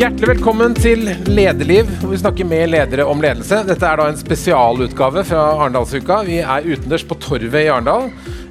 Hjertelig 0.00 0.30
velkommen 0.30 0.72
til 0.72 1.02
Lederliv, 1.28 1.88
hvor 2.00 2.08
vi 2.14 2.18
snakker 2.22 2.46
med 2.48 2.70
ledere 2.72 3.04
om 3.04 3.20
ledelse. 3.20 3.58
Dette 3.68 3.84
er 3.84 4.00
da 4.00 4.06
en 4.08 4.16
spesialutgave 4.16 5.26
fra 5.28 5.42
Arendalsuka. 5.58 6.22
Vi 6.24 6.38
er 6.40 6.68
utendørs 6.70 7.04
på 7.04 7.18
Torvet 7.20 7.66
i 7.66 7.68
Arendal. 7.68 8.06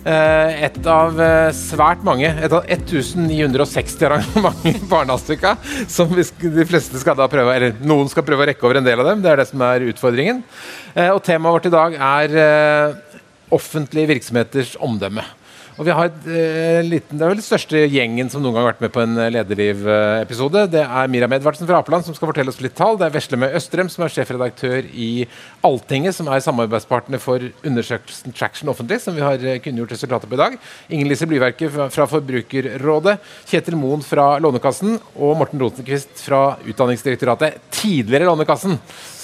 Eh, 0.06 0.62
et 0.68 0.78
av 0.86 1.18
eh, 1.18 1.48
svært 1.58 2.06
mange, 2.06 2.30
et 2.30 2.54
av 2.54 2.70
1960 2.70 4.06
arrangementer 4.12 4.77
på 4.91 5.00
Arendalsuka. 5.00 5.55
Som 5.89 6.14
de 6.14 6.68
fleste 6.70 7.02
skal 7.02 7.18
da 7.18 7.25
prøve, 7.34 7.57
eller 7.57 7.81
noen 7.81 8.13
skal 8.13 8.27
prøve 8.29 8.45
å 8.45 8.52
rekke 8.52 8.70
over 8.70 8.84
en 8.84 8.86
del 8.91 9.02
av 9.02 9.09
dem. 9.09 9.25
Det 9.25 9.34
er 9.34 9.41
det 9.41 9.50
som 9.50 9.66
er 9.71 9.89
utfordringen. 9.89 10.45
Eh, 10.93 11.09
og 11.09 11.23
temaet 11.25 11.57
vårt 11.57 11.71
i 11.71 11.73
dag 11.79 11.97
er 12.13 12.39
offentlige 13.57 14.13
virksomheters 14.13 14.77
omdømme. 14.86 15.25
Og 15.80 15.86
vi 15.88 15.93
har 15.96 16.09
et, 16.09 16.25
eh, 16.27 16.84
liten, 16.84 17.18
Det 17.18 17.23
er 17.23 17.30
vel 17.32 17.39
den 17.39 17.45
største 17.45 17.80
gjengen 17.88 18.30
som 18.30 18.43
noen 18.43 18.54
gang 18.54 18.66
har 18.66 18.73
vært 18.73 18.82
med 18.82 18.91
på 18.91 19.00
en 19.02 19.18
eh, 19.18 19.30
Lederliv-episode. 19.32 20.70
Det 20.70 20.84
er 20.84 21.08
Miriam 21.08 21.31
Edvardsen 21.31 21.66
fra 21.66 21.80
Apeland 21.80 22.04
som 22.04 22.13
skal 22.13 22.27
fortelle 22.27 22.52
oss 22.52 22.59
litt 22.59 22.76
tall. 22.76 22.98
Det 22.99 23.08
er 23.08 23.16
Vesleme 23.16 23.48
Østrem 23.55 23.88
som 23.88 24.04
er 24.04 24.12
sjefredaktør 24.12 24.84
i 24.91 25.26
Alltinget, 25.63 26.16
som 26.16 26.27
er 26.27 26.44
samarbeidspartner 26.44 27.18
for 27.23 27.40
undersøkelsen 27.63 28.35
Traction 28.35 28.68
Offentlig, 28.68 28.99
som 28.99 29.16
vi 29.16 29.23
har 29.23 29.40
eh, 29.40 29.62
kunngjort 29.63 29.95
resultatet 29.95 30.27
på 30.27 30.35
i 30.35 30.41
dag. 30.44 30.57
Inger 30.91 31.07
Lise 31.07 31.30
Blyverket 31.31 31.71
fra, 31.71 31.88
fra 31.96 32.09
Forbrukerrådet. 32.12 33.16
Kjetil 33.48 33.80
Moen 33.80 34.04
fra 34.04 34.34
Lånekassen 34.43 34.99
og 35.16 35.40
Morten 35.40 35.63
Rosenquist 35.63 36.12
fra 36.26 36.57
Utdanningsdirektoratet. 36.68 37.55
Tidligere 37.71 38.27
Lånekassen. 38.27 38.76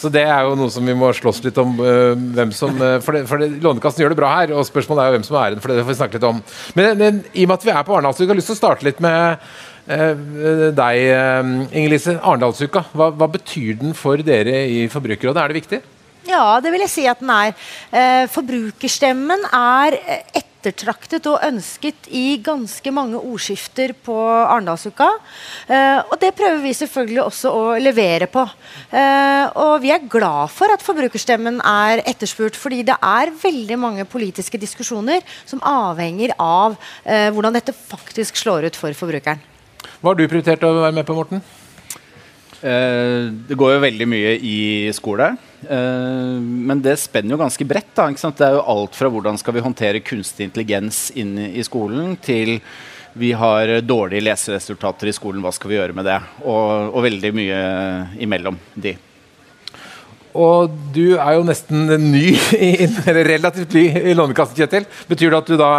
Så 0.05 0.11
det 0.13 0.21
er 0.29 0.45
jo 0.45 0.53
noe 0.53 0.69
som 0.69 0.85
vi 0.85 0.93
må 0.93 1.07
slåss 1.17 1.39
litt 1.47 1.57
om. 1.57 1.79
Uh, 1.81 2.13
hvem 2.35 2.51
som, 2.53 2.75
uh, 2.77 2.99
for, 3.01 3.17
det, 3.17 3.23
for 3.25 3.41
det, 3.41 3.55
Lånekassen 3.63 4.03
gjør 4.03 4.13
det 4.13 4.19
bra 4.19 4.29
her, 4.35 4.53
og 4.53 4.67
spørsmålet 4.67 5.01
er 5.01 5.07
jo 5.09 5.15
hvem 5.15 5.25
som 5.25 5.37
er 5.37 5.47
æren 5.47 5.63
for 5.63 5.71
det. 5.71 5.79
Det 5.79 5.85
får 5.87 5.95
vi 5.95 5.97
snakke 5.97 6.19
litt 6.19 6.27
om. 6.29 6.41
Men, 6.77 6.99
men 6.99 7.23
i 7.33 7.47
og 7.47 7.49
med 7.49 7.55
at 7.57 7.65
vi 7.65 7.73
er 7.73 7.87
på 7.87 7.95
Arendalsuka, 7.95 8.27
har 8.27 8.35
jeg 8.35 8.43
lyst 8.43 8.51
til 8.51 8.57
å 8.57 8.59
starte 8.59 8.85
litt 8.85 9.01
med 9.01 9.49
uh, 9.89 10.69
deg, 10.77 11.01
Inger-Lise. 11.71 12.19
Arendalsuka, 12.21 12.85
hva, 12.93 13.09
hva, 13.17 13.31
betyr 13.33 13.81
den 13.81 13.97
for 13.97 14.21
dere 14.29 14.61
i 14.69 14.85
Forbrukerrådet? 14.93 15.41
Er 15.41 15.53
det 15.53 15.61
viktig? 15.63 15.81
Ja, 16.29 16.45
det 16.61 16.73
vil 16.73 16.85
jeg 16.85 16.93
si 16.93 17.09
at 17.09 17.21
den 17.21 17.33
er. 17.33 18.29
forbrukerstemmen 18.33 19.45
er 19.53 19.97
et 20.37 20.54
ettertraktet 20.65 21.27
og 21.29 21.43
ønsket 21.45 22.07
i 22.09 22.37
ganske 22.43 22.91
mange 22.93 23.19
ordskifter 23.19 23.93
på 24.05 24.15
Arendalsuka. 24.25 25.07
Eh, 25.67 25.99
og 26.01 26.17
det 26.21 26.33
prøver 26.37 26.61
vi 26.63 26.73
selvfølgelig 26.77 27.23
også 27.23 27.53
å 27.53 27.63
levere 27.81 28.29
på. 28.31 28.45
Eh, 28.89 29.45
og 29.61 29.79
vi 29.83 29.93
er 29.93 30.07
glad 30.11 30.53
for 30.53 30.73
at 30.73 30.85
forbrukerstemmen 30.85 31.61
er 31.61 32.03
etterspurt, 32.05 32.57
fordi 32.59 32.83
det 32.87 32.97
er 32.97 33.33
veldig 33.41 33.79
mange 33.81 34.07
politiske 34.09 34.59
diskusjoner 34.61 35.21
som 35.45 35.63
avhenger 35.65 36.35
av 36.41 36.79
eh, 37.03 37.29
hvordan 37.33 37.55
dette 37.55 37.75
faktisk 37.75 38.41
slår 38.41 38.69
ut 38.69 38.79
for 38.79 38.97
forbrukeren. 38.97 39.43
Hva 40.01 40.11
har 40.11 40.17
du 40.17 40.27
prioritert 40.27 40.65
å 40.65 40.73
være 40.81 40.97
med 40.97 41.07
på, 41.07 41.15
Morten? 41.17 41.43
Eh, 42.61 43.31
det 43.47 43.57
går 43.57 43.75
jo 43.75 43.83
veldig 43.83 44.07
mye 44.09 44.33
i 44.39 44.57
skole. 44.95 45.31
Eh, 45.67 46.35
men 46.39 46.81
det 46.83 46.97
spenner 47.01 47.35
jo 47.35 47.41
ganske 47.41 47.67
bredt. 47.67 47.93
Det 47.95 48.47
er 48.47 48.57
jo 48.57 48.65
alt 48.75 48.97
fra 48.97 49.11
hvordan 49.11 49.39
skal 49.41 49.57
vi 49.57 49.65
håndtere 49.65 50.03
kunstig 50.05 50.49
intelligens 50.49 51.09
inn 51.15 51.37
i 51.49 51.63
skolen, 51.67 52.15
til 52.23 52.59
vi 53.15 53.31
har 53.31 53.79
dårlige 53.79 54.25
leseresultater 54.27 55.07
i 55.07 55.15
skolen, 55.15 55.43
hva 55.43 55.53
skal 55.55 55.71
vi 55.71 55.77
gjøre 55.77 55.95
med 55.95 56.07
det? 56.07 56.17
Og, 56.43 56.91
og 56.91 57.05
veldig 57.05 57.31
mye 57.35 57.59
imellom 58.25 58.57
de. 58.75 58.97
Og 60.35 60.73
du 60.91 61.15
er 61.15 61.37
jo 61.37 61.45
nesten 61.47 61.87
ny, 62.09 62.33
eller 62.83 63.21
relativt 63.23 63.77
ny 63.77 63.85
i 64.11 64.15
Lånekassen, 64.17 64.57
Kjetil. 64.57 64.87
Betyr 65.07 65.31
det 65.31 65.39
at 65.39 65.51
du 65.51 65.55
da 65.59 65.71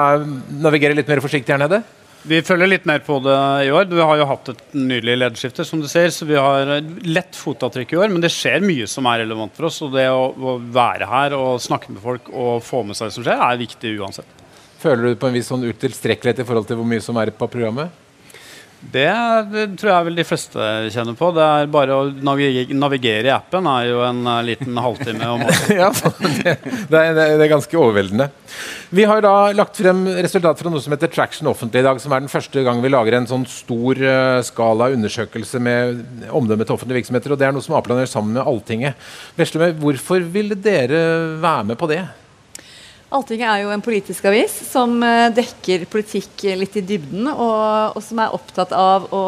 navigerer 0.65 0.97
litt 0.97 1.11
mer 1.13 1.21
forsiktig 1.25 1.53
her 1.53 1.61
nede? 1.61 1.83
Vi 2.27 2.41
følger 2.43 2.67
litt 2.67 2.87
mer 2.89 3.03
på 3.07 3.21
det 3.23 3.35
i 3.67 3.71
år. 3.71 3.85
Vi 3.87 4.03
har 4.03 4.19
jo 4.19 4.27
hatt 4.27 4.49
et 4.51 4.63
nydelig 4.75 5.15
lederskifte, 5.21 5.65
som 5.67 5.83
du 5.83 5.87
ser, 5.91 6.09
så 6.11 6.27
vi 6.27 6.35
har 6.35 6.73
lett 7.07 7.39
fotavtrykk 7.39 7.95
i 7.95 8.01
år. 8.01 8.11
Men 8.11 8.25
det 8.25 8.33
skjer 8.35 8.65
mye 8.67 8.89
som 8.91 9.07
er 9.07 9.23
relevant 9.23 9.55
for 9.55 9.69
oss. 9.69 9.79
Og 9.87 9.95
det 9.95 10.09
å, 10.11 10.57
være 10.75 11.07
her 11.07 11.37
og 11.39 11.63
snakke 11.63 11.95
med 11.95 12.03
folk 12.03 12.33
og 12.33 12.65
få 12.67 12.83
med 12.89 12.99
seg 12.99 13.13
det 13.13 13.17
som 13.19 13.27
skjer, 13.27 13.45
er 13.47 13.61
viktig 13.63 13.95
uansett. 14.01 14.43
Føler 14.83 15.13
du 15.13 15.21
på 15.21 15.31
en 15.31 15.39
viss 15.39 15.53
sånn 15.53 15.69
utilstrekkelighet 15.69 16.43
i 16.43 16.49
forhold 16.49 16.67
til 16.69 16.81
hvor 16.81 16.91
mye 16.91 17.05
som 17.05 17.19
er 17.23 17.31
på 17.31 17.49
programmet? 17.53 17.95
Det, 18.93 19.09
tror 19.81 19.91
jeg 19.91 20.07
vel 20.09 20.19
de 20.19 20.25
fleste 20.27 20.67
kjenner 20.95 21.17
på. 21.19 21.31
Det 21.37 21.45
er 21.45 21.71
Bare 21.73 21.97
å 21.97 22.09
navigere, 22.11 23.29
i 23.29 23.33
appen 23.35 23.69
er 23.71 23.89
jo 23.91 24.03
en 24.07 24.23
uh, 24.29 24.41
liten 24.47 24.77
halvtime 24.81 25.31
om 25.35 25.45
ja, 25.81 25.91
det, 25.93 26.57
det, 26.91 27.01
er, 27.01 27.37
det, 27.41 27.49
ganske 27.51 27.79
overveldende. 27.79 28.29
Vi 28.97 29.07
har 29.09 29.23
da 29.25 29.51
lagt 29.57 29.81
frem 29.81 30.05
resultat 30.19 30.61
fra 30.61 30.73
noe 30.73 30.83
som 30.85 30.95
heter 30.95 31.11
Traction 31.13 31.51
Offentlig 31.51 31.83
i 31.83 31.87
dag, 31.89 32.01
som 32.03 32.15
er 32.15 32.23
den 32.25 32.33
første 32.33 32.63
gang 32.67 32.83
vi 32.85 32.93
lager 32.93 33.19
en 33.19 33.31
sånn 33.31 33.49
stor 33.51 34.03
uh, 34.03 34.43
skala 34.47 34.91
undersøkelse 34.97 35.63
med 35.63 36.31
omdømme 36.31 36.67
til 36.67 36.77
offentlige 36.77 37.03
virksomheter. 37.03 37.35
og 37.35 37.41
Det 37.41 37.49
er 37.49 37.57
noe 37.57 37.67
som 37.67 37.79
Apeland 37.79 38.05
gjør 38.05 38.15
sammen 38.19 38.39
med 38.39 38.47
Alltinget. 38.47 39.09
Veslemøy, 39.41 39.75
hvorfor 39.83 40.31
ville 40.37 40.59
dere 40.59 41.03
være 41.43 41.73
med 41.73 41.81
på 41.81 41.91
det? 41.91 42.05
Alltinget 43.17 43.49
er 43.49 43.63
jo 43.65 43.73
en 43.73 43.85
politisk 43.85 44.27
avis 44.29 44.53
som 44.69 44.99
eh, 45.05 45.31
dekker 45.35 45.87
politikk 45.91 46.47
litt 46.61 46.77
i 46.77 46.85
dybden, 46.85 47.31
og, 47.33 47.97
og 47.97 48.05
som 48.05 48.21
er 48.21 48.37
opptatt 48.37 48.75
av 48.77 49.09
å, 49.15 49.25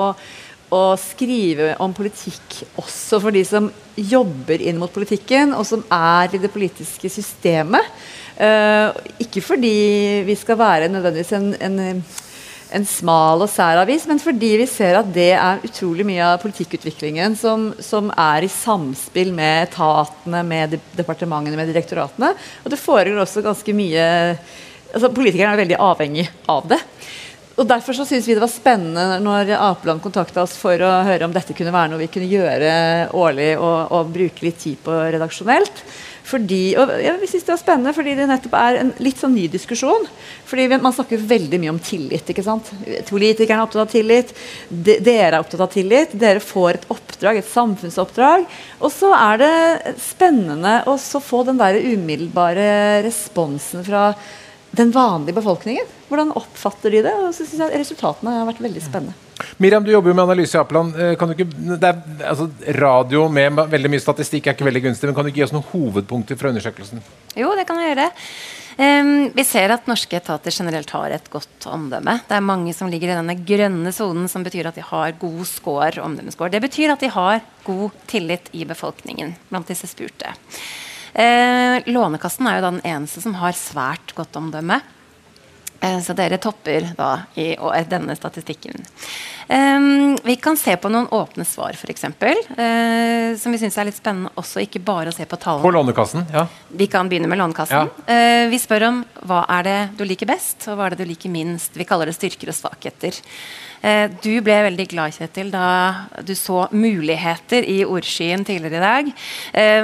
å, 0.74 0.82
skrive 1.00 1.72
om 1.82 1.94
politikk 1.96 2.60
også 2.80 3.20
for 3.24 3.34
de 3.34 3.44
som 3.48 3.70
jobber 3.96 4.60
inn 4.60 4.78
mot 4.80 4.92
politikken, 4.92 5.56
og 5.56 5.64
som 5.68 5.84
er 5.94 6.36
i 6.36 6.42
det 6.42 6.52
politiske 6.52 7.10
systemet. 7.12 7.88
Uh, 8.38 8.94
ikke 9.18 9.42
fordi 9.42 9.72
vi 10.22 10.34
skal 10.38 10.60
være 10.60 10.90
nødvendigvis 10.92 11.32
en, 11.34 11.48
en 11.58 12.02
en 12.74 12.84
smal 12.86 13.44
og 13.44 13.50
sær 13.50 13.80
avis, 13.80 14.04
men 14.08 14.20
fordi 14.20 14.50
vi 14.60 14.66
ser 14.68 14.98
at 14.98 15.08
det 15.14 15.30
er 15.36 15.62
utrolig 15.64 16.04
mye 16.08 16.24
av 16.24 16.40
politikkutviklingen 16.42 17.36
som, 17.38 17.70
som 17.84 18.10
er 18.12 18.44
i 18.44 18.50
samspill 18.52 19.32
med 19.36 19.68
etatene, 19.68 20.42
med 20.46 20.74
de, 20.76 20.80
departementene, 20.98 21.56
med 21.58 21.70
direktoratene. 21.72 22.34
Og 22.64 22.72
det 22.72 22.80
foregår 22.80 23.22
også 23.24 23.44
ganske 23.46 23.76
mye 23.76 24.08
altså 24.88 25.10
Politikerne 25.12 25.52
er 25.52 25.60
veldig 25.60 25.80
avhengig 25.84 26.22
av 26.48 26.68
det. 26.70 26.78
Og 27.58 27.66
Derfor 27.68 27.96
så 27.96 28.06
synes 28.06 28.24
vi 28.28 28.36
det 28.36 28.40
var 28.40 28.52
spennende 28.52 29.18
når 29.20 29.50
Apeland 29.58 30.00
kontakta 30.00 30.44
oss 30.44 30.54
for 30.56 30.78
å 30.80 30.92
høre 31.04 31.26
om 31.26 31.34
dette 31.34 31.56
kunne 31.58 31.74
være 31.74 31.90
noe 31.92 32.04
vi 32.04 32.10
kunne 32.12 32.30
gjøre 32.30 32.70
årlig 33.18 33.50
og, 33.58 33.92
og 33.92 34.12
bruke 34.14 34.46
litt 34.46 34.60
tid 34.62 34.78
på 34.84 34.94
redaksjonelt. 34.94 35.82
Fordi, 36.28 36.62
og 36.76 36.90
jeg 37.00 37.28
synes 37.30 37.46
det 37.46 37.52
var 37.54 37.60
spennende 37.60 37.94
fordi 37.96 38.14
det 38.18 38.26
nettopp 38.28 38.56
er 38.58 38.78
en 38.82 38.90
litt 39.00 39.20
sånn 39.20 39.32
ny 39.36 39.46
diskusjon. 39.52 40.04
Fordi 40.48 40.66
Man 40.74 40.94
snakker 40.94 41.22
veldig 41.30 41.60
mye 41.62 41.72
om 41.72 41.80
tillit. 41.80 42.28
ikke 42.28 42.44
sant? 42.44 42.68
Politikerne 43.08 43.62
er 43.62 43.64
opptatt 43.64 43.86
av 43.86 43.92
tillit. 43.92 44.34
De, 44.68 44.98
dere 45.04 45.30
er 45.32 45.38
opptatt 45.40 45.64
av 45.64 45.72
tillit. 45.72 46.12
Dere 46.12 46.42
får 46.44 46.80
et 46.80 46.88
oppdrag, 46.92 47.40
et 47.40 47.48
samfunnsoppdrag. 47.48 48.44
Og 48.80 48.92
så 48.92 49.12
er 49.16 49.40
det 49.40 49.94
spennende 50.02 50.82
å 50.88 50.98
få 50.98 51.44
den 51.48 51.60
der 51.60 51.80
umiddelbare 51.80 52.68
responsen 53.06 53.86
fra 53.86 54.10
den 54.70 54.90
vanlige 54.92 55.38
befolkningen. 55.38 55.86
Hvordan 56.08 56.34
oppfatter 56.36 56.92
de 56.92 57.02
det? 57.06 57.14
Og 57.24 57.32
så 57.36 57.46
synes 57.46 57.64
jeg 57.64 57.80
Resultatene 57.80 58.36
har 58.38 58.46
vært 58.48 58.62
veldig 58.64 58.82
spennende. 58.84 59.16
Miriam, 59.62 59.84
du 59.84 59.90
jobber 59.92 60.10
jo 60.10 60.16
med 60.18 60.24
analyse 60.24 60.56
i 60.56 60.60
Apeland. 60.60 60.96
Eh, 60.98 61.14
kan 61.18 61.30
du 61.30 61.36
ikke, 61.36 61.48
det 61.78 61.88
er, 61.88 61.98
altså, 62.26 62.48
radio 62.78 63.26
med 63.32 63.58
veldig 63.70 63.90
mye 63.92 64.02
statistikk 64.02 64.48
er 64.48 64.56
ikke 64.56 64.66
veldig 64.66 64.84
gunstig, 64.88 65.08
men 65.08 65.16
kan 65.16 65.26
du 65.26 65.32
ikke 65.32 65.42
gi 65.42 65.46
oss 65.46 65.54
noen 65.54 65.68
hovedpunkter 65.70 66.38
fra 66.40 66.50
undersøkelsen? 66.52 67.02
Jo, 67.38 67.52
det 67.58 67.66
kan 67.68 67.80
jeg 67.82 67.92
gjøre. 67.92 68.08
Um, 68.78 69.12
vi 69.34 69.42
ser 69.42 69.72
at 69.74 69.88
norske 69.90 70.14
etater 70.20 70.54
generelt 70.54 70.90
har 70.94 71.10
et 71.10 71.30
godt 71.32 71.66
omdømme. 71.66 72.20
Det 72.28 72.36
er 72.36 72.44
mange 72.46 72.74
som 72.76 72.90
ligger 72.90 73.10
i 73.10 73.16
denne 73.18 73.34
grønne 73.46 73.92
sonen, 73.94 74.28
som 74.30 74.44
betyr 74.46 74.70
at 74.70 74.78
de 74.78 74.84
har 74.86 75.16
god 75.18 75.40
score, 75.50 75.96
omdømmescore. 76.02 76.52
Det 76.54 76.62
betyr 76.62 76.94
at 76.94 77.02
de 77.02 77.10
har 77.10 77.40
god 77.66 77.96
tillit 78.10 78.52
i 78.54 78.62
befolkningen 78.68 79.34
blant 79.50 79.70
disse 79.70 79.90
spurte. 79.90 80.30
Uh, 81.14 81.78
Lånekassen 81.88 82.46
er 82.48 82.58
jo 82.58 82.66
da 82.66 82.72
den 82.76 82.86
eneste 82.86 83.22
som 83.24 83.36
har 83.40 83.56
svært 83.56 84.14
godt 84.18 84.36
omdømme. 84.38 84.80
Eh, 85.80 86.00
så 86.02 86.14
dere 86.18 86.40
topper 86.42 86.90
da 86.98 87.10
i 87.38 87.52
denne 87.90 88.16
statistikken. 88.18 88.82
Um, 89.48 90.18
vi 90.22 90.36
kan 90.36 90.56
se 90.60 90.74
på 90.76 90.90
noen 90.92 91.06
åpne 91.14 91.44
svar, 91.48 91.72
f.eks. 91.72 92.04
Uh, 92.04 93.36
som 93.40 93.54
vi 93.54 93.60
syns 93.60 93.78
er 93.80 93.86
litt 93.88 93.96
spennende 93.96 94.28
også, 94.36 94.60
ikke 94.60 94.82
bare 94.84 95.08
å 95.08 95.14
se 95.16 95.24
på 95.24 95.38
tallene. 95.40 95.64
På 95.64 95.72
Lånekassen, 95.72 96.26
ja. 96.34 96.42
Vi 96.68 96.88
kan 96.92 97.08
begynne 97.08 97.30
med 97.32 97.40
Lånekassen. 97.40 97.88
Ja. 97.88 98.18
Uh, 98.44 98.50
vi 98.52 98.58
spør 98.60 98.84
om 98.90 98.98
hva 99.24 99.46
er 99.56 99.64
det 99.64 99.78
du 99.96 100.04
liker 100.04 100.28
best, 100.28 100.68
og 100.68 100.76
hva 100.76 100.88
er 100.88 100.96
det 100.96 101.06
du 101.06 101.08
liker 101.08 101.32
minst. 101.32 101.78
Vi 101.80 101.86
kaller 101.88 102.10
det 102.10 102.18
styrker 102.18 102.52
og 102.52 102.58
svakheter. 102.58 103.16
Uh, 103.80 104.12
du 104.20 104.34
ble 104.44 104.58
veldig 104.68 104.88
glad, 104.92 105.16
Kjetil, 105.16 105.48
da 105.54 105.64
du 106.20 106.34
så 106.36 106.66
muligheter 106.74 107.64
i 107.64 107.78
ordskyen 107.88 108.44
tidligere 108.44 108.76
i 108.76 108.84
dag. 108.84 109.10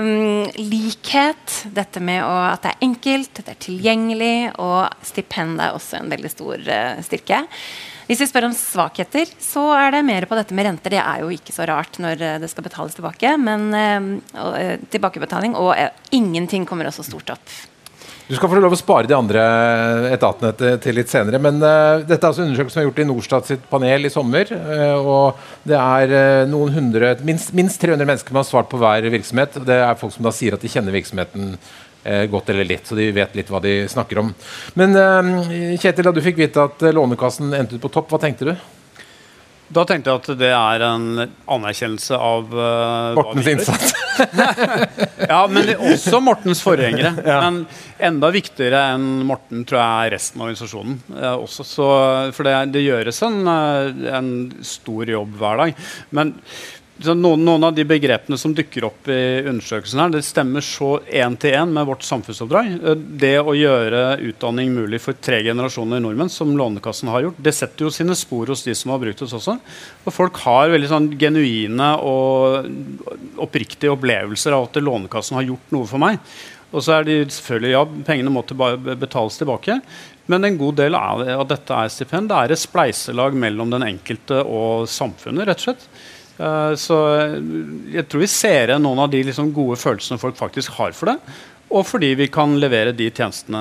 Um, 0.04 0.44
likhet, 0.60 1.62
dette 1.72 2.04
med 2.04 2.20
å, 2.20 2.36
at 2.50 2.68
det 2.68 2.74
er 2.74 2.86
enkelt, 2.90 3.40
det 3.40 3.56
er 3.56 3.64
tilgjengelig, 3.70 4.36
og 4.60 5.08
stipend 5.08 5.56
er 5.56 5.72
også 5.72 6.02
en 6.02 6.12
veldig 6.12 6.36
stor 6.36 6.70
styrke. 7.08 7.46
Hvis 8.04 8.20
vi 8.20 8.26
spør 8.28 8.50
om 8.50 8.56
svakheter, 8.56 9.30
så 9.40 9.64
er 9.78 9.94
det 9.94 10.04
mer 10.04 10.26
på 10.28 10.36
dette 10.36 10.56
med 10.56 10.66
renter. 10.68 10.92
Det 10.92 11.00
er 11.00 11.22
jo 11.24 11.30
ikke 11.32 11.54
så 11.56 11.64
rart 11.68 11.96
når 12.02 12.20
eh, 12.20 12.40
det 12.42 12.50
skal 12.52 12.66
betales 12.66 12.96
tilbake. 12.96 13.36
Men 13.40 13.70
øh, 13.72 14.74
tilbakebetaling 14.92 15.56
og 15.56 15.72
øh, 15.72 15.88
ingenting 16.12 16.68
kommer 16.68 16.90
også 16.90 17.06
stort 17.06 17.32
opp. 17.32 17.54
Du 18.24 18.32
skal 18.36 18.48
få 18.48 18.56
lov 18.56 18.72
å 18.72 18.80
spare 18.80 19.08
de 19.08 19.16
andre 19.16 19.40
etatene 20.14 20.52
til, 20.80 20.94
litt 20.96 21.10
senere. 21.12 21.36
Men 21.44 21.58
uh, 21.60 22.00
dette 22.00 22.16
er 22.22 22.30
altså 22.30 22.40
en 22.40 22.46
undersøkelse 22.48 22.72
som 22.72 22.80
er 22.80 22.86
gjort 22.86 23.00
i 23.02 23.04
Norstat 23.10 23.50
sitt 23.50 23.66
panel 23.68 24.08
i 24.08 24.12
sommer. 24.12 24.48
Og 24.96 25.42
det 25.68 25.76
er 25.76 26.48
noen 26.48 26.72
hundre, 26.72 27.10
minst, 27.28 27.52
minst, 27.52 27.82
300 27.84 28.08
mennesker 28.08 28.32
som 28.32 28.40
har 28.40 28.46
svart 28.48 28.70
på 28.72 28.80
hver 28.80 29.10
virksomhet. 29.12 29.60
Det 29.68 29.76
er 29.76 30.00
folk 30.00 30.16
som 30.16 30.24
da 30.24 30.32
sier 30.32 30.56
at 30.56 30.64
de 30.64 30.72
kjenner 30.72 30.96
virksomheten 30.96 31.52
godt 32.30 32.50
eller 32.52 32.68
litt, 32.68 32.84
så 32.84 32.96
de 32.98 33.06
vet 33.16 33.36
litt 33.38 33.48
hva 33.52 33.62
de 33.64 33.72
snakker 33.88 34.18
om. 34.20 34.30
Men 34.76 34.96
Kjetil, 35.80 36.04
da 36.04 36.12
du 36.12 36.20
fikk 36.24 36.36
vite 36.42 36.66
at 36.68 36.84
Lånekassen 36.92 37.54
endte 37.56 37.78
ut 37.78 37.84
på 37.84 37.92
topp, 37.94 38.12
hva 38.12 38.20
tenkte 38.20 38.50
du? 38.50 38.54
Da 39.74 39.82
tenkte 39.88 40.12
jeg 40.12 40.20
at 40.20 40.38
det 40.38 40.50
er 40.52 40.82
en 40.84 41.06
anerkjennelse 41.24 42.18
av 42.20 42.52
uh, 42.52 43.16
Mortens 43.16 43.48
innsats. 43.48 43.94
ja, 45.32 45.40
men 45.50 45.72
også 45.78 46.20
Mortens 46.22 46.60
forgjengere. 46.62 47.14
ja. 47.30 47.38
Men 47.46 47.62
enda 48.10 48.30
viktigere 48.34 48.82
enn 48.92 49.24
Morten 49.26 49.64
tror 49.64 49.80
jeg 49.80 50.06
er 50.10 50.14
resten 50.18 50.42
av 50.42 50.50
organisasjonen. 50.50 51.00
Uh, 51.16 51.32
også, 51.32 51.66
så, 51.66 51.88
for 52.36 52.46
det, 52.46 52.54
det 52.76 52.84
gjøres 52.84 53.22
en, 53.24 53.40
uh, 53.48 54.06
en, 54.20 54.30
stor 54.68 55.10
jobb 55.16 55.34
hver 55.40 55.64
dag. 55.64 55.84
Men 56.14 56.36
noen, 57.02 57.42
noen, 57.42 57.64
av 57.66 57.74
de 57.74 57.84
begrepene 57.88 58.36
som 58.38 58.52
dukker 58.54 58.86
opp 58.86 59.08
i 59.10 59.42
undersøkelsen, 59.42 59.98
her, 59.98 60.12
det 60.14 60.22
stemmer 60.26 60.62
så 60.64 61.00
én 61.10 61.34
til 61.40 61.56
én 61.58 61.72
med 61.74 61.88
vårt 61.88 62.06
samfunnsoppdrag. 62.06 62.70
Det 63.18 63.34
å 63.40 63.56
gjøre 63.58 64.02
utdanning 64.30 64.70
mulig 64.76 65.00
for 65.02 65.18
tre 65.18 65.40
generasjoner 65.42 66.02
nordmenn, 66.04 66.30
som 66.30 66.54
Lånekassen 66.56 67.10
har 67.10 67.26
gjort, 67.26 67.42
det 67.42 67.54
setter 67.56 67.88
jo 67.88 67.92
sine 67.94 68.16
spor 68.18 68.52
hos 68.52 68.64
de 68.66 68.76
som 68.78 68.94
har 68.94 69.02
brukt 69.02 69.26
oss 69.26 69.34
også. 69.40 69.58
Og 70.04 70.14
folk 70.14 70.38
har 70.46 70.72
veldig 70.74 70.92
sånn 70.92 71.12
genuine 71.18 71.92
og 71.98 72.70
oppriktige 73.42 73.94
opplevelser 73.94 74.54
av 74.54 74.70
at 74.70 74.82
Lånekassen 74.82 75.40
har 75.40 75.50
gjort 75.50 75.74
noe 75.74 75.90
for 75.90 76.02
meg. 76.02 76.22
Og 76.74 76.82
så 76.82 76.96
er 76.96 77.06
de 77.06 77.20
selvfølgelig, 77.30 77.74
ja, 77.74 77.84
Pengene 78.06 78.32
må 78.34 78.42
betales 78.98 79.38
tilbake. 79.38 79.78
Men 80.30 80.46
en 80.46 80.58
god 80.58 80.78
del 80.80 80.96
av 80.96 81.22
dette 81.46 81.76
er 81.76 81.92
stipend. 81.92 82.30
Det 82.30 82.38
er 82.38 82.54
et 82.54 82.62
spleiselag 82.62 83.36
mellom 83.38 83.70
den 83.74 83.84
enkelte 83.86 84.40
og 84.42 84.88
samfunnet. 84.90 85.46
rett 85.46 85.62
og 85.62 85.68
slett. 85.68 85.88
Eh, 86.34 86.74
så 86.80 87.00
eh, 87.14 87.40
jeg 87.94 88.06
tror 88.10 88.24
vi 88.24 88.30
ser 88.30 88.72
igjen 88.72 88.82
noen 88.84 89.04
av 89.04 89.10
de 89.12 89.24
liksom 89.26 89.52
gode 89.54 89.78
følelsene 89.80 90.20
folk 90.20 90.38
faktisk 90.38 90.78
har 90.80 90.96
for 90.96 91.12
det. 91.12 91.18
Og 91.74 91.82
fordi 91.88 92.10
vi 92.14 92.26
kan 92.30 92.52
levere 92.60 92.92
de 92.94 93.08
tjenestene 93.08 93.60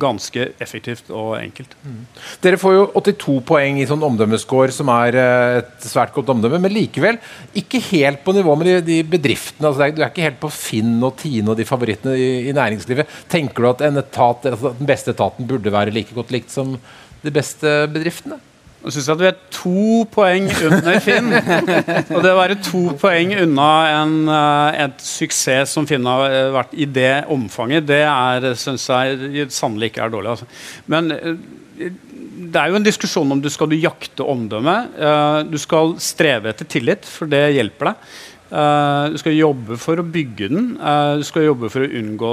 ganske 0.00 0.50
effektivt 0.60 1.08
og 1.14 1.36
enkelt. 1.38 1.72
Mm. 1.80 2.00
Dere 2.44 2.58
får 2.60 2.74
jo 2.74 2.82
82 2.98 3.36
poeng 3.48 3.78
i 3.80 3.86
sånn 3.88 4.04
omdømmescore, 4.04 4.74
som 4.74 4.90
er 4.92 5.16
eh, 5.16 5.60
et 5.62 5.86
svært 5.86 6.12
godt 6.16 6.32
omdømme. 6.34 6.60
Men 6.64 6.74
likevel 6.74 7.20
ikke 7.56 7.80
helt 7.92 8.24
på 8.26 8.36
nivå 8.36 8.56
med 8.58 8.68
de, 8.68 8.76
de 8.90 8.98
bedriftene. 9.14 9.70
Altså, 9.70 9.88
du 9.94 10.02
er 10.02 10.10
ikke 10.10 10.26
helt 10.26 10.42
på 10.42 10.52
Finn 10.52 10.98
og 11.00 11.16
Tine 11.22 11.54
og 11.54 11.60
de 11.60 11.68
favorittene 11.68 12.18
i, 12.18 12.30
i 12.50 12.56
næringslivet. 12.56 13.20
Tenker 13.32 13.64
du 13.64 13.72
at 13.72 13.86
etat, 13.88 14.50
altså, 14.52 14.74
den 14.80 14.90
beste 14.90 15.14
etaten 15.16 15.48
burde 15.48 15.72
være 15.72 15.94
like 15.94 16.16
godt 16.18 16.34
likt 16.34 16.52
som 16.52 16.76
de 17.22 17.32
beste 17.32 17.84
bedriftene? 17.94 18.42
Nå 18.82 18.90
syns 18.90 19.06
jeg 19.06 19.14
at 19.14 19.20
vi 19.20 19.28
er 19.28 19.42
to 19.54 20.02
poeng 20.10 20.48
under 20.66 20.96
Finn. 21.04 21.28
Og 21.30 22.24
det 22.24 22.32
å 22.32 22.38
være 22.40 22.56
to 22.66 22.80
poeng 22.98 23.30
unna 23.44 23.68
en, 24.00 24.16
uh, 24.26 24.74
et 24.74 25.04
suksess 25.06 25.76
som 25.76 25.86
Finn 25.86 26.08
har 26.08 26.24
eh, 26.26 26.48
vært 26.50 26.74
i 26.74 26.88
det 26.90 27.12
omfanget, 27.30 27.86
det 27.86 28.00
er, 28.02 28.48
syns 28.58 28.88
jeg 28.90 29.46
sannelig 29.54 29.92
ikke 29.92 30.02
er 30.02 30.14
dårlig. 30.16 30.34
Altså. 30.34 30.50
Men 30.90 31.14
uh, 31.14 31.86
det 32.42 32.58
er 32.58 32.72
jo 32.72 32.80
en 32.80 32.88
diskusjon 32.88 33.36
om 33.36 33.44
du 33.44 33.46
skal 33.54 33.70
du 33.70 33.78
jakte 33.78 34.26
omdømme. 34.26 34.74
Du 35.48 35.54
skal 35.62 35.94
streve 36.02 36.50
etter 36.50 36.66
tillit, 36.68 37.06
for 37.08 37.30
det 37.30 37.54
hjelper 37.54 37.88
deg. 37.88 38.10
du 39.14 39.16
skal 39.22 39.36
jobbe 39.38 39.78
for 39.80 40.02
å 40.02 40.04
bygge 40.04 40.50
den. 40.52 40.66
du 41.16 41.24
skal 41.24 41.46
jobbe 41.46 41.70
for 41.72 41.86
å 41.86 41.88
unngå, 42.02 42.32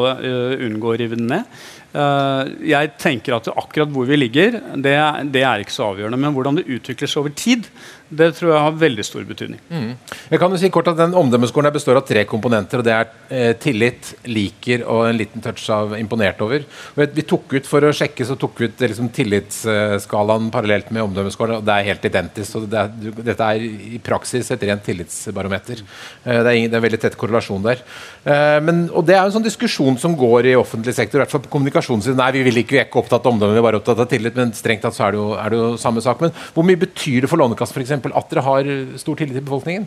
unngå 0.68 0.92
å 0.92 0.98
rive 1.00 1.16
den 1.16 1.30
ned. 1.32 1.62
Uh, 1.90 2.46
jeg 2.70 2.92
tenker 3.02 3.34
at 3.34 3.48
akkurat 3.50 3.90
hvor 3.90 4.06
vi 4.06 4.20
ligger, 4.20 4.60
det, 4.78 4.94
det, 5.34 5.42
er 5.42 5.64
ikke 5.64 5.74
så 5.74 5.88
avgjørende. 5.90 6.20
Men 6.22 6.36
hvordan 6.36 6.60
det 6.60 6.68
utvikler 6.70 7.10
seg 7.10 7.24
over 7.24 7.34
tid, 7.34 7.70
det 8.10 8.32
tror 8.40 8.50
jeg 8.56 8.62
har 8.66 8.78
veldig 8.82 9.04
stor 9.06 9.26
betydning. 9.28 9.60
Mm. 9.70 9.90
Jeg 10.32 10.42
kan 10.42 10.54
jo 10.54 10.58
si 10.58 10.70
kort 10.74 10.88
at 10.90 10.98
den 10.98 11.14
Omdømmeskolen 11.18 11.74
består 11.74 12.00
av 12.00 12.08
tre 12.10 12.24
komponenter. 12.26 12.82
og 12.82 12.86
Det 12.88 12.94
er 12.96 13.10
eh, 13.30 13.52
tillit, 13.62 14.14
liker 14.26 14.82
og 14.90 15.04
en 15.12 15.20
liten 15.20 15.44
touch 15.46 15.68
av 15.74 15.94
imponert 16.00 16.42
over. 16.42 16.66
Vi 16.98 17.26
tok 17.30 17.54
ut 17.54 17.70
For 17.70 17.86
å 17.86 17.94
sjekke 17.94 18.26
så 18.26 18.38
tok 18.40 18.58
vi 18.58 18.70
ut 18.70 18.82
liksom, 18.82 19.12
tillitsskalaen 19.14 20.50
parallelt 20.54 20.90
med 20.96 21.06
omdømmeskolen. 21.06 21.60
og 21.60 21.68
Det 21.68 21.76
er 21.76 21.90
helt 21.92 22.08
identisk. 22.10 22.50
så 22.50 22.64
det 22.66 22.80
er, 22.82 23.14
Dette 23.30 23.52
er 23.52 23.68
i 23.68 24.02
praksis 24.02 24.50
et 24.52 24.66
rent 24.72 24.84
tillitsbarometer. 24.90 25.86
Eh, 26.26 26.42
det, 26.42 26.48
er 26.48 26.58
ingen, 26.58 26.74
det 26.74 26.80
er 26.80 26.82
en 26.82 26.88
veldig 26.88 27.02
tett 27.06 27.20
korrelasjon 27.20 27.68
der. 27.68 27.86
Eh, 28.26 28.58
men, 28.66 28.88
og 28.90 29.06
Det 29.06 29.20
er 29.20 29.22
en 29.22 29.38
sånn 29.38 29.46
diskusjon 29.46 30.02
som 30.02 30.18
går 30.18 30.50
i 30.50 30.58
offentlig 30.58 30.98
sektor. 30.98 31.20
i 31.20 31.24
hvert 31.24 31.36
fall 31.36 31.46
på 31.46 31.54
kommunikasjonssiden. 31.54 32.18
Nei, 32.18 32.32
vi, 32.40 32.44
vil 32.50 32.64
ikke, 32.64 32.74
vi 32.74 32.82
er 32.82 32.90
ikke 32.90 33.04
opptatt 33.04 33.22
av 33.22 33.36
omdømme, 33.36 33.54
vi 33.54 33.62
er 33.62 33.70
bare 33.70 33.84
opptatt 33.84 34.02
av 34.02 34.10
tillit. 34.10 34.34
Men 34.34 34.58
strengt 34.58 34.82
tatt 34.88 34.98
så 34.98 35.06
er 35.06 35.14
det 35.14 35.22
jo, 35.22 35.30
er 35.38 35.54
det 35.54 35.62
jo 35.62 35.72
samme 35.78 36.02
sak. 36.02 36.26
Men 36.26 36.34
hvor 36.58 36.66
mye 36.66 36.86
betyr 36.88 37.22
det 37.22 37.30
for 37.30 37.38
Lånekassen 37.38 37.78
f.eks 37.78 37.99
at 38.00 38.32
dere 38.32 38.46
har 38.46 38.70
stor 38.98 39.20
tillit 39.20 39.38
til 39.38 39.46
befolkningen? 39.46 39.86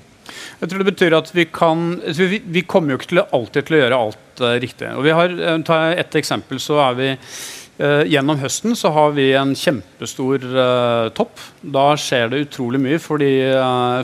Jeg 0.61 0.70
tror 0.70 0.82
det 0.82 0.93
betyr 0.93 1.17
at 1.17 1.31
vi 1.35 1.47
kan 1.50 2.00
Vi, 2.17 2.43
vi 2.44 2.62
kommer 2.67 2.94
jo 2.94 3.00
ikke 3.00 3.11
til, 3.14 3.25
alltid 3.25 3.67
til 3.67 3.76
å 3.76 3.82
gjøre 3.82 4.03
alt 4.06 4.44
uh, 4.44 4.55
riktig. 4.62 4.88
Og 4.94 5.03
vi 5.06 5.17
har, 5.17 5.35
uh, 5.41 5.59
Ta 5.67 5.76
et 5.97 6.14
eksempel, 6.19 6.61
så 6.62 6.75
er 6.85 6.99
vi 6.99 7.09
uh, 7.12 8.03
Gjennom 8.09 8.38
høsten 8.38 8.76
så 8.79 8.88
har 8.94 9.11
vi 9.17 9.26
en 9.38 9.55
kjempestor 9.59 10.38
uh, 10.55 11.09
topp. 11.17 11.41
Da 11.62 11.87
skjer 11.99 12.31
det 12.32 12.44
utrolig 12.47 12.81
mye 12.82 12.99
fordi, 13.03 13.32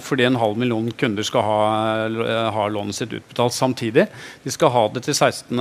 fordi 0.05 0.27
en 0.27 0.41
halv 0.41 0.57
million 0.61 0.89
kunder 0.99 1.25
skal 1.27 1.43
ha, 1.47 1.61
ha, 2.55 2.65
lånet 2.73 2.99
sitt 2.99 3.15
utbetalt 3.15 3.55
samtidig. 3.55 4.05
De 4.43 4.55
skal 4.55 4.75
ha 4.75 4.85
det 4.95 5.05
til 5.07 5.15
16.8 5.15 5.61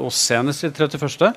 og 0.00 0.12
senest 0.12 0.66
til 0.66 0.74
31. 0.74 1.32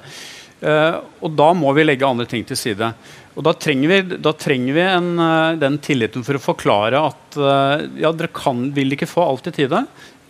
og 1.21 1.29
da 1.37 1.49
må 1.53 1.71
vi 1.77 1.85
legge 1.85 2.07
andre 2.07 2.25
ting 2.27 2.43
til 2.47 2.57
side. 2.59 2.93
Og 3.37 3.45
Da 3.45 3.53
trenger 3.53 3.91
vi, 3.91 4.17
da 4.17 4.33
trenger 4.33 4.73
vi 4.73 4.83
en, 4.83 5.11
uh, 5.21 5.57
den 5.61 5.77
tilliten 5.83 6.25
for 6.25 6.39
å 6.39 6.41
forklare 6.41 7.03
at 7.11 7.37
uh, 7.37 7.85
ja, 7.99 8.09
dere 8.09 8.33
kan, 8.33 8.71
vil 8.73 8.97
ikke 8.97 9.09
få 9.09 9.27
alt 9.27 9.51
i 9.51 9.53
tide, 9.59 9.83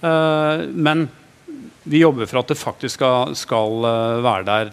uh, 0.04 0.68
men 0.76 1.08
vi 1.88 2.02
jobber 2.02 2.28
for 2.28 2.42
at 2.42 2.50
det 2.52 2.58
faktisk 2.60 2.98
skal, 2.98 3.32
skal 3.40 3.78
være 4.20 4.44
der. 4.44 4.72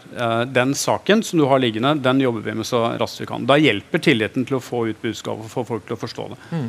den 0.51 0.73
saken 0.75 1.21
som 1.23 1.39
du 1.39 1.45
har 1.47 1.61
liggende, 1.63 1.93
den 2.03 2.19
jobber 2.25 2.43
vi 2.43 2.57
med 2.59 2.67
så 2.67 2.81
raskt 2.99 3.23
vi 3.23 3.29
kan. 3.29 3.45
Da 3.47 3.55
hjelper 3.55 4.03
tilliten 4.03 4.43
til 4.43 4.57
å 4.59 4.61
få 4.61 4.81
ut 4.89 4.99
budskapet 4.99 5.47
og 5.47 5.53
få 5.53 5.63
folk 5.69 5.87
til 5.87 5.95
å 5.95 6.01
forstå 6.01 6.27
det. 6.33 6.41
Mm. 6.51 6.67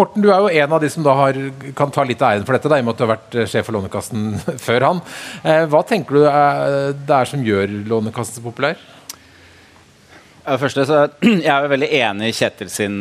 Morten, 0.00 0.24
du 0.24 0.30
er 0.32 0.40
jo 0.40 0.64
en 0.64 0.72
av 0.78 0.80
de 0.80 0.88
som 0.88 1.04
har, 1.20 1.36
kan 1.76 1.92
ta 1.92 2.06
litt 2.08 2.24
av 2.24 2.38
æren 2.38 2.48
for 2.48 2.56
dette, 2.56 2.72
da, 2.72 2.80
i 2.80 2.86
og 2.86 2.88
med 2.88 2.96
at 2.96 3.02
du 3.02 3.04
har 3.04 3.12
vært 3.12 3.38
sjef 3.52 3.68
for 3.68 3.76
Lånekassen 3.76 4.26
før 4.70 4.88
han. 4.88 5.04
hva 5.44 5.84
tenker 5.92 6.22
du 6.22 6.24
er, 6.24 6.96
det 6.96 7.20
er 7.20 7.34
som 7.36 7.44
gjør 7.44 7.76
Lånekassen 7.92 8.40
så 8.40 8.48
populær? 8.48 8.80
Første, 10.46 10.84
jeg 11.26 11.50
er 11.50 11.64
jo 11.64 11.70
veldig 11.72 11.86
enig 11.98 12.28
i 12.30 12.34
Kjetil 12.36 12.68
sin, 12.70 12.98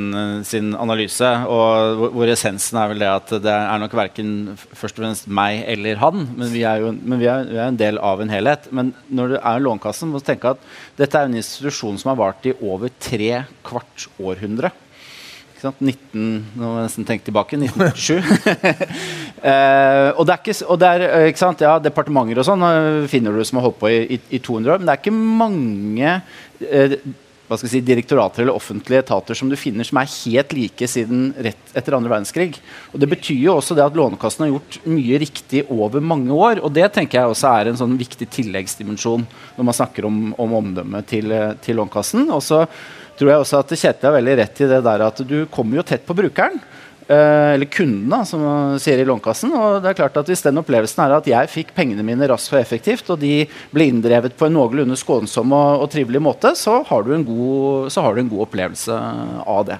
sin 0.47 0.71
analyse. 0.81 1.27
og 1.45 2.05
hvor, 2.15 2.29
essensen 2.33 2.79
er 2.81 2.89
vel 2.89 3.03
det 3.03 3.09
at 3.11 3.33
det 3.43 3.53
er 3.53 3.81
nok 3.83 3.93
verken 3.93 4.31
først 4.57 4.97
og 4.97 5.03
fremst 5.03 5.27
meg 5.29 5.61
eller 5.69 5.99
han, 6.01 6.23
men 6.33 6.49
vi 6.49 6.63
er 6.65 6.81
jo 6.81 6.93
vi 6.95 7.27
er, 7.29 7.43
vi 7.51 7.59
er 7.59 7.67
en 7.69 7.77
del 7.77 7.99
av 8.01 8.23
en 8.23 8.33
helhet. 8.33 8.65
Men 8.73 8.95
når 9.13 9.35
du 9.35 9.37
er 9.37 9.59
i 9.59 9.61
Lånekassen, 9.61 10.09
må 10.09 10.23
du 10.23 10.25
tenke 10.25 10.55
at 10.55 10.63
dette 10.97 11.19
er 11.19 11.29
en 11.29 11.37
institusjon 11.37 11.99
som 12.01 12.15
har 12.15 12.17
vart 12.23 12.49
i 12.49 12.55
over 12.65 12.89
tre 12.97 13.43
kvart 13.67 14.07
århundre. 14.17 14.73
19, 15.65 16.25
nå 16.53 16.61
må 16.61 16.75
jeg 16.77 16.85
nesten 16.85 17.05
tenke 17.07 17.25
tilbake. 17.25 17.57
1907. 17.57 18.19
eh, 19.49 20.09
og 20.13 20.25
det 20.25 20.33
er 20.33 20.41
ikke, 20.41 20.57
og 20.65 20.81
det 20.81 20.89
er, 20.89 21.05
eh, 21.07 21.27
ikke 21.31 21.41
sant, 21.41 21.61
ja, 21.65 21.77
Departementer 21.81 22.41
og 22.41 22.45
sånn 22.45 22.65
eh, 22.67 23.05
finner 23.09 23.33
du 23.33 23.45
som 23.47 23.61
har 23.61 23.69
holdt 23.69 23.79
på 23.81 23.89
i, 23.89 24.01
i, 24.17 24.19
i 24.37 24.41
200 24.41 24.75
år, 24.75 24.81
men 24.81 24.89
det 24.89 24.95
er 24.95 25.01
ikke 25.01 25.15
mange 25.15 26.15
eh, 26.61 26.97
hva 27.45 27.57
skal 27.57 27.67
vi 27.67 27.73
si, 27.75 27.81
direktorater 27.85 28.41
eller 28.41 28.57
offentlige 28.57 29.03
etater 29.03 29.37
som 29.37 29.49
du 29.51 29.55
finner 29.59 29.85
som 29.85 29.99
er 30.01 30.09
helt 30.09 30.53
like 30.57 30.87
siden 30.89 31.27
rett 31.45 31.75
etter 31.77 31.93
andre 31.93 32.09
verdenskrig. 32.15 32.57
Og 32.91 32.99
Det 33.01 33.09
betyr 33.11 33.43
jo 33.43 33.57
også 33.59 33.77
det 33.77 33.85
at 33.85 33.97
Lånekassen 33.97 34.47
har 34.47 34.53
gjort 34.55 34.79
mye 34.89 35.19
riktig 35.21 35.61
over 35.69 36.01
mange 36.01 36.33
år. 36.33 36.63
og 36.63 36.73
Det 36.73 36.87
tenker 36.93 37.19
jeg 37.19 37.33
også 37.35 37.51
er 37.51 37.69
en 37.69 37.77
sånn 37.77 37.97
viktig 37.99 38.27
tilleggsdimensjon 38.33 39.27
når 39.57 39.69
man 39.69 39.77
snakker 39.77 40.09
om, 40.09 40.33
om 40.41 40.57
omdømmet 40.61 41.05
til, 41.11 41.35
til 41.61 41.77
Lånekassen. 41.77 42.25
Og 42.33 42.41
så 42.41 42.63
tror 43.15 43.31
jeg 43.31 43.43
også 43.43 43.61
at 43.61 43.75
Kjetil 43.77 44.09
har 44.09 44.17
veldig 44.17 44.39
rett 44.41 44.61
i 44.61 44.71
det 44.71 44.81
der 44.89 45.05
at 45.05 45.21
du 45.27 45.37
kommer 45.51 45.79
jo 45.79 45.87
tett 45.87 46.05
på 46.07 46.17
brukeren. 46.17 46.57
Eh, 47.07 47.53
eller 47.53 47.65
kunden, 47.69 48.09
da, 48.09 48.23
som 48.25 48.41
sier 48.81 48.97
i 48.97 49.05
Lånekassen. 49.05 49.51
Og 49.53 49.77
det 49.83 49.91
er 49.91 49.97
klart 49.99 50.15
at 50.17 50.29
Hvis 50.29 50.41
den 50.41 50.57
opplevelsen 50.57 51.03
er 51.03 51.17
at 51.19 51.27
jeg 51.29 51.51
fikk 51.53 51.75
pengene 51.77 52.05
mine 52.05 52.25
raskt 52.31 52.55
og 52.55 52.61
effektivt, 52.63 53.11
og 53.13 53.19
de 53.21 53.43
ble 53.73 53.91
inndrevet 53.91 54.33
på 54.37 54.47
en 54.47 54.57
noenlunde 54.57 54.97
skånsom 54.97 55.53
og, 55.53 55.83
og, 55.83 55.91
trivelig 55.93 56.23
måte, 56.23 56.55
så 56.57 56.81
har, 56.87 57.05
god, 57.05 57.91
så 57.93 58.01
har, 58.01 58.15
du 58.15 58.23
en 58.23 58.31
god 58.31 58.47
opplevelse 58.47 58.97
av 59.45 59.67
det. 59.69 59.77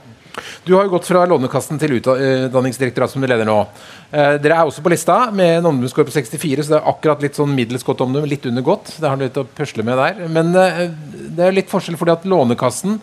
Du 0.68 0.74
har 0.76 0.86
jo 0.86 0.92
gått 0.92 1.08
fra 1.08 1.24
Lånekassen 1.26 1.80
til 1.82 1.96
Utdanningsdirektoratet, 1.98 3.16
som 3.16 3.24
du 3.24 3.30
leder 3.32 3.48
nå. 3.48 3.58
Eh, 4.12 4.36
dere 4.44 4.60
er 4.60 4.70
også 4.70 4.84
på 4.86 4.92
lista 4.94 5.32
med 5.34 5.62
en 5.62 5.70
omdømmescore 5.72 6.06
på 6.06 6.14
64, 6.14 6.66
så 6.68 6.76
det 6.76 6.80
er 6.82 6.90
akkurat 6.92 7.24
litt 7.26 7.40
sånn 7.40 7.56
middels 7.56 7.88
godt 7.88 8.04
omdømme, 8.06 8.30
litt 8.30 8.46
under 8.46 8.66
godt. 8.66 8.98
Det 9.00 9.10
har 9.10 9.18
du 9.18 9.26
litt 9.26 9.40
å 9.42 9.48
pusle 9.48 9.86
med 9.88 9.98
der. 9.98 10.28
Men 10.30 10.54
eh, 10.62 10.84
det 11.36 11.48
er 11.48 11.58
litt 11.58 11.72
forskjell 11.72 11.98
fordi 11.98 12.20
at 12.20 12.28
Lånekassen 12.30 13.00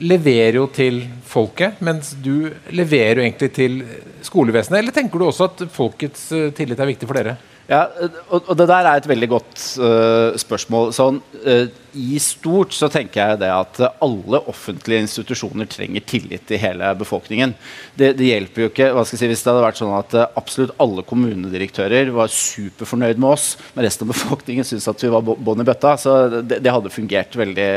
leverer 0.00 0.58
jo 0.58 0.66
til 0.72 1.02
folket, 1.28 1.80
mens 1.84 2.14
du 2.22 2.48
leverer 2.72 3.20
jo 3.20 3.24
egentlig 3.26 3.50
til 3.54 3.78
skolevesenet. 4.24 4.78
Eller 4.80 4.94
tenker 4.96 5.20
du 5.20 5.26
også 5.28 5.50
at 5.50 5.64
folkets 5.72 6.30
eh, 6.36 6.50
tillit 6.56 6.80
er 6.80 6.90
viktig 6.94 7.08
for 7.08 7.18
dere? 7.18 7.36
Ja, 7.72 7.86
og, 8.28 8.50
det 8.58 8.66
der 8.68 8.84
er 8.84 8.98
et 9.00 9.06
veldig 9.08 9.28
godt 9.32 9.60
uh, 9.80 10.34
spørsmål. 10.40 10.90
Sånn, 10.92 11.20
uh, 11.46 11.70
I 11.96 12.18
stort 12.20 12.74
så 12.76 12.90
tenker 12.92 13.22
jeg 13.22 13.40
det 13.40 13.48
at 13.48 13.80
alle 14.04 14.40
offentlige 14.50 15.06
institusjoner 15.06 15.70
trenger 15.70 16.04
tillit 16.04 16.44
til 16.50 16.60
hele 16.60 16.90
befolkningen. 17.00 17.54
Det, 17.96 18.10
det 18.18 18.28
hjelper 18.28 18.66
jo 18.66 18.70
ikke 18.72 18.90
hva 18.92 19.06
skal 19.06 19.16
jeg 19.16 19.22
si, 19.22 19.30
hvis 19.32 19.44
det 19.46 19.52
hadde 19.54 19.64
vært 19.64 19.80
sånn 19.80 19.94
at 19.96 20.18
uh, 20.18 20.26
absolutt 20.40 20.76
alle 20.84 21.06
kommunedirektører 21.08 22.12
var 22.12 22.34
superfornøyd 22.34 23.22
med 23.22 23.30
oss, 23.30 23.48
men 23.72 23.88
resten 23.88 24.04
av 24.04 24.12
befolkningen 24.12 24.68
syntes 24.68 24.92
at 24.92 25.06
vi 25.06 25.14
var 25.14 25.24
bånn 25.24 25.64
i 25.64 25.68
bøtta. 25.72 25.96
Så 26.02 26.18
det, 26.42 26.60
det, 26.60 26.72
hadde 26.72 26.92
fungert 26.92 27.40
veldig, 27.40 27.70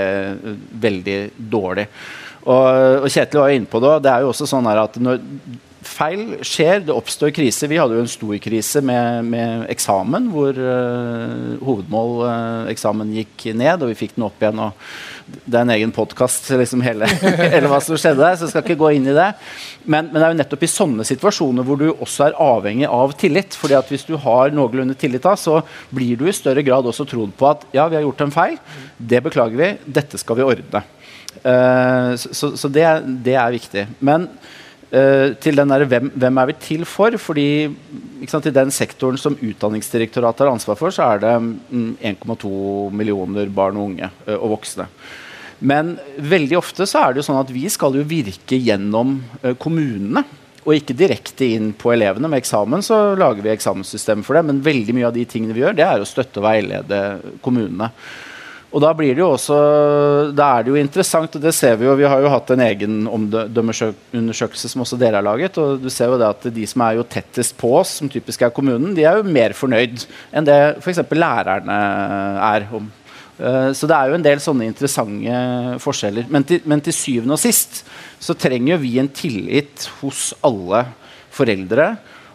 veldig 0.90 1.20
dårlig. 1.56 1.88
Og, 2.46 3.06
og 3.06 3.08
Kjetil 3.10 3.42
var 3.42 3.56
inne 3.56 3.70
på 3.70 3.80
det. 3.82 3.96
Det 4.04 4.12
er 4.12 4.26
jo 4.26 4.34
også 4.34 4.50
sånn 4.50 4.68
at 4.76 5.00
når 5.02 5.24
feil 5.90 6.38
skjer, 6.46 6.82
det 6.88 6.94
oppstår 6.94 7.32
kriser. 7.36 7.70
Vi 7.72 7.78
hadde 7.80 7.98
jo 7.98 8.04
en 8.04 8.10
stor 8.12 8.36
krise 8.44 8.82
med, 8.86 9.28
med 9.32 9.66
eksamen, 9.74 10.30
hvor 10.34 10.58
uh, 10.58 11.56
hovedmåleksamen 11.66 13.12
uh, 13.12 13.20
gikk 13.22 13.46
ned, 13.58 13.84
og 13.84 13.92
vi 13.92 13.98
fikk 14.00 14.16
den 14.18 14.26
opp 14.28 14.42
igjen. 14.42 14.62
Det 15.26 15.58
er 15.58 15.64
en 15.64 15.74
egen 15.76 15.94
podkast, 15.96 16.50
liksom 16.60 16.84
hele, 16.86 17.10
hele, 17.56 17.70
hva 17.72 17.80
som 17.84 17.98
skjedde 17.98 18.22
der, 18.22 18.38
så 18.38 18.48
jeg 18.48 18.54
skal 18.54 18.66
ikke 18.66 18.80
gå 18.84 18.92
inn 18.98 19.10
i 19.10 19.16
det. 19.18 19.30
Men, 19.86 20.10
men, 20.10 20.18
det 20.18 20.26
er 20.26 20.34
jo 20.34 20.40
nettopp 20.42 20.66
i 20.66 20.72
sånne 20.72 21.06
situasjoner 21.08 21.68
hvor 21.68 21.82
du 21.82 21.88
også 21.94 22.28
er 22.28 22.40
avhengig 22.42 22.90
av 22.90 23.16
tillit. 23.20 23.58
fordi 23.58 23.80
at 23.80 23.94
hvis 23.94 24.08
du 24.10 24.16
har 24.22 24.54
noenlunde 24.56 24.98
tillit, 25.00 25.24
da, 25.26 25.38
så 25.40 25.62
blir 25.94 26.20
du 26.20 26.28
i 26.30 26.36
større 26.36 26.66
grad 26.66 26.86
også 26.86 27.08
trodd 27.10 27.34
på 27.38 27.50
at 27.52 27.66
ja, 27.76 27.88
vi 27.90 28.00
har 28.00 28.06
gjort 28.06 28.26
en 28.26 28.36
feil, 28.36 28.60
det 28.98 29.24
beklager 29.26 29.62
vi, 29.62 29.72
dette 29.86 30.22
skal 30.22 30.42
vi 30.42 30.50
ordne. 30.50 30.84
Uh, 31.46 32.16
så, 32.18 32.56
så 32.58 32.70
det, 32.72 32.86
det, 33.26 33.36
er 33.38 33.54
viktig. 33.54 33.88
Men 34.00 34.30
Uh, 34.86 35.34
til 35.42 35.58
den 35.58 35.72
der, 35.74 35.84
hvem, 35.90 36.12
hvem, 36.14 36.38
er 36.38 36.50
vi 36.52 36.56
til 36.62 36.86
for? 36.86 37.16
Fordi 37.18 37.48
sant, 38.30 38.46
I 38.46 38.54
den 38.54 38.72
sektoren 38.74 39.18
som 39.18 39.34
Utdanningsdirektoratet 39.34 40.46
har 40.46 40.54
ansvar 40.54 40.78
for, 40.80 40.94
så 40.94 41.10
er 41.10 41.24
det 41.24 41.34
mm, 41.42 41.96
1,2 42.22 42.52
millioner 42.94 43.50
barn 43.50 43.80
og 43.82 43.90
unge 43.90 44.12
uh, 44.28 44.38
og 44.38 44.60
voksne. 44.60 44.88
Men 45.66 45.96
veldig 46.20 46.60
ofte 46.60 46.86
så 46.86 47.02
er 47.02 47.14
det 47.14 47.24
jo 47.24 47.28
sånn 47.32 47.42
at 47.42 47.54
vi 47.54 47.66
skal 47.72 47.98
jo 47.98 48.06
virke 48.06 48.60
gjennom 48.62 49.18
uh, 49.42 49.56
kommunene. 49.58 50.26
Og 50.66 50.80
ikke 50.80 50.96
direkte 50.98 51.46
inn 51.54 51.74
på 51.78 51.92
elevene. 51.94 52.30
Med 52.30 52.42
eksamen 52.42 52.82
så 52.86 52.98
lager 53.18 53.46
vi 53.46 53.52
eksamenssystem 53.54 54.24
for 54.26 54.38
det. 54.38 54.48
Men 54.48 54.64
veldig 54.66 54.96
mye 54.98 55.10
av 55.10 55.18
de 55.18 55.26
tingene 55.30 55.54
vi 55.54 55.62
gjør, 55.62 55.76
det 55.78 55.86
er 55.86 56.02
å 56.02 56.08
støtte 56.10 56.42
og 56.42 56.48
veilede 56.48 57.02
kommunene. 57.46 57.92
Og 58.76 58.82
da 58.84 58.90
blir 58.92 59.14
det 59.16 59.24
jo 59.24 59.30
også 59.38 59.58
Da 60.36 60.50
er 60.58 60.66
det 60.66 60.74
jo 60.74 60.82
interessant, 60.82 61.38
og 61.38 61.44
det 61.44 61.54
ser 61.56 61.78
vi 61.80 61.88
jo. 61.88 61.96
Vi 61.96 62.08
har 62.12 62.20
jo 62.24 62.32
hatt 62.34 62.52
en 62.52 62.64
egen 62.66 63.06
omdømmeundersøkelse 63.08 64.72
som 64.72 64.84
også 64.84 65.00
dere 65.00 65.22
har 65.22 65.26
laget. 65.26 65.56
Og 65.62 65.80
du 65.80 65.88
ser 65.94 66.12
jo 66.12 66.20
det 66.20 66.28
at 66.28 66.50
de 66.58 66.68
som 66.68 66.84
er 66.84 67.00
jo 67.00 67.08
tettest 67.08 67.56
på 67.60 67.72
oss, 67.80 67.96
som 68.02 68.12
typisk 68.12 68.44
er 68.44 68.54
kommunen, 68.56 68.92
de 68.98 69.08
er 69.08 69.22
jo 69.22 69.32
mer 69.38 69.56
fornøyd 69.56 70.04
enn 70.36 70.48
det 70.48 70.60
f.eks. 70.84 71.06
lærerne 71.16 71.80
er. 72.52 72.70
om 72.76 72.92
så 73.36 73.84
det 73.84 73.96
er 73.96 74.08
jo 74.08 74.16
en 74.16 74.24
del 74.24 74.40
sånne 74.40 74.68
interessante 74.70 75.40
forskjeller. 75.84 76.30
Men 76.32 76.46
til, 76.48 76.62
men 76.64 76.80
til 76.84 76.96
syvende 76.96 77.36
og 77.36 77.42
sist 77.42 77.82
så 78.24 78.32
trenger 78.40 78.80
vi 78.80 78.94
en 79.02 79.12
tillit 79.12 79.90
hos 80.00 80.30
alle 80.40 80.86
foreldre 81.36 81.90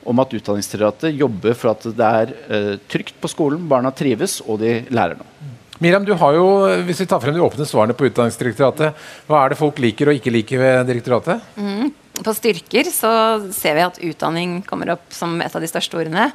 om 0.05 0.21
at 0.21 0.35
Utdanningsdirektoratet 0.37 1.17
jobber 1.17 1.57
for 1.57 1.73
at 1.73 1.89
det 1.97 2.11
er 2.21 2.35
uh, 2.53 2.75
trygt 2.91 3.17
på 3.21 3.33
skolen, 3.33 3.65
barna 3.69 3.93
trives 3.97 4.43
og 4.45 4.61
de 4.61 4.79
lærer 4.93 5.17
noe. 5.21 5.57
Miriam, 5.81 6.05
du 6.05 6.13
har 6.13 6.37
jo, 6.37 6.47
hvis 6.85 6.99
vi 7.01 7.09
tar 7.09 7.23
frem 7.23 7.33
de 7.33 7.41
åpne 7.41 7.65
svarene 7.65 7.95
på 7.97 8.05
Utdanningsdirektoratet, 8.11 8.99
hva 9.25 9.39
er 9.41 9.53
det 9.53 9.57
folk 9.57 9.79
liker 9.81 10.11
og 10.11 10.19
ikke 10.19 10.33
liker 10.35 10.61
ved 10.61 10.91
direktoratet? 10.91 11.47
Mm. 11.57 11.89
På 12.21 12.35
styrker 12.37 12.91
så 12.93 13.11
ser 13.57 13.79
vi 13.79 13.85
at 13.87 14.01
utdanning 14.11 14.59
kommer 14.67 14.93
opp 14.93 15.07
som 15.17 15.39
et 15.41 15.57
av 15.57 15.65
de 15.65 15.71
største 15.71 15.97
ordene. 15.97 16.27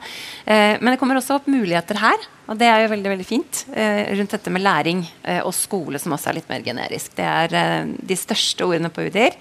Eh, 0.49 0.79
men 0.81 0.89
det 0.89 0.97
kommer 0.97 1.19
også 1.19 1.37
opp 1.37 1.51
muligheter 1.51 2.01
her, 2.01 2.25
og 2.49 2.57
det 2.57 2.71
er 2.71 2.87
jo 2.87 2.91
veldig 2.95 3.11
veldig 3.13 3.27
fint. 3.29 3.61
Eh, 3.69 4.15
rundt 4.17 4.33
dette 4.33 4.53
med 4.55 4.65
læring 4.65 5.05
eh, 5.21 5.43
og 5.45 5.53
skole, 5.53 6.01
som 6.01 6.17
også 6.17 6.31
er 6.31 6.39
litt 6.39 6.49
mer 6.49 6.65
generisk. 6.65 7.13
Det 7.13 7.29
er 7.29 7.57
eh, 7.61 7.93
de 8.01 8.17
største 8.17 8.65
ordene 8.65 8.89
på 8.89 9.05
UDIR 9.05 9.37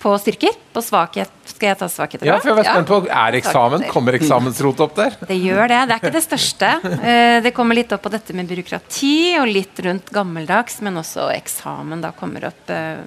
på 0.00 0.12
styrker. 0.20 0.56
På 0.74 0.82
svakhet 0.84 1.30
Skal 1.50 1.72
jeg 1.72 1.78
ta 1.80 1.88
svakheter? 1.90 2.28
Ja, 2.28 2.38
for 2.40 2.52
jeg 2.52 2.60
var 2.60 2.68
spent 2.68 2.90
på, 2.90 3.00
Er 3.10 3.36
eksamen? 3.40 3.86
Kommer 3.90 4.16
eksamensrot 4.16 4.80
opp 4.86 4.94
der? 4.96 5.16
Det 5.28 5.36
gjør 5.36 5.66
det. 5.68 5.80
Det 5.90 5.96
er 5.96 6.02
ikke 6.02 6.14
det 6.14 6.26
største. 6.26 6.70
Eh, 7.00 7.40
det 7.44 7.52
kommer 7.56 7.76
litt 7.78 7.92
opp 7.94 8.04
på 8.04 8.12
dette 8.12 8.36
med 8.36 8.48
byråkrati 8.50 9.16
og 9.40 9.50
litt 9.50 9.80
rundt 9.84 10.12
gammeldags, 10.14 10.80
men 10.84 11.00
også 11.00 11.30
eksamen 11.34 12.04
da 12.04 12.12
kommer 12.16 12.48
opp 12.50 12.72
eh, 12.72 13.02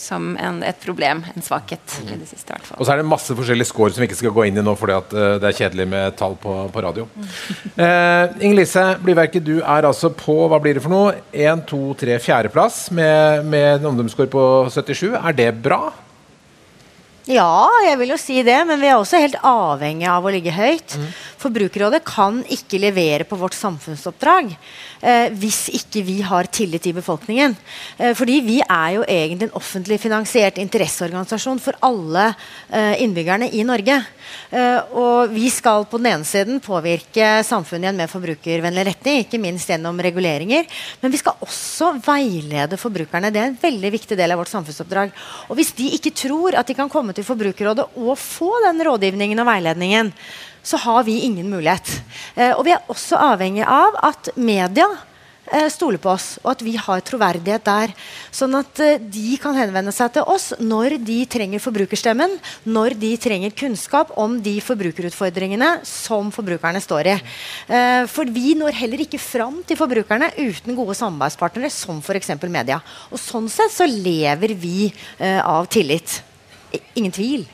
som 0.00 0.36
en, 0.40 0.62
et 0.64 0.80
problem, 0.80 1.24
en 1.34 1.44
svakhet. 1.44 1.96
i 2.06 2.16
det 2.16 2.28
siste 2.28 2.54
hvert 2.54 2.64
fall. 2.64 2.80
Og 2.80 2.88
så 2.88 2.94
er 2.94 3.02
det 3.02 3.08
masse 3.10 3.36
forskjellige 3.36 3.68
score 3.68 3.92
som 3.92 4.00
vi 4.00 4.08
ikke 4.08 4.20
skal 4.22 4.34
gå 4.36 4.46
inn 4.48 4.60
i 4.60 4.64
nå 4.64 4.74
fordi 4.78 4.96
at 4.96 5.12
uh, 5.12 5.22
det 5.42 5.50
er 5.50 5.58
kjedelig 5.58 5.86
med 5.92 6.16
tall 6.16 6.36
på, 6.40 6.54
på 6.72 6.84
radio. 6.84 7.06
Uh, 7.76 8.32
Inger-Lise 8.40 8.86
Blyverket, 9.04 9.44
du 9.44 9.58
er 9.60 9.88
altså 9.88 10.12
på 10.16 10.38
hva 10.48 10.60
blir 10.62 10.78
det 10.78 10.84
for 10.84 10.94
noe? 10.94 11.16
1, 11.36 11.66
2, 11.68 11.82
3, 12.00 12.20
fjerdeplass 12.24 12.86
med, 12.96 13.44
med 13.52 13.74
en 13.76 13.90
ungdomsscore 13.92 14.30
på 14.32 14.46
77. 14.72 15.10
Er 15.20 15.36
det 15.36 15.52
bra? 15.60 15.82
Ja, 17.28 17.68
jeg 17.84 17.98
vil 18.00 18.14
jo 18.14 18.16
si 18.20 18.38
det, 18.46 18.56
men 18.64 18.80
vi 18.80 18.88
er 18.88 18.96
også 18.96 19.20
helt 19.20 19.36
avhengig 19.44 20.06
av 20.08 20.24
å 20.24 20.32
ligge 20.32 20.54
høyt. 20.54 20.96
Mm. 20.96 21.10
Forbrukerrådet 21.40 22.00
kan 22.04 22.40
ikke 22.52 22.80
levere 22.80 23.26
på 23.28 23.36
vårt 23.40 23.56
samfunnsoppdrag 23.56 24.50
eh, 24.52 25.28
hvis 25.40 25.66
ikke 25.76 26.02
vi 26.04 26.18
har 26.24 26.48
tillit 26.52 26.88
i 26.88 26.94
befolkningen. 26.96 27.56
Eh, 27.98 28.12
fordi 28.16 28.38
vi 28.44 28.58
er 28.64 28.96
jo 28.96 29.04
egentlig 29.04 29.48
en 29.48 29.58
offentlig 29.60 30.00
finansiert 30.02 30.60
interesseorganisasjon 30.60 31.60
for 31.60 31.76
alle 31.86 32.30
eh, 32.68 33.00
innbyggerne 33.04 33.50
i 33.56 33.64
Norge. 33.68 34.00
Eh, 34.50 34.96
og 34.96 35.32
vi 35.32 35.48
skal 35.52 35.86
på 35.90 36.00
den 36.00 36.10
ene 36.12 36.28
siden 36.28 36.60
påvirke 36.64 37.40
samfunnet 37.46 37.88
i 37.88 37.92
en 37.92 38.00
mer 38.02 38.10
forbrukervennlig 38.12 38.86
retning, 38.90 39.24
ikke 39.24 39.40
minst 39.42 39.70
gjennom 39.70 40.00
reguleringer. 40.02 40.68
Men 41.00 41.14
vi 41.14 41.20
skal 41.20 41.40
også 41.44 41.94
veilede 42.04 42.80
forbrukerne. 42.80 43.32
Det 43.32 43.42
er 43.42 43.50
en 43.52 43.60
veldig 43.60 43.94
viktig 43.96 44.18
del 44.18 44.34
av 44.34 44.40
vårt 44.42 44.52
samfunnsoppdrag. 44.52 45.14
Og 45.48 45.58
hvis 45.58 45.72
de 45.78 45.88
ikke 45.96 46.14
tror 46.16 46.58
at 46.60 46.68
de 46.68 46.76
kan 46.76 46.92
komme 46.92 47.09
til 47.14 47.20
til 47.20 47.28
Forbrukerrådet 47.28 47.86
og 48.00 48.16
få 48.18 48.50
den 48.64 48.80
rådgivningen 48.86 49.42
og 49.42 49.48
veiledningen, 49.50 50.12
så 50.62 50.80
har 50.80 51.04
vi 51.04 51.20
ingen 51.24 51.48
mulighet. 51.50 52.00
Eh, 52.36 52.52
og 52.56 52.64
vi 52.66 52.74
er 52.74 52.90
også 52.92 53.20
avhengig 53.30 53.64
av 53.64 53.96
at 54.10 54.32
media 54.36 54.88
eh, 55.50 55.68
stoler 55.72 56.00
på 56.00 56.12
oss, 56.12 56.34
og 56.42 56.52
at 56.52 56.64
vi 56.64 56.74
har 56.76 57.00
troverdighet 57.04 57.64
der. 57.64 57.94
Sånn 58.34 58.54
at 58.58 58.80
eh, 58.84 59.00
de 59.00 59.38
kan 59.40 59.56
henvende 59.56 59.92
seg 59.94 60.12
til 60.14 60.28
oss 60.28 60.50
når 60.60 60.98
de 61.00 61.18
trenger 61.32 61.64
forbrukerstemmen, 61.64 62.36
når 62.68 62.96
de 63.00 63.14
trenger 63.20 63.56
kunnskap 63.56 64.12
om 64.20 64.36
de 64.44 64.58
forbrukerutfordringene 64.64 65.72
som 65.88 66.28
forbrukerne 66.34 66.84
står 66.84 67.12
i. 67.14 67.18
Eh, 67.72 68.04
for 68.12 68.28
vi 68.28 68.54
når 68.60 68.76
heller 68.82 69.04
ikke 69.06 69.22
fram 69.22 69.62
til 69.64 69.80
forbrukerne 69.80 70.32
uten 70.38 70.76
gode 70.76 70.98
samarbeidspartnere 71.00 71.72
som 71.72 72.04
f.eks. 72.04 72.34
media. 72.48 72.82
Og 73.10 73.20
sånn 73.20 73.48
sett 73.52 73.72
så 73.74 73.88
lever 73.88 74.56
vi 74.60 74.90
eh, 74.90 75.40
av 75.40 75.72
tillit. 75.72 76.20
Ingen 76.94 77.12
tvil. 77.12 77.48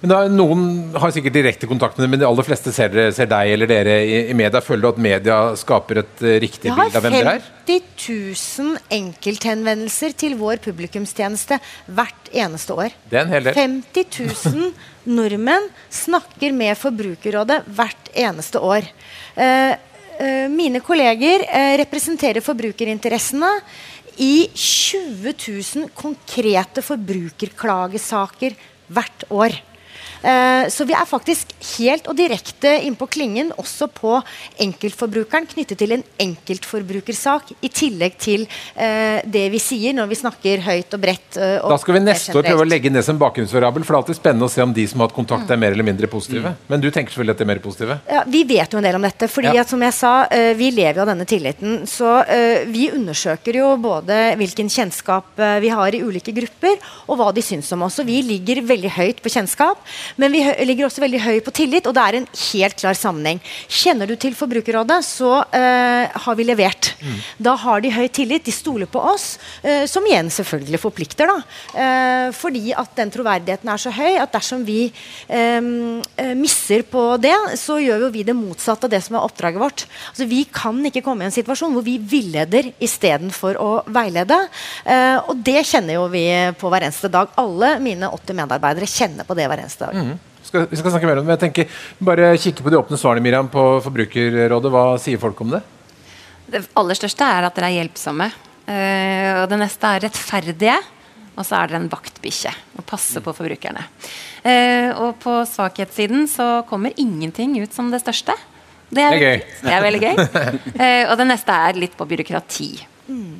Men 0.00 0.10
da, 0.10 0.18
Noen 0.30 0.62
har 0.98 1.12
sikkert 1.14 1.36
direkte 1.36 1.68
kontakt 1.70 1.98
med 1.98 2.06
det, 2.06 2.10
men 2.12 2.22
de 2.22 2.26
aller 2.28 2.46
fleste 2.46 2.72
ser, 2.74 2.94
ser 3.14 3.28
deg 3.30 3.52
eller 3.54 3.70
dere 3.70 3.96
i, 4.02 4.18
i, 4.30 4.36
media. 4.36 4.62
Føler 4.64 4.84
du 4.84 4.88
at 4.90 5.00
media 5.08 5.38
skaper 5.58 6.02
et 6.02 6.22
uh, 6.24 6.34
riktig 6.42 6.72
bilde 6.72 6.98
av 6.98 7.04
hvem 7.04 7.16
dere 7.18 7.34
er? 7.38 7.48
Vi 7.68 7.78
har 7.78 7.82
50 7.94 8.62
000 8.64 8.78
enkelthenvendelser 8.98 10.14
til 10.18 10.38
vår 10.40 10.62
publikumstjeneste 10.64 11.60
hvert 11.94 12.30
eneste 12.32 12.78
år. 12.78 12.94
Det 13.10 13.20
er 13.20 13.26
en 13.26 13.34
hel 13.36 13.50
del. 13.50 13.58
50 13.58 14.08
000 14.54 14.72
nordmenn 15.18 15.68
snakker 15.94 16.56
med 16.56 16.78
Forbrukerrådet 16.78 17.60
hvert 17.78 18.10
eneste 18.18 18.62
år. 18.62 18.88
Uh, 19.38 19.74
uh, 20.18 20.46
mine 20.50 20.82
kolleger 20.84 21.46
representerer 21.82 22.42
forbrukerinteressene 22.44 23.52
i 24.18 24.48
20 24.54 25.32
000 25.32 25.90
konkrete 25.94 26.82
forbrukerklagesaker 26.82 28.56
hvert 28.88 29.24
år. 29.30 29.54
Uh, 30.18 30.66
så 30.72 30.84
vi 30.88 30.94
er 30.96 31.06
faktisk 31.06 31.52
helt 31.78 32.08
og 32.10 32.16
direkte 32.18 32.72
innpå 32.86 33.06
klingen 33.10 33.52
også 33.60 33.86
på 33.92 34.16
enkeltforbrukeren 34.64 35.46
knyttet 35.52 35.78
til 35.78 35.94
en 35.94 36.04
enkeltforbrukersak, 36.24 37.52
i 37.62 37.70
tillegg 37.70 38.16
til 38.20 38.46
uh, 38.48 39.20
det 39.24 39.44
vi 39.52 39.60
sier 39.62 39.94
når 39.96 40.10
vi 40.10 40.18
snakker 40.18 40.64
høyt 40.66 40.96
og 40.96 41.02
bredt. 41.02 41.38
Uh, 41.38 41.58
og 41.62 41.74
da 41.74 41.80
skal 41.82 41.98
vi 41.98 42.02
neste 42.06 42.34
år 42.34 42.48
prøve 42.48 42.66
å 42.66 42.68
legge 42.68 42.92
ned 42.92 43.06
som 43.06 43.20
bakgrunnsvariabel, 43.20 43.86
for 43.86 43.94
det 43.94 43.98
er 43.98 44.02
alltid 44.02 44.20
spennende 44.20 44.48
å 44.48 44.52
se 44.52 44.64
om 44.64 44.74
de 44.74 44.86
som 44.90 45.02
har 45.02 45.10
hatt 45.10 45.16
kontakt, 45.16 45.50
er 45.54 45.60
mer 45.60 45.76
eller 45.76 45.86
mindre 45.86 46.10
positive. 46.10 46.54
Mm. 46.54 46.66
Men 46.72 46.84
du 46.84 46.90
tenker 46.90 47.14
selvfølgelig 47.14 47.36
at 47.36 47.42
de 47.42 47.46
er 47.46 47.52
mer 47.52 47.62
positive? 47.64 47.98
Ja, 48.10 48.24
vi 48.26 48.42
vet 48.48 48.74
jo 48.74 48.82
en 48.82 48.88
del 48.88 48.98
om 48.98 49.06
dette. 49.06 49.30
fordi 49.30 49.54
ja. 49.54 49.62
at, 49.62 49.70
som 49.70 49.82
jeg 49.86 49.96
sa, 49.96 50.12
vi 50.58 50.70
lever 50.74 50.98
jo 50.98 51.04
av 51.04 51.12
denne 51.12 51.26
tilliten. 51.28 51.78
Så 51.88 52.10
vi 52.68 52.88
undersøker 52.94 53.60
jo 53.60 53.70
både 53.80 54.18
hvilken 54.40 54.70
kjennskap 54.72 55.38
vi 55.62 55.70
har 55.72 55.94
i 55.94 56.02
ulike 56.04 56.34
grupper, 56.36 56.78
og 57.06 57.20
hva 57.20 57.30
de 57.34 57.44
syns 57.44 57.70
om 57.76 57.86
oss. 57.86 57.98
Og 58.02 58.08
vi 58.08 58.20
ligger 58.26 58.62
veldig 58.66 58.92
høyt 58.98 59.22
på 59.24 59.32
kjennskap. 59.32 59.80
Men 60.16 60.32
vi 60.32 60.42
ligger 60.64 60.88
også 60.88 61.02
veldig 61.04 61.20
høy 61.24 61.38
på 61.44 61.54
tillit, 61.54 61.86
og 61.86 61.94
det 61.96 62.04
er 62.04 62.18
en 62.20 62.28
helt 62.52 62.78
klar 62.78 62.96
sammenheng. 62.98 63.40
Kjenner 63.68 64.08
du 64.08 64.16
til 64.16 64.34
Forbrukerrådet, 64.38 65.00
så 65.04 65.42
eh, 65.54 66.08
har 66.24 66.38
vi 66.38 66.46
levert. 66.48 66.92
Da 67.38 67.54
har 67.58 67.82
de 67.84 67.92
høy 67.94 68.06
tillit, 68.08 68.44
de 68.46 68.54
stoler 68.54 68.88
på 68.90 69.00
oss, 69.00 69.38
eh, 69.62 69.84
som 69.90 70.06
igjen 70.06 70.30
selvfølgelig 70.32 70.80
forplikter. 70.82 71.28
da. 71.28 71.38
Eh, 71.78 72.28
fordi 72.32 72.72
at 72.72 72.94
den 72.98 73.10
troverdigheten 73.14 73.68
er 73.68 73.80
så 73.82 73.92
høy 73.94 74.18
at 74.18 74.32
dersom 74.32 74.64
vi 74.66 74.88
eh, 75.28 75.58
eh, 75.58 76.34
misser 76.38 76.84
på 76.88 77.04
det, 77.22 77.34
så 77.60 77.78
gjør 77.82 78.06
jo 78.06 78.12
vi 78.14 78.24
det 78.26 78.36
motsatte 78.36 78.88
av 78.88 78.94
det 78.94 79.02
som 79.04 79.18
er 79.18 79.26
oppdraget 79.26 79.62
vårt. 79.62 79.86
Altså, 80.12 80.28
vi 80.30 80.44
kan 80.52 80.78
ikke 80.88 81.02
komme 81.06 81.24
i 81.26 81.30
en 81.30 81.34
situasjon 81.34 81.74
hvor 81.76 81.84
vi 81.86 81.98
villeder 81.98 82.72
istedenfor 82.84 83.58
å 83.60 83.70
veilede. 83.94 84.38
Eh, 84.84 85.16
og 85.28 85.42
det 85.46 85.64
kjenner 85.68 85.98
jo 85.98 86.06
vi 86.12 86.24
på 86.58 86.70
hver 86.72 86.86
eneste 86.88 87.10
dag. 87.12 87.32
Alle 87.40 87.74
mine 87.82 88.10
80 88.14 88.38
medarbeidere 88.42 88.88
kjenner 88.88 89.26
på 89.28 89.36
det 89.38 89.48
hver 89.50 89.62
eneste 89.64 89.88
dag. 89.88 89.97
Skal, 90.48 90.64
vi 90.70 90.78
skal 90.80 90.94
snakke 90.94 91.08
mer 91.08 91.18
om 91.20 91.26
det, 91.26 91.28
men 91.28 91.36
jeg 91.36 91.42
tenker 91.44 91.80
bare 92.08 92.30
kikke 92.40 92.64
på 92.64 92.72
de 92.72 92.78
åpne 92.78 92.98
svarene 93.00 93.24
Miriam, 93.24 93.50
på 93.52 93.64
Forbrukerrådet. 93.84 94.70
Hva 94.72 94.84
sier 95.02 95.20
folk 95.20 95.40
om 95.44 95.52
det? 95.52 95.60
Det 96.48 96.62
aller 96.80 96.96
største 96.96 97.26
er 97.26 97.44
at 97.44 97.58
dere 97.58 97.68
er 97.68 97.82
hjelpsomme. 97.82 98.30
Uh, 98.68 99.42
og 99.42 99.50
det 99.50 99.58
neste 99.60 99.90
er 99.90 100.06
rettferdige. 100.06 100.78
Og 101.38 101.46
så 101.46 101.54
er 101.58 101.70
dere 101.70 101.82
en 101.82 101.90
vaktbikkje 101.92 102.50
og 102.80 102.86
passer 102.88 103.22
på 103.22 103.34
forbrukerne. 103.36 103.84
Uh, 104.42 104.90
og 105.04 105.18
på 105.22 105.36
svakhetssiden 105.46 106.24
så 106.30 106.48
kommer 106.68 106.96
ingenting 106.96 107.58
ut 107.60 107.76
som 107.76 107.92
det 107.92 108.00
største. 108.02 108.36
Det 108.88 109.04
er, 109.04 109.12
Det 109.12 109.18
er 109.18 109.24
gøy. 109.26 109.42
Det 109.66 109.74
er 109.76 109.84
veldig 109.84 110.00
gøy. 110.06 110.22
Uh, 110.80 111.04
og 111.10 111.18
det 111.20 111.28
neste 111.28 111.58
er 111.68 111.82
litt 111.84 111.98
på 111.98 112.08
byråkrati. 112.08 112.70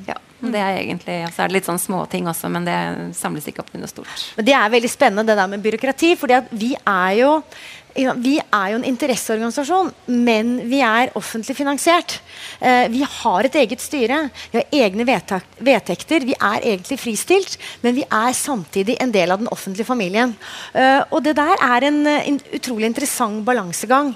Ja, 0.07 0.15
det 0.39 0.61
er 0.63 0.77
egentlig, 0.79 1.17
og 1.27 1.33
så 1.35 1.43
er 1.43 1.49
det 1.51 1.59
litt 1.59 1.67
sånn 1.67 1.81
småting 1.81 2.29
også, 2.31 2.49
men 2.49 2.65
det 2.65 2.77
samles 3.17 3.45
ikke 3.49 3.61
opp 3.61 3.73
til 3.73 3.83
noe 3.83 3.91
stort. 3.91 4.29
Men 4.37 4.47
Det 4.47 4.55
er 4.55 4.71
veldig 4.73 4.89
spennende 4.89 5.27
det 5.29 5.37
der 5.37 5.51
med 5.51 5.61
byråkrati. 5.61 6.15
fordi 6.17 6.41
vi 6.51 6.75
er 6.75 7.13
jo 7.19 7.43
vi 7.97 8.37
er 8.37 8.67
jo 8.71 8.77
en 8.77 8.85
interesseorganisasjon, 8.85 9.89
men 10.05 10.51
vi 10.69 10.79
er 10.85 11.11
offentlig 11.17 11.55
finansiert. 11.57 12.19
Eh, 12.61 12.87
vi 12.93 13.01
har 13.01 13.47
et 13.47 13.55
eget 13.55 13.81
styre, 13.81 14.29
vi 14.51 14.61
har 14.61 14.77
egne 14.85 15.05
vedtekter. 15.05 16.25
Vi 16.29 16.35
er 16.37 16.61
egentlig 16.61 16.99
fristilt, 17.01 17.57
men 17.81 17.97
vi 17.97 18.05
er 18.05 18.37
samtidig 18.37 18.95
en 19.01 19.11
del 19.11 19.31
av 19.31 19.41
den 19.41 19.51
offentlige 19.51 19.89
familien. 19.89 20.35
Eh, 20.73 21.01
og 21.09 21.23
det 21.23 21.35
der 21.35 21.57
er 21.59 21.83
en, 21.83 22.05
eh, 22.07 22.27
en 22.29 22.39
utrolig 22.53 22.85
interessant 22.85 23.43
balansegang. 23.43 24.15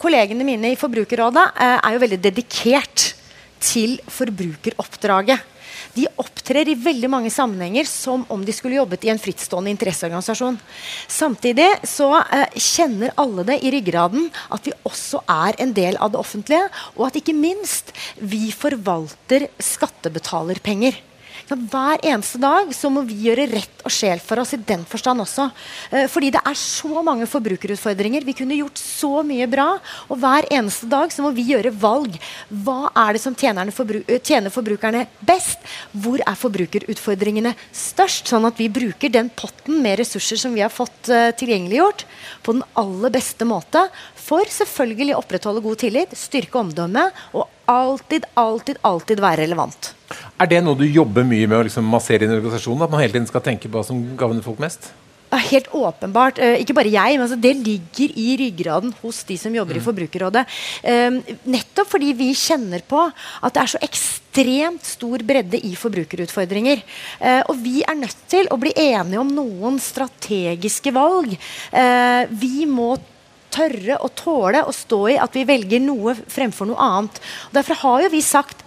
Kollegene 0.00 0.44
mine 0.44 0.72
i 0.72 0.76
Forbrukerrådet 0.76 1.52
er 1.58 1.92
jo 1.92 1.98
veldig 1.98 2.22
dedikert 2.22 3.19
til 3.60 3.98
forbrukeroppdraget. 4.10 5.46
De 5.94 6.06
opptrer 6.20 6.68
i 6.70 6.76
veldig 6.78 7.08
mange 7.10 7.32
sammenhenger 7.34 7.86
som 7.88 8.22
om 8.30 8.42
de 8.46 8.54
skulle 8.54 8.78
jobbet 8.78 9.04
i 9.06 9.10
en 9.12 9.20
frittstående 9.20 9.72
interesseorganisasjon. 9.72 10.58
Samtidig 11.10 11.68
så 11.88 12.12
eh, 12.20 12.46
kjenner 12.54 13.14
alle 13.20 13.46
det 13.48 13.58
i 13.64 13.72
ryggraden 13.74 14.28
at 14.54 14.66
vi 14.68 14.76
også 14.86 15.22
er 15.26 15.58
en 15.62 15.74
del 15.76 15.98
av 15.98 16.12
det 16.12 16.20
offentlige, 16.20 16.66
og 16.96 17.08
at 17.08 17.20
ikke 17.20 17.36
minst 17.36 17.94
vi 18.20 18.50
forvalter 18.54 19.48
skattebetalerpenger. 19.62 21.00
Så 21.50 21.56
Hver 21.58 21.98
eneste 22.06 22.38
dag 22.38 22.68
så 22.70 22.86
må 22.94 23.02
vi 23.02 23.16
gjøre 23.24 23.48
rett 23.50 23.80
og 23.82 23.90
sjel 23.90 24.20
for 24.22 24.38
oss 24.38 24.52
i 24.54 24.58
den 24.68 24.84
forstand 24.86 25.24
også. 25.24 25.48
Eh, 25.90 26.04
fordi 26.06 26.28
det 26.30 26.42
er 26.46 26.54
så 26.54 27.02
mange 27.02 27.26
forbrukerutfordringer. 27.26 28.22
Vi 28.22 28.36
kunne 28.38 28.58
gjort 28.60 28.78
så 28.78 29.24
mye 29.26 29.48
bra. 29.50 29.66
Og 30.06 30.20
hver 30.22 30.46
eneste 30.54 30.86
dag 30.86 31.10
så 31.10 31.24
må 31.26 31.32
vi 31.34 31.48
gjøre 31.48 31.74
valg. 31.74 32.14
Hva 32.54 32.92
er 33.02 33.18
det 33.18 33.24
som 33.24 33.34
eh, 33.34 34.20
tjener 34.22 34.54
forbrukerne 34.54 35.02
best? 35.26 35.66
Hvor 35.90 36.22
er 36.22 36.38
forbrukerutfordringene 36.38 37.56
størst? 37.74 38.30
Sånn 38.30 38.46
at 38.46 38.60
vi 38.60 38.70
bruker 38.70 39.10
den 39.10 39.34
potten 39.34 39.82
med 39.82 39.98
ressurser 40.04 40.38
som 40.38 40.54
vi 40.54 40.62
har 40.62 40.70
fått 40.70 41.10
eh, 41.10 41.32
tilgjengeliggjort, 41.34 42.06
på 42.46 42.60
den 42.60 42.66
aller 42.78 43.10
beste 43.10 43.42
måte. 43.42 43.88
For 44.14 44.46
selvfølgelig 44.46 45.16
å 45.16 45.24
opprettholde 45.24 45.66
god 45.66 45.82
tillit, 45.82 46.14
styrke 46.14 46.62
omdømmet 46.62 47.26
og 47.34 47.48
alltid, 47.70 48.26
alltid, 48.40 48.80
alltid 48.82 49.22
være 49.22 49.44
relevant. 49.44 49.92
Er 50.40 50.50
det 50.50 50.62
noe 50.64 50.78
du 50.78 50.86
jobber 50.88 51.26
mye 51.26 51.46
med 51.46 51.60
å 51.60 51.66
liksom 51.68 51.86
massere 51.86 52.26
inn 52.26 52.34
i 52.34 52.38
organisasjonen? 52.40 52.86
At 52.86 52.92
man 52.92 53.02
hele 53.02 53.14
tiden 53.14 53.30
skal 53.30 53.44
tenke 53.44 53.70
på 53.70 53.78
hva 53.78 53.86
som 53.86 54.02
gagner 54.18 54.44
folk 54.44 54.60
mest? 54.62 54.90
Helt 55.30 55.68
åpenbart. 55.70 56.40
Eh, 56.42 56.58
ikke 56.64 56.74
bare 56.74 56.90
jeg, 56.90 57.14
men 57.14 57.22
altså, 57.22 57.38
det 57.38 57.52
ligger 57.60 58.14
i 58.18 58.32
ryggraden 58.40 58.90
hos 59.02 59.20
de 59.28 59.36
som 59.38 59.54
jobber 59.54 59.78
i 59.78 59.82
Forbrukerrådet. 59.84 60.42
Eh, 60.82 61.36
nettopp 61.46 61.92
fordi 61.92 62.10
vi 62.18 62.32
kjenner 62.34 62.82
på 62.82 63.04
at 63.06 63.54
det 63.54 63.62
er 63.62 63.70
så 63.70 63.82
ekstremt 63.86 64.88
stor 64.88 65.22
bredde 65.26 65.60
i 65.66 65.76
forbrukerutfordringer. 65.78 66.82
Eh, 67.20 67.44
og 67.46 67.62
vi 67.62 67.84
er 67.86 68.00
nødt 68.00 68.26
til 68.30 68.50
å 68.50 68.58
bli 68.58 68.74
enige 68.74 69.22
om 69.22 69.30
noen 69.36 69.78
strategiske 69.82 70.90
valg. 70.96 71.38
Eh, 71.70 72.26
vi 72.42 72.66
må 72.66 72.96
tørre 73.52 74.00
og 74.00 74.14
tåle 74.18 74.64
å 74.64 74.74
stå 74.74 75.00
i 75.12 75.20
at 75.20 75.36
vi 75.36 75.46
velger 75.48 75.82
noe 75.84 76.16
fremfor 76.16 76.70
noe 76.70 76.90
annet. 76.90 77.22
Og 77.50 77.60
derfor 77.60 77.82
har 77.84 78.06
jo 78.06 78.12
vi 78.14 78.24
sagt 78.24 78.66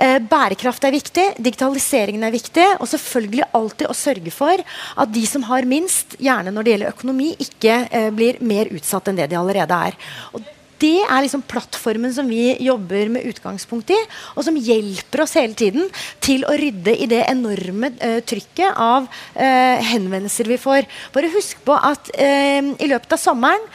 Eh, 0.00 0.16
bærekraft 0.16 0.84
er 0.88 0.94
viktig, 0.94 1.24
digitaliseringen 1.44 2.22
er 2.24 2.32
viktig, 2.32 2.66
og 2.80 2.88
selvfølgelig 2.88 3.50
alltid 3.56 3.90
å 3.90 3.96
sørge 3.96 4.32
for 4.32 4.62
at 4.62 5.12
de 5.12 5.24
som 5.28 5.44
har 5.50 5.68
minst, 5.68 6.16
gjerne 6.16 6.54
når 6.54 6.64
det 6.64 6.72
gjelder 6.72 6.94
økonomi, 6.94 7.26
ikke 7.44 7.74
eh, 7.90 8.08
blir 8.14 8.38
mer 8.40 8.70
utsatt 8.72 9.10
enn 9.10 9.20
det 9.20 9.28
de 9.28 9.36
allerede 9.36 9.80
er. 9.90 9.98
Og 10.32 10.46
det 10.80 11.02
er 11.04 11.24
liksom 11.24 11.42
plattformen 11.48 12.12
som 12.14 12.28
vi 12.30 12.54
jobber 12.64 13.10
med 13.12 13.26
utgangspunkt 13.28 13.92
i, 13.92 13.98
og 14.34 14.46
som 14.46 14.56
hjelper 14.56 15.24
oss 15.24 15.36
hele 15.38 15.56
tiden 15.58 15.88
til 16.24 16.46
å 16.48 16.56
rydde 16.56 16.94
i 16.96 17.08
det 17.10 17.22
enorme 17.28 17.92
uh, 18.00 18.20
trykket 18.24 18.78
av 18.80 19.08
uh, 19.08 19.76
henvendelser 19.90 20.48
vi 20.50 20.58
får. 20.60 20.88
Bare 21.14 21.32
husk 21.34 21.60
på 21.66 21.76
at 21.76 22.12
uh, 22.16 22.72
i 22.72 22.90
løpet 22.90 23.16
av 23.16 23.20
sommeren 23.20 23.68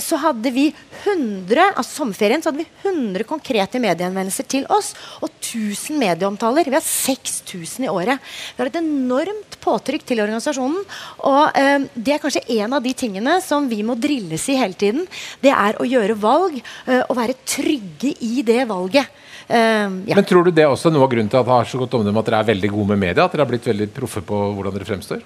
så 0.00 0.18
hadde 0.20 0.50
vi 0.54 0.68
100 0.70 1.72
altså 1.78 2.02
sommerferien 2.02 2.42
så 2.42 2.50
hadde 2.50 2.62
vi 2.62 2.86
100 2.86 3.24
konkrete 3.26 3.80
mediehenvendelser 3.82 4.46
til 4.50 4.66
oss 4.70 4.92
og 5.24 5.30
1000 5.32 5.98
medieomtaler. 5.98 6.68
Vi 6.68 6.76
har 6.76 6.84
6000 6.84 7.86
i 7.86 7.90
året. 7.90 8.20
Vi 8.54 8.62
har 8.62 8.70
et 8.70 8.78
enormt 8.78 9.56
påtrykk 9.64 10.04
til 10.06 10.22
organisasjonen. 10.22 10.84
Og 11.26 11.58
det 11.96 12.14
er 12.14 12.22
kanskje 12.22 12.44
en 12.60 12.76
av 12.78 12.84
de 12.84 12.94
tingene 12.94 13.40
som 13.42 13.66
vi 13.70 13.80
må 13.86 13.96
drilles 13.98 14.46
i 14.52 14.58
hele 14.60 14.78
tiden. 14.78 15.08
Det 15.42 15.50
er 15.54 15.80
å 15.80 15.88
gjøre 15.88 16.09
valg 16.18 16.60
eh, 16.60 17.02
og 17.02 17.16
være 17.18 17.38
trygge 17.44 18.14
i 18.26 18.44
det 18.46 18.62
valget. 18.70 19.18
Uh, 19.50 20.06
ja. 20.06 20.14
Men 20.14 20.26
tror 20.28 20.46
du 20.46 20.52
det 20.54 20.62
er 20.62 20.70
også 20.70 20.92
noe 20.94 21.02
av 21.02 21.10
grunnen 21.10 21.30
til 21.30 21.40
at 21.40 21.46
det 21.48 21.54
har 21.56 21.66
så 21.66 21.78
godt 21.80 21.96
omdømme 21.98 22.22
at 22.22 22.28
dere 22.28 22.42
er 22.44 22.50
veldig 22.52 22.70
gode 22.70 22.92
med 22.92 23.00
media? 23.02 23.24
At 23.24 23.34
dere 23.34 23.42
har 23.42 23.50
blitt 23.50 23.66
veldig 23.66 23.88
proffe 23.96 24.22
på 24.22 24.42
hvordan 24.54 24.76
dere 24.76 24.86
fremstår? 24.86 25.24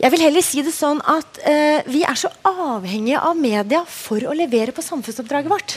Jeg 0.00 0.14
vil 0.14 0.22
heller 0.24 0.44
si 0.44 0.62
det 0.64 0.72
sånn 0.72 1.00
at 1.04 1.38
eh, 1.44 1.84
vi 1.92 2.00
er 2.08 2.16
så 2.16 2.30
avhengige 2.48 3.20
av 3.20 3.36
media 3.36 3.82
for 3.84 4.24
å 4.24 4.32
levere 4.36 4.72
på 4.72 4.84
samfunnsoppdraget 4.84 5.52
vårt. 5.52 5.74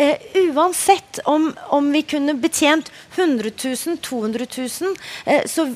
Eh, 0.00 0.16
uansett 0.48 1.20
om, 1.28 1.50
om 1.76 1.90
vi 1.92 2.00
kunne 2.08 2.32
betjent 2.40 2.88
100 3.12 3.52
000, 3.52 3.98
200 4.00 4.46
000, 4.56 4.94
eh, 5.28 5.44
så 5.44 5.66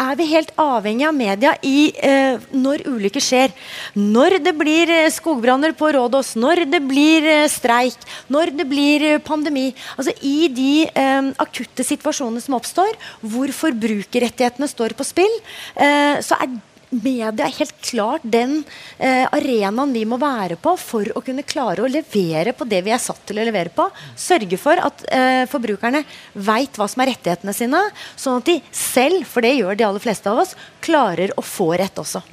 er 0.00 0.16
vi 0.18 0.26
helt 0.30 0.54
avhengig 0.58 1.04
av 1.04 1.18
media 1.18 1.52
i 1.68 1.90
eh, 2.00 2.40
når 2.56 2.86
ulykker 2.88 3.22
skjer. 3.22 3.52
Når 3.98 4.38
det 4.46 4.54
blir 4.56 4.94
eh, 4.94 5.10
skogbranner 5.12 5.76
på 5.76 5.90
Rådås, 5.98 6.32
når 6.40 6.64
det 6.72 6.80
blir 6.88 7.28
eh, 7.28 7.44
streik, 7.52 8.08
når 8.32 8.54
det 8.56 8.68
blir 8.72 9.04
eh, 9.04 9.20
pandemi. 9.20 9.66
Altså 9.98 10.16
I 10.24 10.48
de 10.48 10.72
eh, 10.88 11.28
akutte 11.44 11.84
situasjonene 11.84 12.40
som 12.40 12.56
oppstår, 12.56 12.96
hvor 13.20 13.52
forbrukerrettighetene 13.60 14.70
står 14.72 14.96
på 14.96 15.06
spill, 15.06 15.38
eh, 15.76 16.24
så 16.24 16.40
er 16.40 16.56
media 16.90 17.30
er 17.32 17.56
helt 17.58 17.74
klart 17.84 18.24
den 18.24 18.62
eh, 18.98 19.26
arenaen 19.26 19.92
vi 19.94 20.04
må 20.08 20.18
være 20.20 20.58
på 20.60 20.74
for 20.80 21.10
å 21.16 21.22
kunne 21.24 21.46
klare 21.46 21.84
å 21.84 21.90
levere 21.90 22.54
på 22.56 22.66
det 22.68 22.82
vi 22.86 22.94
er 22.94 23.02
satt 23.02 23.22
til 23.28 23.40
å 23.40 23.46
levere 23.48 23.72
på. 23.74 23.88
Sørge 24.18 24.60
for 24.60 24.80
at 24.82 25.04
eh, 25.12 25.44
forbrukerne 25.50 26.04
veit 26.34 26.78
hva 26.78 26.88
som 26.90 27.04
er 27.04 27.12
rettighetene 27.14 27.56
sine, 27.56 27.84
sånn 28.16 28.42
at 28.42 28.50
de 28.50 28.58
selv, 28.72 29.24
for 29.28 29.44
det 29.44 29.56
gjør 29.58 29.78
de 29.78 29.88
aller 29.88 30.04
fleste 30.04 30.30
av 30.30 30.44
oss, 30.44 30.56
klarer 30.84 31.34
å 31.36 31.44
få 31.44 31.72
rett 31.78 32.00
også. 32.00 32.24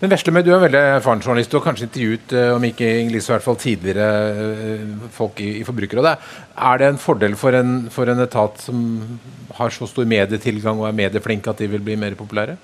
Men 0.00 0.12
Veslemøy, 0.12 0.42
du 0.44 0.50
er 0.52 0.60
veldig 0.60 0.80
erfaren 0.98 1.22
journalist. 1.24 1.50
Du 1.52 1.56
har 1.56 1.64
kanskje 1.64 1.86
intervjuet 1.88 2.34
eh, 2.36 2.50
om 2.52 2.64
ikke 2.68 2.88
Inglis, 3.00 3.28
i 3.28 3.32
hvert 3.32 3.44
fall 3.44 3.58
tidligere 3.60 4.08
eh, 4.30 4.88
folk 5.14 5.40
i, 5.40 5.54
i 5.60 5.66
Forbrukerrådet. 5.66 6.16
Er 6.70 6.82
det 6.82 6.90
en 6.90 7.00
fordel 7.00 7.36
for 7.40 7.56
en, 7.56 7.76
for 7.92 8.10
en 8.12 8.20
etat 8.26 8.60
som 8.60 8.82
har 9.56 9.72
så 9.74 9.88
stor 9.88 10.08
medietilgang 10.08 10.82
og 10.82 10.90
er 10.90 10.98
medieflink 10.98 11.48
at 11.48 11.62
de 11.62 11.70
vil 11.72 11.84
bli 11.84 11.96
mer 12.00 12.18
populære? 12.18 12.58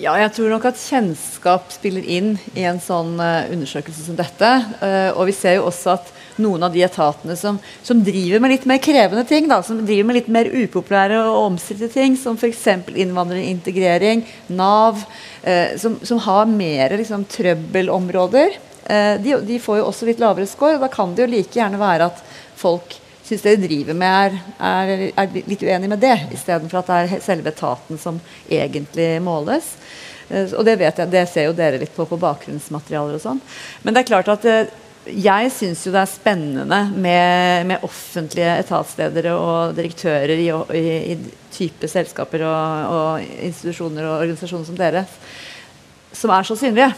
Ja, 0.00 0.14
jeg 0.16 0.30
tror 0.32 0.48
nok 0.48 0.64
at 0.64 0.78
kjennskap 0.80 1.66
spiller 1.74 2.06
inn 2.08 2.30
i 2.56 2.62
en 2.64 2.78
sånn 2.80 3.18
eh, 3.20 3.50
undersøkelse 3.52 4.06
som 4.06 4.16
dette. 4.16 4.48
Eh, 4.80 5.10
og 5.12 5.26
vi 5.28 5.34
ser 5.36 5.58
jo 5.58 5.66
også 5.68 5.90
at 5.92 6.08
noen 6.40 6.64
av 6.64 6.72
de 6.72 6.80
etatene 6.86 7.36
som, 7.36 7.58
som 7.84 8.00
driver 8.00 8.40
med 8.40 8.54
litt 8.54 8.64
mer 8.70 8.80
krevende 8.80 9.26
ting, 9.28 9.44
da, 9.50 9.58
som 9.66 9.82
driver 9.84 10.08
med 10.08 10.16
litt 10.16 10.30
mer 10.32 10.48
upopulære 10.48 11.18
og 11.20 11.50
omstridte 11.50 11.90
ting, 11.92 12.16
som 12.16 12.40
f.eks. 12.40 12.64
innvandrerintegrering, 12.94 14.24
Nav, 14.56 15.04
eh, 15.44 15.76
som, 15.82 16.00
som 16.00 16.22
har 16.24 16.48
mer 16.48 16.96
liksom, 16.96 17.28
trøbbelområder, 17.36 18.56
de, 18.90 19.36
de 19.46 19.56
får 19.62 19.76
jo 19.78 19.84
også 19.86 20.06
litt 20.08 20.18
lavere 20.18 20.48
score. 20.50 20.78
og 20.78 20.82
Da 20.82 20.88
kan 20.90 21.12
det 21.14 21.22
jo 21.22 21.30
like 21.30 21.60
gjerne 21.60 21.78
være 21.78 22.08
at 22.08 22.24
folk 22.58 22.96
syns 23.30 23.44
de 23.46 23.56
driver 23.62 23.94
med, 23.94 24.38
er, 24.58 24.88
er, 24.90 25.02
er 25.14 25.34
litt 25.46 25.62
uenig 25.62 25.90
med 25.92 26.00
det, 26.02 26.16
istedenfor 26.34 26.80
at 26.80 26.88
det 26.88 26.96
er 26.98 27.22
selve 27.22 27.52
etaten 27.52 28.00
som 28.00 28.18
egentlig 28.50 29.12
måles. 29.22 29.76
Eh, 30.30 30.54
og 30.54 30.66
det 30.66 30.78
vet 30.80 31.02
jeg, 31.02 31.10
det 31.10 31.26
ser 31.30 31.48
jo 31.48 31.56
dere 31.56 31.80
litt 31.82 31.94
på 31.96 32.06
på 32.08 32.20
bakgrunnsmaterialer 32.20 33.18
og 33.18 33.24
sånn. 33.24 33.42
Men 33.82 33.96
det 33.96 34.02
er 34.02 34.10
klart 34.12 34.30
at 34.32 34.46
eh, 34.48 34.72
jeg 35.10 35.52
syns 35.54 35.82
jo 35.86 35.92
det 35.94 36.02
er 36.02 36.10
spennende 36.10 36.80
med, 36.92 37.66
med, 37.70 37.84
offentlige 37.86 38.58
etatsledere 38.60 39.32
og 39.34 39.76
direktører 39.78 40.34
i, 40.36 40.50
i, 40.76 40.82
i 41.14 41.16
type 41.54 41.88
selskaper 41.88 42.44
og, 42.46 42.90
og, 42.96 43.30
institusjoner 43.48 44.04
og 44.04 44.18
organisasjoner 44.26 44.68
som 44.68 44.76
dere, 44.78 45.06
som 46.12 46.34
er 46.36 46.46
så 46.46 46.58
synlige. 46.58 46.92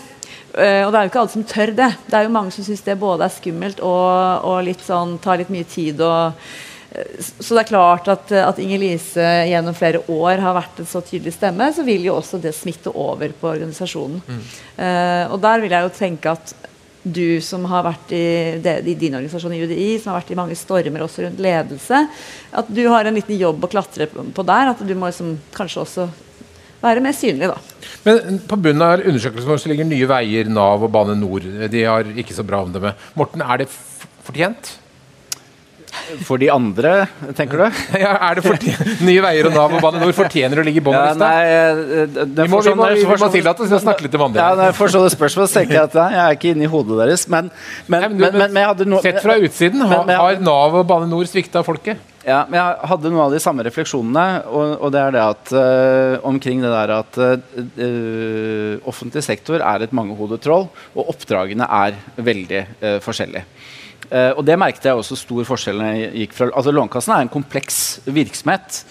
Uh, 0.52 0.82
og 0.84 0.90
det 0.92 0.98
er 0.98 1.06
jo 1.06 1.08
ikke 1.08 1.20
alle 1.22 1.32
som 1.32 1.44
tør 1.48 1.70
det. 1.78 1.88
Det 2.10 2.16
er 2.18 2.26
jo 2.26 2.34
mange 2.34 2.52
som 2.52 2.66
syns 2.66 2.82
det 2.84 2.98
både 3.00 3.24
er 3.24 3.32
skummelt 3.32 3.78
og, 3.80 4.44
og 4.50 4.58
litt 4.66 4.82
sånn, 4.84 5.14
tar 5.22 5.40
litt 5.40 5.52
mye 5.54 5.64
tid. 5.64 6.02
Og, 6.04 6.42
så 6.92 7.54
det 7.54 7.62
er 7.62 7.70
klart 7.70 8.08
at, 8.12 8.32
at 8.36 8.58
Inger 8.60 8.82
Lise 8.82 9.28
gjennom 9.48 9.76
flere 9.76 10.02
år 10.12 10.42
har 10.44 10.56
vært 10.58 10.82
en 10.82 10.88
så 10.88 11.00
tydelig 11.04 11.32
stemme, 11.38 11.70
så 11.72 11.84
vil 11.86 12.04
jo 12.04 12.18
også 12.18 12.40
det 12.42 12.52
smitte 12.56 12.92
over 12.92 13.32
på 13.38 13.48
organisasjonen. 13.48 14.20
Mm. 14.26 14.42
Uh, 14.76 15.24
og 15.32 15.38
der 15.40 15.62
vil 15.62 15.72
jeg 15.72 15.86
jo 15.86 15.94
tenke 15.96 16.34
at 16.36 16.54
du 17.02 17.40
som 17.42 17.64
har 17.66 17.82
vært 17.86 18.12
i, 18.14 18.26
det, 18.62 18.76
i, 18.86 18.94
din 18.98 19.16
organisasjon 19.18 19.54
i 19.56 19.62
UDI, 19.64 19.86
som 19.98 20.12
har 20.12 20.20
vært 20.20 20.34
i 20.34 20.38
mange 20.38 20.58
stormer 20.58 21.02
også 21.02 21.24
rundt 21.24 21.40
ledelse, 21.42 22.02
at 22.60 22.68
du 22.70 22.82
har 22.92 23.08
en 23.08 23.16
liten 23.16 23.40
jobb 23.40 23.64
å 23.64 23.70
klatre 23.72 24.06
på 24.06 24.44
der. 24.46 24.70
At 24.70 24.84
du 24.86 24.92
må 24.94 25.10
liksom, 25.10 25.34
kanskje 25.56 25.82
også 25.82 26.06
være 26.82 27.02
mer 27.02 27.16
synlig, 27.16 27.50
da. 27.50 27.88
Men 28.06 28.38
På 28.46 28.58
bunnen 28.58 28.84
av 28.86 29.02
undersøkelsen 29.02 29.50
vår 29.50 29.66
ligger 29.72 29.88
Nye 29.88 30.10
Veier, 30.12 30.52
Nav 30.52 30.86
og 30.86 30.92
Bane 30.94 31.16
Nor. 31.18 31.48
De 31.72 31.84
har 31.88 32.14
ikke 32.22 32.36
så 32.36 32.46
bra 32.46 32.62
omdømme. 32.66 32.94
Morten, 33.18 33.42
er 33.42 33.64
det 33.64 33.70
fortjent? 34.22 34.76
For 36.26 36.40
de 36.40 36.48
andre, 36.52 36.92
tenker 37.38 37.64
du? 37.64 37.80
Ja, 38.02 38.12
er 38.28 38.40
det? 38.40 38.74
Nye 39.04 39.22
Veier 39.24 39.48
og 39.48 39.56
Nav 39.56 39.74
og 39.76 39.82
Bane 39.84 40.00
Nor 40.02 40.14
fortjener 40.16 40.62
å 40.62 40.66
ligge 40.66 40.82
i 40.82 40.84
bånn 40.84 40.96
av 40.98 41.12
lista? 41.12 41.30
Ja, 41.46 41.66
vi 41.74 42.48
må, 42.50 42.62
vi 42.64 42.76
må, 42.78 42.88
vi 42.96 43.06
må 43.08 43.30
tillate 43.32 43.66
oss 43.66 43.74
å 43.76 43.82
snakke 43.82 44.06
litt 44.06 44.16
om 44.18 44.26
andre. 44.28 44.44
Ja, 44.44 44.56
når 44.58 44.70
jeg 44.70 44.78
får 44.80 44.94
sånne 44.96 45.12
spørsmål, 45.16 45.50
så 45.50 45.60
tenker 45.60 45.78
jeg 45.78 45.90
at 45.90 45.98
jeg 46.00 46.22
er 46.24 46.38
ikke 46.38 46.54
inne 46.54 46.66
i 46.68 46.72
hodet 46.72 47.00
deres. 47.02 47.26
Men, 47.32 47.50
men, 47.86 48.08
men, 48.16 48.38
men, 48.38 48.56
men 48.56 48.88
no 48.90 49.02
Sett 49.04 49.20
fra 49.24 49.36
utsiden, 49.40 49.84
har, 49.88 50.08
har 50.08 50.40
Nav 50.42 50.80
og 50.82 50.88
Bane 50.88 51.10
Nor 51.10 51.28
svikta 51.30 51.64
folket? 51.66 52.08
Ja, 52.22 52.44
men 52.46 52.54
jeg 52.54 52.88
hadde 52.92 53.10
noen 53.10 53.24
av 53.24 53.32
de 53.34 53.40
samme 53.42 53.64
refleksjonene. 53.66 54.26
Og, 54.46 54.74
og 54.78 54.94
det 54.94 55.02
er 55.02 55.14
det 55.16 55.22
at 55.24 55.52
uh, 55.56 56.28
omkring 56.28 56.62
det 56.62 56.70
der 56.70 56.94
at 57.00 57.18
uh, 57.18 58.88
offentlig 58.88 59.24
sektor 59.26 59.62
er 59.62 59.82
et 59.84 59.94
mangehodet 59.96 60.42
troll, 60.44 60.68
og 60.94 61.14
oppdragene 61.14 61.66
er 61.66 61.98
veldig 62.22 62.62
uh, 62.78 62.98
forskjellige. 63.02 63.46
Og 64.12 64.42
det 64.44 64.58
merket 64.60 64.84
jeg 64.90 64.98
også 64.98 65.16
stor 65.16 65.46
forskjell 65.48 65.78
når 65.80 65.94
jeg 65.96 66.10
gikk 66.22 66.34
fra 66.36 66.50
altså 66.50 66.74
Lånekassen 66.74 67.14
er 67.14 67.24
en 67.24 67.32
kompleks 67.32 67.78
virksomhet. 68.04 68.82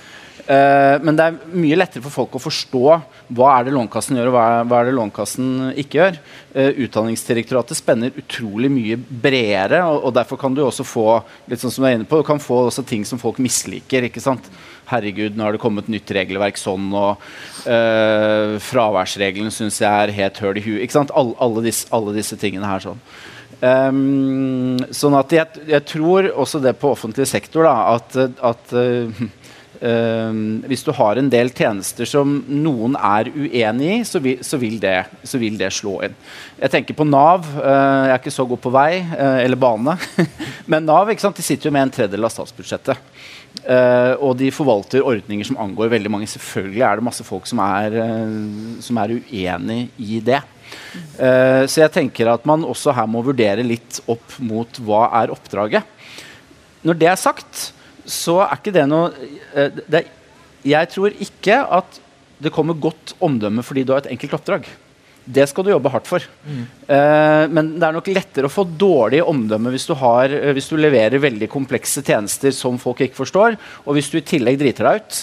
Uh, 0.41 0.97
men 1.05 1.15
det 1.17 1.25
er 1.27 1.35
mye 1.53 1.77
lettere 1.77 2.01
for 2.01 2.13
folk 2.13 2.33
å 2.35 2.41
forstå 2.41 2.81
hva 3.37 3.49
er 3.53 3.67
det 3.67 3.73
Lånekassen 3.75 4.17
gjør 4.17 4.31
og 4.31 4.33
hva 4.35 4.45
er, 4.49 4.65
hva 4.67 4.79
er 4.79 4.87
det 4.89 4.95
Lånekassen 4.97 5.51
ikke 5.83 5.99
gjør. 5.99 6.17
Uh, 6.55 6.81
Utdanningsdirektoratet 6.85 7.77
spenner 7.77 8.17
utrolig 8.19 8.71
mye 8.73 8.97
bredere, 8.97 9.83
og, 9.85 10.07
og, 10.07 10.15
derfor 10.17 10.39
kan 10.41 10.55
du 10.57 10.63
også 10.65 10.85
få 10.87 11.05
litt 11.51 11.61
sånn 11.61 11.73
som 11.73 11.85
du 11.85 11.89
er 11.91 11.99
inne 11.99 12.09
på, 12.09 12.19
du 12.19 12.27
kan 12.27 12.41
få 12.41 12.63
også 12.67 12.85
ting 12.89 13.05
som 13.07 13.21
folk 13.21 13.39
misliker. 13.43 14.09
ikke 14.09 14.23
sant? 14.23 14.49
Herregud, 14.89 15.37
nå 15.37 15.45
har 15.45 15.55
det 15.55 15.61
kommet 15.63 15.91
nytt 15.91 16.09
regelverk 16.17 16.57
sånn, 16.59 16.89
og 16.89 17.21
uh, 17.69 18.57
fraværsreglene 18.71 19.53
syns 19.53 19.79
jeg 19.83 19.91
er 19.91 20.15
helt 20.17 20.41
høl 20.41 20.57
i 20.57 20.65
huet. 20.65 20.81
ikke 20.87 20.97
sant? 20.97 21.13
All, 21.15 21.35
alle, 21.43 21.63
alle, 21.93 22.17
disse, 22.17 22.39
tingene 22.41 22.67
her 22.67 22.83
sånn. 22.89 22.99
Um, 23.61 24.79
sånn 24.89 25.13
at 25.19 25.33
jeg, 25.35 25.59
jeg, 25.69 25.85
tror 25.85 26.31
også 26.33 26.57
det 26.63 26.73
på 26.81 26.95
offentlig 26.95 27.27
sektor, 27.29 27.67
da, 27.67 27.93
at, 27.93 28.17
at 28.41 28.73
Uh, 29.81 30.61
hvis 30.69 30.83
du 30.85 30.91
har 30.93 31.17
en 31.17 31.29
del 31.33 31.49
tjenester 31.57 32.05
som 32.05 32.35
noen 32.45 32.93
er 32.99 33.31
uenig 33.33 33.87
i, 33.89 33.95
så 34.05 34.19
vil, 34.21 34.43
så 34.45 34.59
vil, 34.61 34.75
det, 34.81 35.07
så 35.25 35.39
vil 35.41 35.57
det, 35.57 35.71
slå 35.73 35.95
inn. 36.05 36.13
Jeg 36.59 36.73
tenker 36.75 36.97
på 36.99 37.07
Nav. 37.09 37.47
Uh, 37.55 38.05
jeg 38.05 38.13
er 38.13 38.19
ikke 38.19 38.35
så 38.35 38.45
god 38.45 38.61
på 38.61 38.73
vei 38.75 38.99
uh, 39.01 39.39
eller 39.41 39.57
bane. 39.57 39.97
Men 40.71 40.85
Nav 40.85 41.09
de 41.09 41.17
sitter 41.17 41.71
jo 41.71 41.73
med 41.73 41.87
en 41.87 41.95
tredjedel 41.97 42.29
av 42.29 42.33
statsbudsjettet. 42.35 43.09
og 44.21 44.37
de 44.39 44.47
forvalter 44.53 45.03
ordninger 45.03 45.45
som 45.45 45.57
angår 45.59 45.89
veldig 45.91 46.11
mange. 46.13 46.29
Selvfølgelig 46.29 46.85
er 46.85 46.95
det 46.95 47.05
masse 47.09 47.25
folk 47.25 47.49
som 47.49 47.59
er, 47.65 47.97
som 48.81 48.97
er 48.97 49.17
uenig 49.17 49.89
i 49.97 50.21
det. 50.23 50.39
så 51.67 51.81
jeg 51.81 51.91
tenker 51.91 52.31
at 52.31 52.45
man 52.47 52.63
også 52.63 52.93
her 52.95 53.09
må 53.11 53.21
vurdere 53.21 53.65
litt 53.65 53.99
opp 54.07 54.39
mot 54.39 54.79
hva 54.79 55.03
er 55.19 55.33
oppdraget. 55.35 55.83
Når 56.87 56.97
det 56.97 57.11
er 57.11 57.19
sagt, 57.19 57.73
så 58.05 58.39
er 58.45 58.55
ikke 58.57 58.73
det 58.75 58.85
noe 58.89 59.11
eh, 59.55 59.81
det, 59.91 60.05
Jeg 60.67 60.91
tror 60.93 61.17
ikke 61.17 61.57
at 61.79 61.99
det 62.41 62.53
kommer 62.53 62.77
godt 62.77 63.15
omdømme 63.21 63.63
fordi 63.65 63.85
du 63.85 63.93
har 63.93 64.03
et 64.03 64.13
enkelt 64.15 64.33
oppdrag. 64.39 64.69
Det 65.21 65.45
skal 65.49 65.65
du 65.65 65.69
jobbe 65.69 65.91
hardt 65.93 66.07
for. 66.09 66.23
Mm. 66.41 66.63
Uh, 66.89 67.45
men 67.53 67.67
det 67.75 67.85
er 67.85 67.93
nok 67.93 68.07
lettere 68.09 68.49
å 68.49 68.51
få 68.51 68.65
dårlig 68.65 69.19
omdømme 69.21 69.69
hvis 69.69 69.85
du, 69.85 69.93
har, 69.99 70.33
hvis 70.57 70.71
du 70.71 70.79
leverer 70.79 71.21
veldig 71.21 71.49
komplekse 71.51 72.01
tjenester 72.01 72.55
som 72.55 72.81
folk 72.81 73.03
ikke 73.05 73.19
forstår, 73.19 73.59
og 73.85 73.97
hvis 73.97 74.09
du 74.09 74.17
i 74.17 74.25
tillegg 74.25 74.57
driter 74.61 74.89
deg 74.89 75.03
ut 75.03 75.21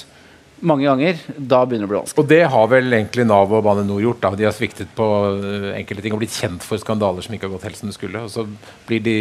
mange 0.61 0.87
ganger, 0.87 1.19
da 1.37 1.61
begynner 1.67 1.87
det 1.87 1.89
å 1.89 1.93
bli 1.93 1.99
vanskelig. 2.01 2.23
Og 2.23 2.31
det 2.31 2.41
har 2.53 2.71
vel 2.73 2.97
egentlig 2.97 3.27
Nav 3.29 3.53
og 3.55 3.63
Bane 3.67 3.85
Nor 3.87 4.01
gjort. 4.03 4.21
da. 4.23 4.31
De 4.39 4.47
har 4.49 4.55
sviktet 4.57 4.91
på 4.97 5.07
uh, 5.07 5.71
enkelte 5.77 6.05
ting 6.05 6.17
og 6.17 6.23
blitt 6.23 6.35
kjent 6.35 6.65
for 6.67 6.81
skandaler 6.83 7.25
som 7.25 7.37
ikke 7.37 7.47
har 7.47 7.55
gått 7.55 7.67
helt 7.69 7.81
som 7.81 7.91
det 7.91 7.97
skulle. 7.97 8.25
Og 8.27 8.33
så 8.33 8.45
blir 8.89 9.03
de 9.05 9.17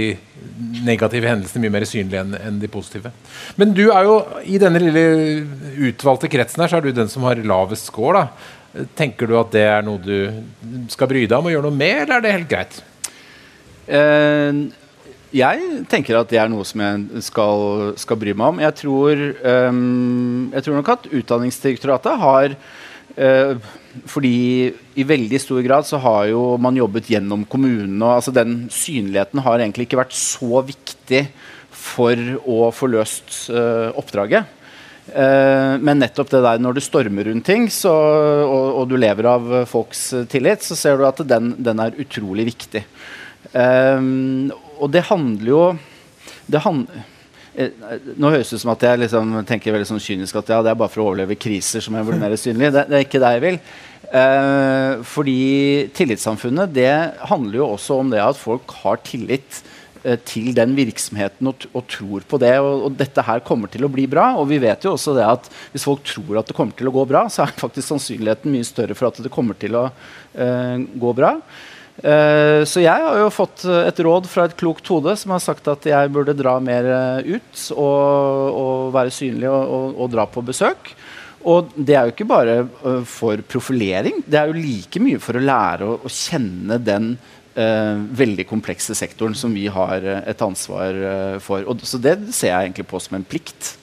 negative 0.87 1.29
hendelsene 1.29 1.63
mye 1.65 1.75
mer 1.77 1.87
synlige 1.89 2.23
enn 2.23 2.37
en 2.39 2.59
de 2.61 2.71
positive. 2.71 3.13
Men 3.59 3.75
du 3.77 3.85
er 3.87 4.07
jo 4.07 4.17
i 4.45 4.59
denne 4.61 4.81
lille 4.81 5.05
utvalgte 5.89 6.31
kretsen 6.31 6.63
her, 6.63 6.71
så 6.71 6.79
er 6.79 6.87
du 6.87 6.95
den 6.95 7.11
som 7.11 7.27
har 7.27 7.41
lavest 7.43 7.91
score. 7.91 8.25
da. 8.25 8.87
Tenker 8.97 9.29
du 9.29 9.37
at 9.39 9.53
det 9.53 9.65
er 9.67 9.85
noe 9.85 10.01
du 10.01 10.89
skal 10.93 11.09
bry 11.09 11.25
deg 11.25 11.37
om 11.37 11.49
og 11.49 11.53
gjøre 11.55 11.69
noe 11.69 11.81
med, 11.83 12.03
eller 12.03 12.17
er 12.17 12.25
det 12.25 12.35
helt 12.39 12.51
greit? 12.51 12.83
Uh, 13.87 14.67
jeg 15.35 15.83
tenker 15.91 16.15
at 16.19 16.29
det 16.31 16.39
er 16.39 16.51
noe 16.51 16.65
som 16.67 16.81
jeg 16.83 17.23
skal, 17.25 17.93
skal 17.99 18.19
bry 18.19 18.33
meg 18.37 18.53
om. 18.53 18.61
Jeg 18.63 18.75
tror, 18.79 19.23
um, 19.67 20.47
jeg 20.53 20.63
tror 20.63 20.77
nok 20.79 20.91
at 20.93 21.09
Utdanningsdirektoratet 21.19 22.21
har 22.21 22.55
uh, 22.55 23.67
fordi 24.07 24.37
i 24.99 25.05
veldig 25.07 25.39
stor 25.41 25.63
grad 25.65 25.87
så 25.89 25.99
har 26.03 26.27
jo 26.31 26.41
man 26.61 26.77
jobbet 26.77 27.09
gjennom 27.11 27.43
kommunene. 27.49 27.99
og 28.05 28.19
altså 28.19 28.31
Den 28.31 28.67
synligheten 28.71 29.41
har 29.43 29.59
egentlig 29.59 29.87
ikke 29.87 29.99
vært 29.99 30.15
så 30.15 30.61
viktig 30.63 31.25
for 31.77 32.21
å 32.47 32.69
få 32.75 32.89
løst 32.93 33.49
uh, 33.51 33.91
oppdraget. 33.99 34.53
Uh, 35.07 35.75
men 35.79 35.99
nettopp 36.03 36.31
det 36.31 36.43
der 36.43 36.61
når 36.63 36.77
du 36.77 36.83
stormer 36.83 37.29
rundt 37.29 37.45
ting 37.47 37.69
så, 37.71 37.91
og, 37.91 38.65
og, 38.81 38.87
du 38.91 38.97
lever 38.99 39.27
av 39.27 39.51
folks 39.67 40.09
tillit, 40.31 40.63
så 40.63 40.75
ser 40.75 40.99
du 40.99 41.07
at 41.07 41.19
den, 41.27 41.53
den 41.59 41.83
er 41.83 41.99
utrolig 41.99 42.47
viktig. 42.53 42.83
Um, 43.51 44.51
og 44.77 44.91
det 44.93 45.05
handler 45.09 45.51
jo 45.51 45.61
det 46.47 46.61
hand, 46.63 46.87
eh, 47.55 47.71
nå 48.15 48.31
høres 48.31 48.51
det 48.51 48.59
ut 48.59 48.63
som 48.63 48.73
at 48.73 48.85
jeg 48.87 49.01
liksom 49.03 49.35
tenker 49.47 49.75
veldig 49.75 49.89
sånn 49.89 50.03
kynisk 50.03 50.39
at 50.39 50.51
ja, 50.53 50.61
det 50.63 50.71
er 50.71 50.79
bare 50.79 50.91
for 50.93 51.03
å 51.03 51.09
overleve 51.11 51.39
kriser 51.39 51.83
som 51.83 51.97
jeg 51.97 52.07
blir 52.07 52.21
mer 52.21 52.35
synlig. 52.39 52.71
Det, 52.75 52.87
det, 52.89 52.99
er 52.99 53.07
ikke 53.07 53.23
det 53.23 53.33
jeg 53.35 53.45
vil. 53.45 53.61
Eh, 54.07 54.91
fordi 55.07 55.39
tillitssamfunnet 55.97 56.71
det 56.75 56.93
handler 57.27 57.59
jo 57.59 57.73
også 57.73 57.99
om 58.03 58.13
det 58.13 58.23
at 58.23 58.39
folk 58.39 58.71
har 58.83 59.01
tillit 59.03 59.61
eh, 60.05 60.15
til 60.23 60.53
den 60.55 60.77
virksomheten 60.77 61.51
og, 61.51 61.67
og 61.73 61.87
tror 61.91 62.27
på 62.29 62.39
det. 62.43 62.53
Og, 62.63 62.87
og, 62.87 62.97
dette 62.99 63.25
her 63.27 63.43
kommer 63.47 63.71
til 63.71 63.87
å 63.87 63.91
bli 63.91 64.07
bra. 64.07 64.29
Og 64.39 64.47
vi 64.51 64.61
vet 64.63 64.87
jo 64.87 64.95
også 64.95 65.17
det 65.17 65.27
at 65.27 65.49
hvis 65.73 65.87
folk 65.87 66.05
tror 66.07 66.39
at 66.39 66.47
det 66.47 66.55
kommer 66.55 66.77
til 66.79 66.91
å 66.91 66.95
gå 66.95 67.07
bra, 67.09 67.25
så 67.31 67.43
er 67.43 67.57
faktisk 67.59 67.89
sannsynligheten 67.89 68.55
mye 68.55 68.67
større 68.67 68.95
for 68.95 69.11
at 69.11 69.19
det 69.23 69.33
kommer 69.33 69.59
til 69.59 69.75
å 69.75 69.89
uh, 69.91 70.77
gå 70.77 71.11
bra. 71.17 71.35
Uh, 71.97 72.61
så 72.69 72.83
jeg 72.83 73.01
har 73.01 73.17
jo 73.23 73.29
fått 73.33 73.63
et 73.65 73.99
råd 74.05 74.27
fra 74.29 74.45
et 74.45 74.57
klokt 74.59 74.85
hode 74.93 75.15
som 75.17 75.33
har 75.33 75.41
sagt 75.41 75.65
at 75.71 75.87
jeg 75.89 76.11
burde 76.13 76.35
dra 76.37 76.59
mer 76.61 76.85
eh, 76.85 77.37
ut 77.37 77.61
og, 77.73 78.51
og 78.53 78.91
være 78.93 79.13
synlig 79.15 79.49
og, 79.49 79.63
og, 79.63 79.87
og, 79.95 80.11
dra 80.13 80.27
på 80.29 80.43
besøk. 80.45 80.91
Og 81.47 81.71
det 81.73 81.95
er 81.95 82.05
jo 82.05 82.13
ikke 82.13 82.29
bare 82.29 82.57
for 83.07 83.41
profilering, 83.49 84.21
det 84.27 84.39
er 84.39 84.51
jo 84.51 84.61
like 84.61 85.01
mye 85.01 85.21
for 85.21 85.39
å 85.39 85.43
lære 85.43 85.87
å, 85.87 85.97
å 86.05 86.11
kjenne 86.11 86.77
den 86.83 87.11
uh, 87.15 87.97
veldig 88.21 88.45
komplekse 88.49 88.97
sektoren 88.97 89.37
som 89.37 89.55
vi 89.55 89.65
har 89.71 90.05
et 90.19 90.43
ansvar 90.43 91.01
for. 91.41 91.65
Og, 91.65 91.81
så 91.87 92.01
det 92.03 92.19
ser 92.29 92.51
jeg 92.51 92.69
egentlig 92.69 92.89
på 92.91 93.01
som 93.01 93.17
en 93.17 93.25
plikt. 93.25 93.73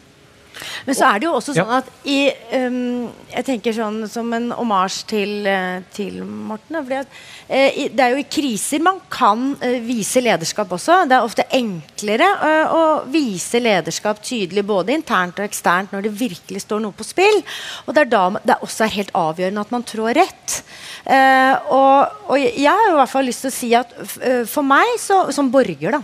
Men 0.86 0.96
så 0.96 1.08
er 1.08 1.20
det 1.20 1.26
jo 1.28 1.34
også 1.38 1.54
sånn 1.56 1.72
at 1.78 1.88
i, 2.08 2.28
um, 2.54 3.08
Jeg 3.32 3.46
tenker 3.48 3.74
sånn 3.76 4.04
som 4.10 4.30
en 4.36 4.50
omasj 4.54 5.00
til, 5.10 5.32
uh, 5.48 5.82
til 5.94 6.20
Morten. 6.24 6.78
At, 6.78 7.10
uh, 7.48 7.80
det 7.90 8.04
er 8.04 8.14
jo 8.14 8.22
i 8.22 8.26
kriser 8.30 8.84
man 8.84 9.00
kan 9.12 9.52
uh, 9.60 9.78
vise 9.84 10.22
lederskap 10.24 10.72
også. 10.76 11.02
Det 11.10 11.16
er 11.18 11.26
ofte 11.26 11.46
enklere 11.54 12.30
å 12.74 12.82
vise 13.10 13.60
lederskap 13.62 14.20
tydelig 14.24 14.64
både 14.66 14.94
internt 14.94 15.40
og 15.40 15.46
eksternt 15.46 15.92
når 15.94 16.06
det 16.06 16.14
virkelig 16.18 16.64
står 16.64 16.82
noe 16.84 16.96
på 16.96 17.06
spill. 17.06 17.42
Og 17.86 17.94
det 17.94 18.04
er 18.04 18.12
da 18.12 18.24
det 18.40 18.60
også 18.64 18.86
er 18.86 18.96
helt 18.98 19.14
avgjørende 19.18 19.64
at 19.64 19.74
man 19.74 19.86
trår 19.86 20.18
rett. 20.18 20.58
Og, 21.04 22.14
og, 22.30 22.36
jeg 22.40 22.70
har 22.70 22.88
jo 22.88 22.94
i 22.94 22.98
hvert 23.00 23.12
fall 23.12 23.26
lyst 23.28 23.44
til 23.44 23.52
å 23.52 23.54
si 23.54 23.70
at 23.76 23.92
for 24.50 24.66
meg 24.66 24.96
så, 25.00 25.26
som 25.34 25.50
borger 25.52 25.98
da, 25.98 26.00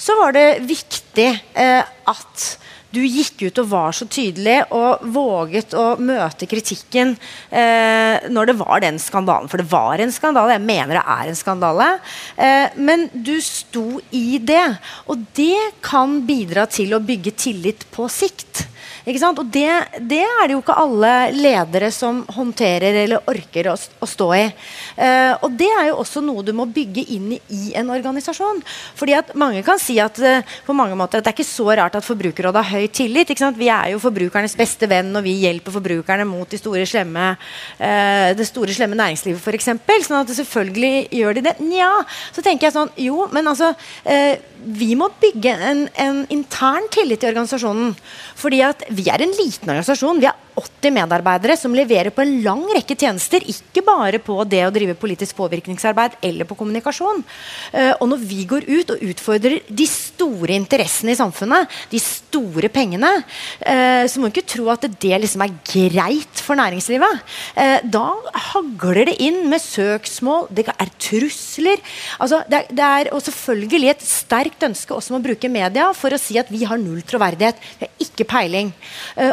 så 0.00 0.16
var 0.20 0.34
det 0.36 0.46
viktig 0.68 1.28
eh, 1.54 1.82
at 1.84 2.46
du 2.94 3.00
gikk 3.04 3.44
ut 3.46 3.60
og 3.62 3.68
var 3.70 3.94
så 3.96 4.06
tydelig 4.10 4.56
og 4.74 5.04
våget 5.14 5.74
å 5.78 5.94
møte 6.02 6.48
kritikken 6.50 7.14
eh, 7.50 8.26
når 8.30 8.50
det 8.50 8.56
var 8.60 8.82
den 8.84 8.98
skandalen. 9.02 9.50
For 9.50 9.62
det 9.62 9.70
var 9.70 10.02
en 10.02 10.14
skandale. 10.14 10.56
Jeg 10.56 10.66
mener 10.66 10.98
det 10.98 11.04
er 11.04 11.30
en 11.30 11.38
skandale. 11.38 11.90
Eh, 12.34 12.80
men 12.80 13.06
du 13.14 13.36
sto 13.44 14.00
i 14.10 14.40
det. 14.42 14.64
Og 15.10 15.22
det 15.38 15.70
kan 15.86 16.20
bidra 16.26 16.66
til 16.70 16.96
å 16.96 17.02
bygge 17.04 17.36
tillit 17.38 17.86
på 17.94 18.08
sikt. 18.10 18.66
Og 19.06 19.46
det, 19.48 19.68
det, 20.10 20.20
er 20.20 20.46
det 20.46 20.54
jo 20.54 20.60
ikke 20.60 20.76
alle 20.76 21.12
ledere 21.32 21.90
som 21.94 22.22
håndterer 22.28 23.02
eller 23.04 23.24
orker 23.30 23.70
å, 23.72 23.76
å 23.76 24.08
stå 24.08 24.28
i. 24.36 24.44
Uh, 24.98 25.32
og 25.46 25.56
det 25.56 25.70
er 25.72 25.88
jo 25.88 26.00
også 26.02 26.22
noe 26.24 26.44
du 26.44 26.52
må 26.56 26.66
bygge 26.68 27.06
inn 27.16 27.32
i, 27.36 27.40
i 27.48 27.72
en 27.78 27.90
organisasjon. 27.90 28.60
Fordi 28.98 29.16
at 29.16 29.32
Mange 29.40 29.62
kan 29.64 29.80
si 29.80 29.96
at 30.02 30.18
uh, 30.20 30.44
på 30.66 30.76
mange 30.76 30.96
måter 30.98 31.20
at 31.20 31.24
det 31.24 31.32
er 31.32 31.38
ikke 31.38 31.48
så 31.48 31.70
rart 31.78 31.96
at 31.96 32.04
Forbrukerrådet 32.04 32.64
har 32.66 32.80
høy 32.80 32.90
tillit. 32.92 33.32
Vi 33.56 33.70
er 33.72 33.92
jo 33.94 34.02
forbrukernes 34.02 34.56
beste 34.58 34.88
venn, 34.90 35.14
og 35.16 35.24
vi 35.24 35.38
hjelper 35.44 35.74
forbrukerne 35.74 36.26
mot 36.28 36.48
de 36.50 36.60
store 36.60 36.84
slemme, 36.88 37.32
uh, 37.80 38.28
det 38.36 38.48
store 38.48 38.74
slemme 38.76 38.98
næringslivet 39.00 39.40
f.eks. 39.40 39.72
Sånn 40.10 40.20
at 40.20 40.32
selvfølgelig 40.34 41.08
gjør 41.14 41.38
de 41.38 41.46
det. 41.48 41.56
Nja, 41.64 41.92
så 42.34 42.44
tenker 42.44 42.68
jeg 42.68 42.76
sånn 42.76 42.92
Jo, 43.00 43.26
men 43.32 43.48
altså 43.48 43.72
vi 44.60 44.92
må 44.98 45.08
bygge 45.20 45.52
en, 45.64 45.84
en, 46.00 46.20
intern 46.32 46.88
tillit 46.92 47.24
i 47.24 47.28
organisasjonen. 47.30 47.94
Fordi 48.38 48.60
at 48.64 48.84
vi 48.90 49.06
er 49.10 49.22
en 49.22 49.34
liten 49.38 49.70
organisasjon. 49.70 50.20
Vi 50.20 50.28
er 50.28 50.36
80 50.60 50.92
medarbeidere 50.96 51.56
som 51.58 51.74
leverer 51.74 52.12
på 52.14 52.24
en 52.24 52.32
lang 52.44 52.62
rekke 52.74 52.96
tjenester. 52.98 53.44
Ikke 53.48 53.84
bare 53.86 54.20
på 54.22 54.36
det 54.48 54.62
å 54.66 54.72
drive 54.74 54.96
politisk 54.98 55.38
påvirkningsarbeid 55.38 56.18
eller 56.26 56.48
på 56.48 56.56
kommunikasjon. 56.58 57.22
Uh, 57.72 57.92
og 58.00 58.06
når 58.10 58.24
vi 58.26 58.44
går 58.50 58.66
ut 58.68 58.92
og 58.94 59.04
utfordrer 59.12 59.60
de 59.68 59.86
store 59.88 60.56
interessene 60.58 61.14
i 61.14 61.18
samfunnet, 61.18 61.70
de 61.92 62.00
store 62.02 62.70
pengene, 62.72 63.12
uh, 63.22 64.04
så 64.10 64.20
må 64.20 64.28
vi 64.28 64.40
ikke 64.40 64.54
tro 64.56 64.68
at 64.72 64.88
det 64.90 65.22
liksom 65.24 65.46
er 65.46 65.56
greit 65.70 66.42
for 66.42 66.58
næringslivet. 66.60 67.24
Uh, 67.56 67.78
da 67.86 68.06
hagler 68.50 69.04
det 69.10 69.16
inn 69.22 69.44
med 69.50 69.62
søksmål, 69.62 70.48
det 70.50 70.66
er 70.74 70.94
trusler. 71.00 71.80
Altså, 72.18 72.42
det, 72.50 72.64
er, 72.64 72.74
det 72.74 72.90
er 72.90 73.12
og 73.14 73.22
selvfølgelig 73.24 73.94
et 73.94 74.04
sterkt 74.06 74.66
ønske 74.66 74.94
også 74.96 75.14
om 75.14 75.20
å 75.20 75.24
bruke 75.24 75.52
media 75.52 75.90
for 75.96 76.12
å 76.12 76.20
si 76.20 76.38
at 76.40 76.50
vi 76.52 76.64
har 76.68 76.80
null 76.80 77.02
troverdighet. 77.06 77.60
Vi 77.78 77.86
har 77.86 78.06
ikke 78.06 78.28
peiling. 78.30 78.74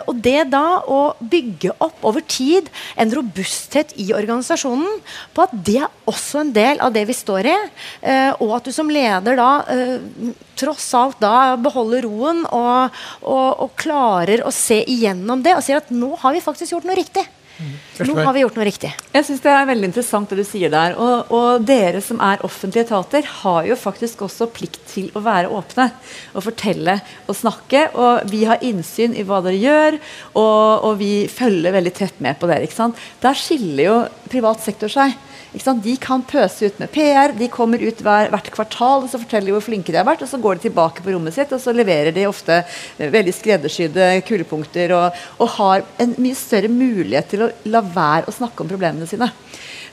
Og 0.07 0.15
det 0.23 0.49
da 0.51 0.81
å 0.87 1.01
bygge 1.19 1.73
opp 1.83 2.03
over 2.07 2.23
tid 2.27 2.69
en 2.99 3.11
robusthet 3.13 3.93
i 4.01 4.09
organisasjonen 4.15 4.99
på 5.35 5.45
at 5.45 5.53
det 5.67 5.79
er 5.83 6.09
også 6.09 6.41
en 6.43 6.51
del 6.55 6.81
av 6.83 6.93
det 6.95 7.05
vi 7.09 7.15
står 7.15 7.49
i. 7.49 7.55
Uh, 8.01 8.31
og 8.43 8.57
at 8.57 8.67
du 8.67 8.73
som 8.75 8.91
leder 8.91 9.37
da 9.39 9.51
uh, 9.67 10.33
tross 10.57 10.89
alt 10.97 11.19
da 11.21 11.55
beholder 11.61 12.05
roen 12.07 12.43
og, 12.45 12.95
og, 13.21 13.49
og, 13.65 13.73
klarer 13.77 14.45
å 14.45 14.53
se 14.53 14.79
igjennom 14.89 15.43
det 15.45 15.57
og 15.57 15.65
sier 15.65 15.81
at 15.81 15.91
nå 15.93 16.15
har 16.21 16.35
vi 16.35 16.43
faktisk 16.43 16.75
gjort 16.75 16.87
noe 16.87 16.97
riktig. 16.97 17.25
Nå 17.57 18.15
har 18.21 18.35
vi 18.35 18.43
gjort 18.43 18.57
noe 18.59 18.65
riktig. 18.67 18.91
Jeg 19.13 19.25
synes 19.25 19.41
Det 19.41 19.51
er 19.51 19.69
veldig 19.69 19.89
interessant 19.89 20.29
det 20.29 20.37
du 20.39 20.45
sier 20.45 20.71
der. 20.73 20.95
Og, 21.01 21.31
og, 21.33 21.65
dere 21.65 22.01
som 22.05 22.21
er 22.23 22.43
offentlige 22.45 22.85
etater, 22.85 23.25
har 23.41 23.65
jo 23.65 23.77
faktisk 23.79 24.21
også 24.27 24.49
plikt 24.53 24.83
til 24.91 25.09
å 25.17 25.23
være 25.25 25.49
åpne. 25.53 25.89
Og 26.35 26.45
fortelle 26.45 26.99
og 27.25 27.37
snakke. 27.37 27.87
Og 27.97 28.29
vi 28.31 28.43
har 28.49 28.63
innsyn 28.65 29.17
i 29.17 29.25
hva 29.27 29.41
dere 29.45 29.57
gjør, 29.57 29.99
og, 30.35 30.87
og 30.89 30.99
vi 31.01 31.13
følger 31.31 31.75
veldig 31.75 31.95
tett 31.97 32.21
med 32.23 32.37
på 32.37 32.49
dere. 32.49 32.67
ikke 32.67 32.77
sant? 32.77 33.07
Der 33.23 33.37
skiller 33.37 33.83
jo 33.83 33.97
privat 34.29 34.61
sektor 34.65 34.91
seg. 34.91 35.17
De 35.53 35.93
kan 35.97 36.21
pøse 36.27 36.67
ut 36.67 36.79
med 36.79 36.91
PR. 36.91 37.31
De 37.37 37.47
kommer 37.47 37.79
ut 37.79 38.01
hver, 38.03 38.29
hvert 38.33 38.49
kvartal 38.51 39.05
og 39.05 39.09
så 39.09 39.19
forteller 39.21 39.47
de 39.47 39.55
hvor 39.55 39.63
flinke 39.63 39.93
de 39.93 39.99
har 39.99 40.07
vært. 40.07 40.21
og 40.21 40.29
Så 40.29 40.39
går 40.43 40.57
de 40.57 40.67
tilbake 40.67 41.03
på 41.03 41.13
rommet 41.13 41.33
sitt 41.33 41.53
og 41.55 41.61
så 41.63 41.73
leverer 41.75 42.11
de 42.11 42.27
ofte 42.27 42.59
veldig 42.99 43.33
skreddersydde 43.33 44.09
kulepunkter 44.27 44.93
og, 44.97 45.15
og, 45.39 45.47
har 45.57 45.85
en 46.03 46.13
mye 46.19 46.35
større 46.35 46.69
mulighet 46.69 47.31
til 47.31 47.45
å 47.45 47.51
la 47.71 47.81
være 47.81 48.27
å 48.27 48.35
snakke 48.35 48.63
om 48.63 48.69
problemene 48.69 49.07
sine. 49.07 49.31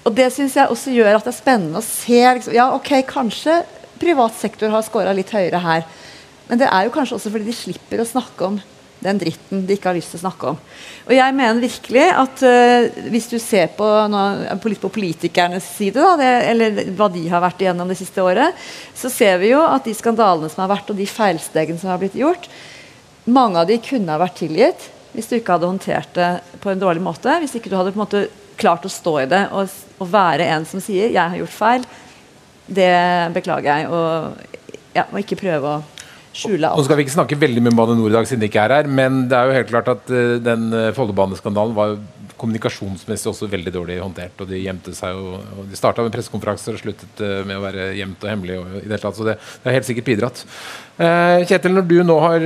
Og 0.05 0.13
Det 0.15 0.29
syns 0.35 0.59
jeg 0.59 0.69
også 0.69 0.93
gjør 0.93 1.17
at 1.17 1.25
det 1.25 1.33
er 1.33 1.39
spennende 1.39 1.81
å 1.81 1.87
se 1.87 2.21
liksom, 2.21 2.57
Ja, 2.57 2.69
ok, 2.75 2.99
kanskje 3.09 3.63
privat 4.03 4.35
sektor 4.37 4.75
har 4.75 4.85
scora 4.85 5.15
litt 5.17 5.33
høyere 5.33 5.63
her. 5.63 5.87
Men 6.51 6.61
det 6.61 6.69
er 6.69 6.85
jo 6.85 6.93
kanskje 6.93 7.17
også 7.17 7.31
fordi 7.33 7.49
de 7.49 7.57
slipper 7.57 8.03
å 8.03 8.09
snakke 8.09 8.51
om 8.51 8.59
den 9.05 9.21
dritten 9.21 9.65
de 9.69 9.77
ikke 9.77 9.91
har 9.91 9.99
lyst 9.99 10.15
til 10.15 10.21
å 10.21 10.25
snakke 10.25 10.53
om. 10.55 10.61
Og 11.05 11.13
jeg 11.13 11.37
mener 11.37 11.61
virkelig 11.63 12.05
at 12.09 12.45
uh, 12.49 13.01
hvis 13.13 13.29
du 13.31 13.37
ser 13.43 13.69
på, 13.77 13.89
noe, 14.11 14.57
på 14.59 14.93
politikernes 14.93 15.67
side, 15.77 16.01
da, 16.01 16.15
det, 16.21 16.31
eller 16.53 16.81
hva 16.97 17.11
de 17.13 17.27
har 17.29 17.45
vært 17.45 17.65
igjennom 17.65 17.91
det 17.91 17.99
siste 18.01 18.25
året, 18.25 18.57
så 18.97 19.13
ser 19.13 19.37
vi 19.43 19.53
jo 19.53 19.61
at 19.67 19.85
de 19.85 19.95
skandalene 19.97 20.49
som 20.53 20.65
har 20.65 20.73
vært, 20.73 20.91
og 20.91 20.99
de 20.99 21.09
feilstegene 21.09 21.81
som 21.81 21.93
har 21.93 22.01
blitt 22.01 22.17
gjort, 22.19 22.49
mange 23.25 23.61
av 23.61 23.69
de 23.69 23.81
kunne 23.81 24.13
ha 24.13 24.21
vært 24.21 24.41
tilgitt 24.43 24.91
hvis 25.15 25.29
du 25.31 25.37
ikke 25.37 25.55
hadde 25.55 25.69
håndtert 25.71 26.17
det 26.17 26.31
på 26.61 26.73
en 26.73 26.81
dårlig 26.81 27.05
måte. 27.05 27.37
Hvis 27.39 27.55
ikke 27.55 27.71
du 27.71 27.77
hadde 27.79 27.93
på 27.95 28.01
en 28.01 28.03
måte 28.03 28.25
klart 28.59 28.87
å 28.87 28.91
stå 28.91 29.13
i 29.23 29.29
det 29.31 29.45
og, 29.55 29.71
og 30.03 30.11
være 30.11 30.49
en 30.57 30.67
som 30.67 30.83
sier 30.83 31.13
'jeg 31.13 31.31
har 31.31 31.39
gjort 31.39 31.55
feil', 31.55 31.87
det 32.67 33.35
beklager 33.35 33.79
jeg. 33.79 33.89
Og, 33.89 34.35
ja, 34.95 35.05
og 35.11 35.19
ikke 35.21 35.39
prøve 35.39 35.71
å 35.71 35.83
skjule 36.35 36.69
alt. 36.69 36.81
Nå 36.81 36.87
skal 36.87 36.99
vi 36.99 37.07
ikke 37.07 37.17
snakke 37.17 37.39
veldig 37.41 37.63
mye 37.63 37.73
om 37.75 37.79
Bane 37.79 37.97
NOR 37.99 38.13
i 38.13 38.17
dag, 38.17 38.29
siden 38.29 38.43
de 38.43 38.51
ikke 38.51 38.67
er 38.67 38.77
her, 38.79 38.91
men 39.01 39.25
det 39.31 39.39
er 39.39 39.49
jo 39.49 39.57
helt 39.59 39.71
klart 39.71 39.91
at 39.93 40.13
uh, 40.13 40.37
den 40.43 40.69
uh, 40.75 40.91
Follobaneskandalen 40.97 41.77
var 41.77 41.97
kommunikasjonsmessig 42.41 43.29
også 43.31 43.47
veldig 43.49 43.73
dårlig 43.73 44.01
håndtert. 44.03 44.41
og 44.43 44.51
De 44.51 44.59
gjemte 44.59 44.93
seg 44.97 45.15
jo, 45.15 45.39
og 45.39 45.69
de 45.71 45.79
starta 45.79 46.05
med 46.05 46.13
pressekonferanser 46.15 46.77
og 46.77 46.83
sluttet 46.83 47.23
uh, 47.23 47.43
med 47.47 47.59
å 47.59 47.65
være 47.65 47.93
gjemt 48.01 48.27
og 48.27 48.33
hemmelig. 48.33 48.59
Og, 48.61 48.81
i 48.83 48.91
det, 48.91 49.01
tatt, 49.03 49.19
så 49.19 49.29
det, 49.29 49.37
det 49.39 49.71
har 49.71 49.79
helt 49.79 49.89
sikkert 49.91 50.11
bidratt. 50.11 50.45
Kjetil, 50.95 51.73
når 51.75 51.87
du 51.91 51.97
nå 52.07 52.17
har 52.23 52.45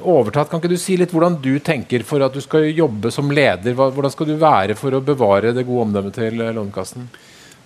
overtatt, 0.00 0.48
kan 0.48 0.62
ikke 0.62 0.70
du 0.72 0.78
si 0.80 0.94
litt 0.96 1.12
hvordan 1.12 1.34
du 1.44 1.58
tenker 1.60 2.00
for 2.08 2.24
at 2.24 2.32
du 2.32 2.40
skal 2.40 2.70
jobbe 2.70 3.12
som 3.12 3.28
leder? 3.28 3.76
Hvordan 3.76 4.14
skal 4.14 4.30
du 4.30 4.38
være 4.40 4.76
for 4.78 4.96
å 4.96 5.02
bevare 5.04 5.52
det 5.52 5.66
gode 5.68 5.90
omdømmet 5.90 6.16
til 6.16 6.40
Lånekassen? 6.40 7.04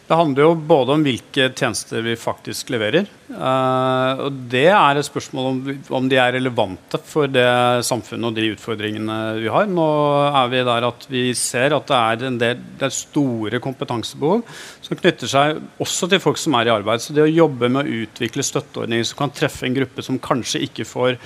Det 0.07 0.17
handler 0.19 0.45
jo 0.45 0.55
både 0.69 0.97
om 0.97 1.05
hvilke 1.07 1.47
tjenester 1.57 2.03
vi 2.05 2.17
faktisk 2.19 2.73
leverer. 2.75 3.07
Uh, 3.33 4.27
og 4.27 4.41
det 4.53 4.67
er 4.69 4.99
et 4.99 5.07
spørsmål 5.07 5.47
om, 5.49 5.61
om, 5.97 6.09
de 6.11 6.19
er 6.21 6.35
relevante 6.37 7.01
for 7.07 7.31
det 7.31 7.47
samfunnet 7.87 8.29
og 8.29 8.37
de 8.37 8.51
utfordringene 8.53 9.19
vi 9.38 9.49
har. 9.55 9.71
Nå 9.71 9.87
er 10.27 10.51
vi 10.53 10.65
der 10.69 10.88
at 10.91 11.07
vi 11.12 11.25
ser 11.38 11.77
at 11.79 11.88
det 11.88 12.01
er 12.01 12.27
en 12.29 12.38
del 12.43 12.61
det 12.81 12.88
er 12.88 12.97
store 12.97 13.62
kompetansebehov 13.62 14.43
som 14.83 14.99
knytter 14.99 15.31
seg 15.31 15.62
også 15.81 16.11
til 16.12 16.23
folk 16.23 16.41
som 16.43 16.59
er 16.59 16.69
i 16.69 16.75
arbeid. 16.75 17.01
Så 17.01 17.17
det 17.17 17.25
å 17.25 17.33
jobbe 17.33 17.71
med 17.73 17.87
å 17.87 18.03
utvikle 18.03 18.45
støtteordninger 18.45 19.09
som 19.09 19.23
kan 19.23 19.35
treffe 19.38 19.69
en 19.69 19.81
gruppe 19.81 20.05
som 20.05 20.21
kanskje 20.21 20.67
ikke 20.67 20.88
får 20.88 21.17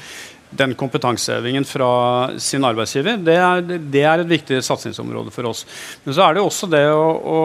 den 0.51 0.75
kompetansehevingen 0.79 1.65
fra 1.65 2.31
sin 2.39 2.65
arbeidsgiver, 2.65 3.19
det 3.23 3.35
er, 3.35 3.63
det 3.63 4.03
er, 4.03 4.23
et 4.23 4.31
viktig 4.31 4.61
satsingsområde 4.65 5.33
for 5.35 5.51
oss. 5.51 5.65
Men 6.05 6.17
så 6.17 6.27
er 6.27 6.37
det 6.37 6.45
også 6.45 6.69
det 6.71 6.85
å, 6.93 7.09
å, 7.17 7.41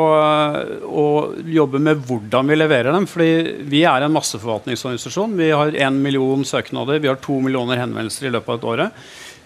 å, 0.85 1.05
jobbe 1.49 1.81
med 1.81 2.03
hvordan 2.07 2.51
vi 2.51 2.59
leverer 2.59 2.93
dem. 2.93 3.07
fordi 3.09 3.63
vi 3.71 3.83
er 3.89 4.05
en 4.05 4.15
masseforvaltningsorganisasjon. 4.15 5.37
Vi 5.39 5.49
har 5.51 5.73
én 5.87 5.97
million 6.03 6.45
søknader, 6.45 7.01
vi 7.01 7.09
har 7.09 7.19
to 7.23 7.39
millioner 7.41 7.81
henvendelser 7.81 8.29
i 8.29 8.35
løpet 8.37 8.53
av 8.53 8.59
et 8.59 8.69
år. 8.71 8.85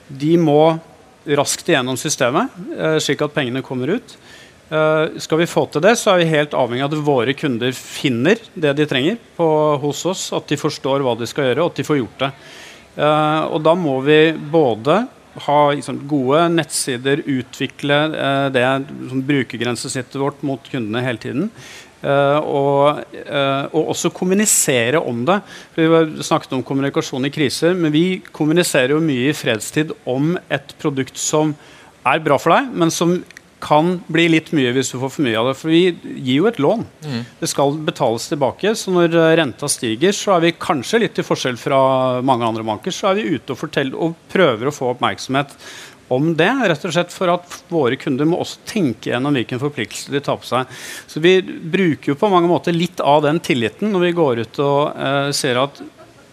De 0.07 0.35
må 0.37 0.61
raskt 1.25 1.69
igjennom 1.71 1.97
systemet, 1.97 2.51
eh, 2.77 2.97
slik 3.01 3.23
at 3.25 3.33
pengene 3.33 3.63
kommer 3.65 3.95
ut. 3.97 4.17
Uh, 4.65 5.13
skal 5.21 5.37
vi 5.37 5.45
få 5.45 5.67
til 5.69 5.83
det, 5.85 5.91
så 5.93 6.15
er 6.15 6.23
vi 6.23 6.31
helt 6.31 6.55
avhengig 6.57 6.81
av 6.81 6.93
at 6.95 7.05
våre 7.05 7.35
kunder 7.37 7.69
finner 7.77 8.39
det 8.57 8.71
de 8.73 8.87
trenger 8.89 9.19
på, 9.37 9.45
hos 9.83 9.99
oss. 10.09 10.23
At 10.33 10.49
de 10.49 10.57
forstår 10.57 11.05
hva 11.05 11.13
de 11.19 11.27
skal 11.29 11.51
gjøre, 11.51 11.61
og 11.61 11.69
at 11.69 11.81
de 11.81 11.85
får 11.85 11.99
gjort 11.99 12.23
det. 12.23 12.31
Uh, 12.95 13.51
og 13.51 13.59
da 13.65 13.73
må 13.75 13.97
vi 14.05 14.19
både 14.51 15.01
ha 15.45 15.57
liksom, 15.75 15.99
gode 16.07 16.45
nettsider, 16.53 17.25
utvikle 17.27 17.97
uh, 18.13 18.45
det 18.53 18.63
liksom, 18.87 19.23
brukergrensesnittet 19.27 20.15
vårt 20.21 20.45
mot 20.47 20.71
kundene 20.71 21.03
hele 21.03 21.21
tiden. 21.21 21.49
Uh, 22.05 22.37
og, 22.43 22.99
og, 23.73 23.79
også 23.95 24.11
kommunisere 24.13 24.99
om 25.01 25.23
det. 25.25 25.39
Vi 25.73 25.87
snakket 26.23 26.53
om 26.53 26.63
kommunikasjon 26.63 27.25
i 27.25 27.33
kriser, 27.33 27.73
men 27.73 27.93
vi 27.95 28.21
kommuniserer 28.35 28.93
jo 28.93 29.01
mye 29.03 29.31
i 29.31 29.37
fredstid 29.37 29.95
om 30.05 30.35
et 30.53 30.75
produkt 30.81 31.17
som 31.17 31.55
er 32.05 32.21
bra 32.21 32.37
for 32.37 32.53
deg, 32.53 32.69
men 32.77 32.93
som 32.93 33.17
kan 33.65 33.95
bli 34.11 34.27
litt 34.29 34.51
mye 34.55 34.73
hvis 34.75 34.91
du 34.93 34.99
får 35.01 35.11
for 35.15 35.25
mye 35.25 35.39
av 35.39 35.49
det. 35.49 35.55
For 35.57 35.73
vi 35.73 35.81
gir 35.89 36.35
jo 36.35 36.49
et 36.49 36.61
lån. 36.61 36.85
Mm. 37.05 37.23
Det 37.39 37.49
skal 37.49 37.73
betales 37.87 38.27
tilbake. 38.29 38.75
Så 38.77 38.93
når 38.93 39.17
eh, 39.17 39.31
renta 39.41 39.69
stiger, 39.71 40.13
så 40.15 40.35
er 40.35 40.45
vi 40.45 40.53
kanskje 40.59 41.01
litt 41.05 41.17
til 41.17 41.25
forskjell 41.25 41.57
fra 41.59 41.79
mange 42.25 42.45
andre 42.45 42.65
banker, 42.67 42.93
så 42.93 43.11
er 43.11 43.19
vi 43.19 43.35
ute 43.35 43.55
og, 43.55 43.59
forteller, 43.63 43.97
og 43.97 44.15
prøver 44.31 44.69
å 44.69 44.75
få 44.75 44.93
oppmerksomhet 44.93 45.57
om 46.13 46.29
det. 46.37 46.51
Rett 46.69 46.85
og 46.85 46.93
slett 46.93 47.13
for 47.13 47.31
at 47.33 47.57
våre 47.73 47.97
kunder 47.99 48.29
må 48.29 48.39
også 48.43 48.61
tenke 48.69 49.11
gjennom 49.11 49.35
hvilken 49.35 49.61
forpliktelse 49.61 50.13
de 50.13 50.21
tar 50.23 50.37
på 50.41 50.49
seg. 50.49 50.77
Så 51.09 51.21
vi 51.23 51.39
bruker 51.41 52.13
jo 52.13 52.19
på 52.19 52.29
mange 52.31 52.49
måter 52.51 52.75
litt 52.75 53.01
av 53.01 53.23
den 53.25 53.41
tilliten 53.43 53.93
når 53.93 54.07
vi 54.07 54.15
går 54.19 54.43
ut 54.45 54.61
og 54.63 54.81
uh, 54.93 55.31
ser 55.35 55.61
at 55.63 55.81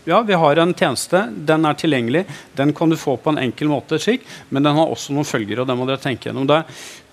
ja, 0.05 0.23
vi 0.27 0.35
har 0.35 0.57
en 0.57 0.75
tjeneste, 0.75 1.27
den 1.47 1.67
er 1.69 1.79
tilgjengelig, 1.79 2.25
den 2.59 2.73
kan 2.75 2.91
du 2.91 2.97
få 2.99 3.17
på 3.23 3.33
en 3.33 3.38
enkel 3.43 3.71
måte, 3.71 4.01
slik, 4.03 4.27
men 4.51 4.67
den 4.67 4.79
har 4.79 4.91
også 4.91 5.15
noen 5.15 5.29
følger, 5.29 5.62
og 5.62 5.69
det 5.69 5.77
må 5.79 5.87
dere 5.87 6.03
tenke 6.03 6.29
gjennom. 6.29 6.49
Det 6.51 6.62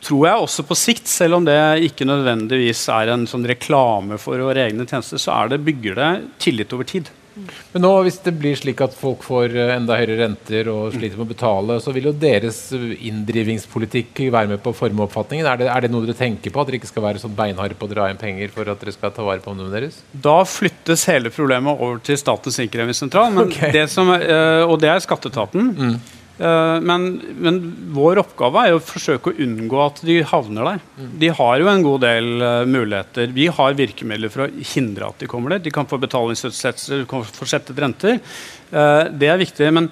tror 0.06 0.26
jeg 0.26 0.44
også 0.46 0.66
på 0.66 0.78
sikt, 0.80 1.12
selv 1.12 1.38
om 1.38 1.46
det 1.48 1.60
ikke 1.90 2.08
nødvendigvis 2.10 2.88
er 2.96 3.14
en 3.14 3.28
sånn 3.30 3.46
reklame 3.50 4.18
for 4.22 4.42
våre 4.42 4.66
egne 4.66 4.88
tjenester, 4.90 5.22
så 5.22 5.44
det, 5.52 5.62
bygger 5.66 6.00
det 6.00 6.12
tillit 6.42 6.74
over 6.74 6.88
tid. 6.90 7.12
Men 7.74 7.82
nå, 7.86 7.92
hvis 8.06 8.20
det 8.26 8.34
blir 8.40 8.56
slik 8.60 8.82
at 8.82 8.94
folk 8.98 9.24
får 9.26 9.56
eh, 9.56 9.74
enda 9.76 9.98
høyere 10.00 10.18
renter 10.24 10.70
og 10.74 10.94
sliter 10.96 11.18
med 11.20 11.28
å 11.28 11.32
betale, 11.34 11.78
så 11.84 11.94
vil 11.96 12.10
jo 12.10 12.14
deres 12.14 12.60
eh, 12.76 12.94
inndrivingspolitikk 13.10 14.24
være 14.34 14.52
med 14.54 14.62
på 14.64 14.74
å 14.74 14.78
forme 14.78 15.06
oppfatningen. 15.06 15.48
Er 15.50 15.62
det, 15.62 15.68
er 15.72 15.86
det 15.86 15.92
noe 15.94 16.06
dere 16.08 16.18
tenker 16.20 16.54
på? 16.54 16.62
At 16.62 16.70
dere 16.72 16.80
ikke 16.82 16.92
skal 16.92 17.06
være 17.08 17.22
sånn 17.24 17.36
beinharde 17.38 17.78
på 17.80 17.88
å 17.90 17.92
dra 17.94 18.10
inn 18.12 18.20
penger 18.22 18.52
for 18.54 18.70
at 18.72 18.82
dere 18.84 18.96
skal 18.96 19.14
ta 19.16 19.26
vare 19.28 19.44
på 19.44 19.54
ungdommen 19.54 19.74
deres? 19.76 20.02
Da 20.14 20.38
flyttes 20.48 21.06
hele 21.10 21.32
problemet 21.34 21.80
over 21.80 22.02
til 22.04 22.20
Statens 22.20 22.60
innkrevingssentral, 22.64 23.38
Okay. 23.46 23.70
Ok. 23.70 23.74
det 23.76 23.86
er- 23.88 24.24
eh, 24.30 24.64
og 24.70 24.80
det 24.82 24.90
er 24.90 25.00
skatteetaten. 25.06 25.70
Eh, 25.78 26.16
Men, 26.40 27.08
men 27.44 27.58
vår 27.92 28.22
oppgave 28.22 28.62
er 28.64 28.76
å 28.78 28.84
forsøke 28.84 29.34
å 29.34 29.42
unngå 29.44 29.82
at 29.84 30.00
de 30.08 30.22
havner 30.30 30.70
der. 30.70 30.86
De 31.20 31.32
har 31.36 31.60
jo 31.60 31.68
en 31.68 31.84
god 31.84 32.06
del 32.06 32.30
uh, 32.40 32.64
muligheter. 32.70 33.34
Vi 33.36 33.50
har 33.52 33.76
virkemidler 33.76 34.32
for 34.32 34.46
å 34.46 34.50
hindre 34.72 35.10
at 35.12 35.20
de 35.20 35.28
kommer 35.28 35.56
der. 35.56 35.66
De 35.66 35.74
kan 35.76 35.90
få 35.90 36.00
betalingsutsettelser, 36.00 37.04
de 37.04 37.10
kan 37.12 37.28
få 37.28 37.50
sette 37.50 37.76
renter. 37.76 38.22
Uh, 38.72 39.12
Det 39.12 39.28
er 39.28 39.44
viktig. 39.44 39.68
men 39.76 39.92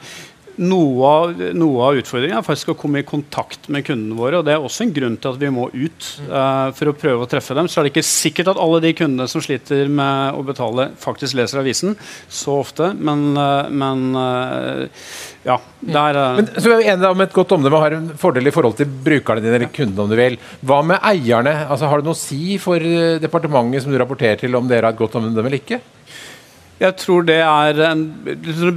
noe 0.57 1.09
av, 1.09 1.41
noe 1.57 1.85
av 1.85 1.99
utfordringen 1.99 2.39
er 2.39 2.45
faktisk 2.45 2.71
å 2.73 2.77
komme 2.79 3.01
i 3.01 3.07
kontakt 3.07 3.67
med 3.73 3.85
kundene 3.85 4.17
våre. 4.17 4.39
og 4.39 4.47
Det 4.47 4.55
er 4.55 4.63
også 4.63 4.87
en 4.87 4.93
grunn 4.95 5.17
til 5.21 5.33
at 5.33 5.39
vi 5.41 5.51
må 5.53 5.67
ut 5.73 6.07
uh, 6.29 6.73
for 6.77 6.91
å 6.91 6.95
prøve 6.97 7.25
å 7.25 7.29
treffe 7.29 7.57
dem. 7.57 7.69
Så 7.69 7.79
er 7.79 7.87
det 7.87 7.93
ikke 7.93 8.05
sikkert 8.07 8.51
at 8.53 8.61
alle 8.61 8.81
de 8.83 8.93
kundene 8.97 9.29
som 9.29 9.43
sliter 9.43 9.89
med 9.91 10.37
å 10.37 10.45
betale, 10.47 10.89
faktisk 11.01 11.37
leser 11.37 11.61
avisen 11.61 11.97
så 12.27 12.59
ofte. 12.63 12.91
Men, 12.97 13.27
uh, 13.37 13.69
men 13.69 14.07
uh, 14.17 15.03
ja. 15.47 15.59
Der, 15.77 16.17
Men, 16.39 16.49
så 16.57 16.71
er 16.73 16.81
vi 16.81 16.89
enige 16.89 17.11
om 17.13 17.21
et 17.23 17.35
godt 17.35 17.53
omdømme 17.53 17.83
har 17.83 17.93
en 17.95 18.09
fordel 18.19 18.49
i 18.49 18.53
forhold 18.53 18.79
til 18.79 18.89
brukerne 18.89 19.43
dine, 19.43 19.59
eller 19.59 19.71
kundene 19.73 20.07
om 20.07 20.09
du 20.11 20.17
vil. 20.17 20.39
Hva 20.65 20.81
med 20.85 21.03
eierne? 21.05 21.53
Altså, 21.67 21.87
har 21.91 22.01
det 22.01 22.09
noe 22.09 22.17
å 22.17 22.19
si 22.19 22.57
for 22.61 22.81
departementet 23.21 23.85
som 23.85 23.93
du 23.93 23.99
rapporterer 24.01 24.41
til 24.41 24.57
om 24.57 24.67
dere 24.67 24.89
har 24.89 24.97
et 24.97 24.99
godt 24.99 25.19
omdømme 25.21 25.47
eller 25.47 25.61
ikke? 25.61 25.79
Jeg 26.77 26.93
tror 27.01 27.25
det 27.25 27.39
er 27.41 27.79
en, 27.87 28.03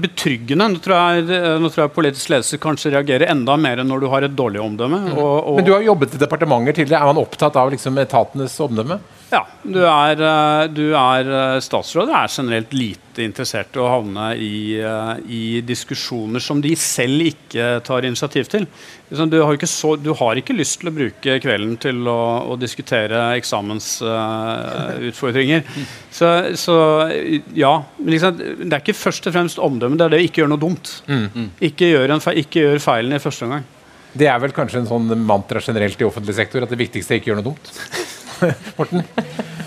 betryggende. 0.01 0.69
Nå 0.73 0.81
tror, 0.81 1.19
jeg, 1.19 1.41
nå 1.61 1.69
tror 1.69 1.85
jeg 1.85 1.95
politisk 1.97 2.33
ledelse 2.33 2.61
kanskje 2.63 2.95
reagerer 2.95 3.29
enda 3.29 3.59
mer 3.61 3.83
enn 3.83 3.91
når 3.93 4.05
du 4.05 4.09
har 4.13 4.25
et 4.25 4.37
dårlig 4.37 4.63
omdømme. 4.65 5.03
Og, 5.13 5.35
og, 5.37 5.59
Men 5.59 5.67
du 5.69 5.75
har 5.75 5.85
jobbet 5.85 6.17
i 6.17 6.21
departementer 6.23 6.79
tidligere. 6.81 7.03
Er 7.03 7.13
man 7.13 7.21
opptatt 7.21 7.59
av 7.61 7.73
liksom, 7.75 8.01
etatenes 8.01 8.57
omdømme? 8.65 9.01
Ja. 9.31 9.45
Du 9.63 9.79
er, 9.87 10.19
eh, 10.19 10.65
du 10.75 10.91
er 10.99 11.29
eh, 11.31 11.61
statsråd 11.63 12.09
og 12.11 12.17
er 12.19 12.27
generelt 12.33 12.73
lite 12.75 13.23
interessert 13.23 13.77
i 13.77 13.79
å 13.83 13.91
havne 13.93 14.35
i, 14.35 14.81
eh, 14.83 15.17
i 15.31 15.61
diskusjoner 15.67 16.41
som 16.43 16.61
de 16.63 16.77
selv 16.79 17.23
ikke 17.29 17.81
tar 17.87 18.05
initiativ 18.09 18.45
til. 18.51 18.67
Du 19.11 19.43
har, 19.43 19.53
ikke 19.55 19.67
så, 19.71 19.97
du 19.99 20.15
har 20.19 20.37
ikke 20.39 20.59
lyst 20.59 20.81
til 20.81 20.89
å 20.91 20.95
bruke 20.95 21.41
kvelden 21.43 21.77
til 21.83 22.09
å, 22.11 22.21
å 22.51 22.57
diskutere 22.59 23.37
eksamensutfordringer. 23.39 25.61
så, 26.15 26.27
så 26.59 26.77
ja. 27.55 27.83
men 27.99 28.11
Liksom, 28.11 28.37
det 28.67 28.75
er 28.75 28.81
ikke 28.83 28.99
først 28.99 29.27
og 29.31 29.35
fremst 29.35 29.59
omdømme, 29.63 29.97
det 29.99 30.05
er 30.07 30.11
det 30.15 30.21
å 30.21 30.27
ikke 30.27 30.41
gjøre 30.43 30.55
noe 30.55 30.63
dumt. 30.63 30.87
Ikke 31.63 31.87
gjør, 31.93 32.07
en 32.15 32.23
ikke 32.43 32.61
gjør 32.65 32.79
feilen 32.83 33.15
i 33.15 33.23
første 33.23 33.45
omgang. 33.47 33.65
Det 34.11 34.27
er 34.27 34.39
vel 34.43 34.53
kanskje 34.55 34.79
en 34.81 34.91
sånn 34.91 35.07
mantra 35.23 35.61
generelt 35.63 36.01
i 36.03 36.07
offentlig 36.07 36.35
sektor 36.39 36.63
at 36.67 36.73
det 36.73 36.81
viktigste 36.81 37.11
er 37.15 37.19
ikke 37.21 37.29
å 37.31 37.33
gjøre 37.35 37.43
noe 37.45 37.51
dumt. 37.53 37.67
Morten? 38.79 39.05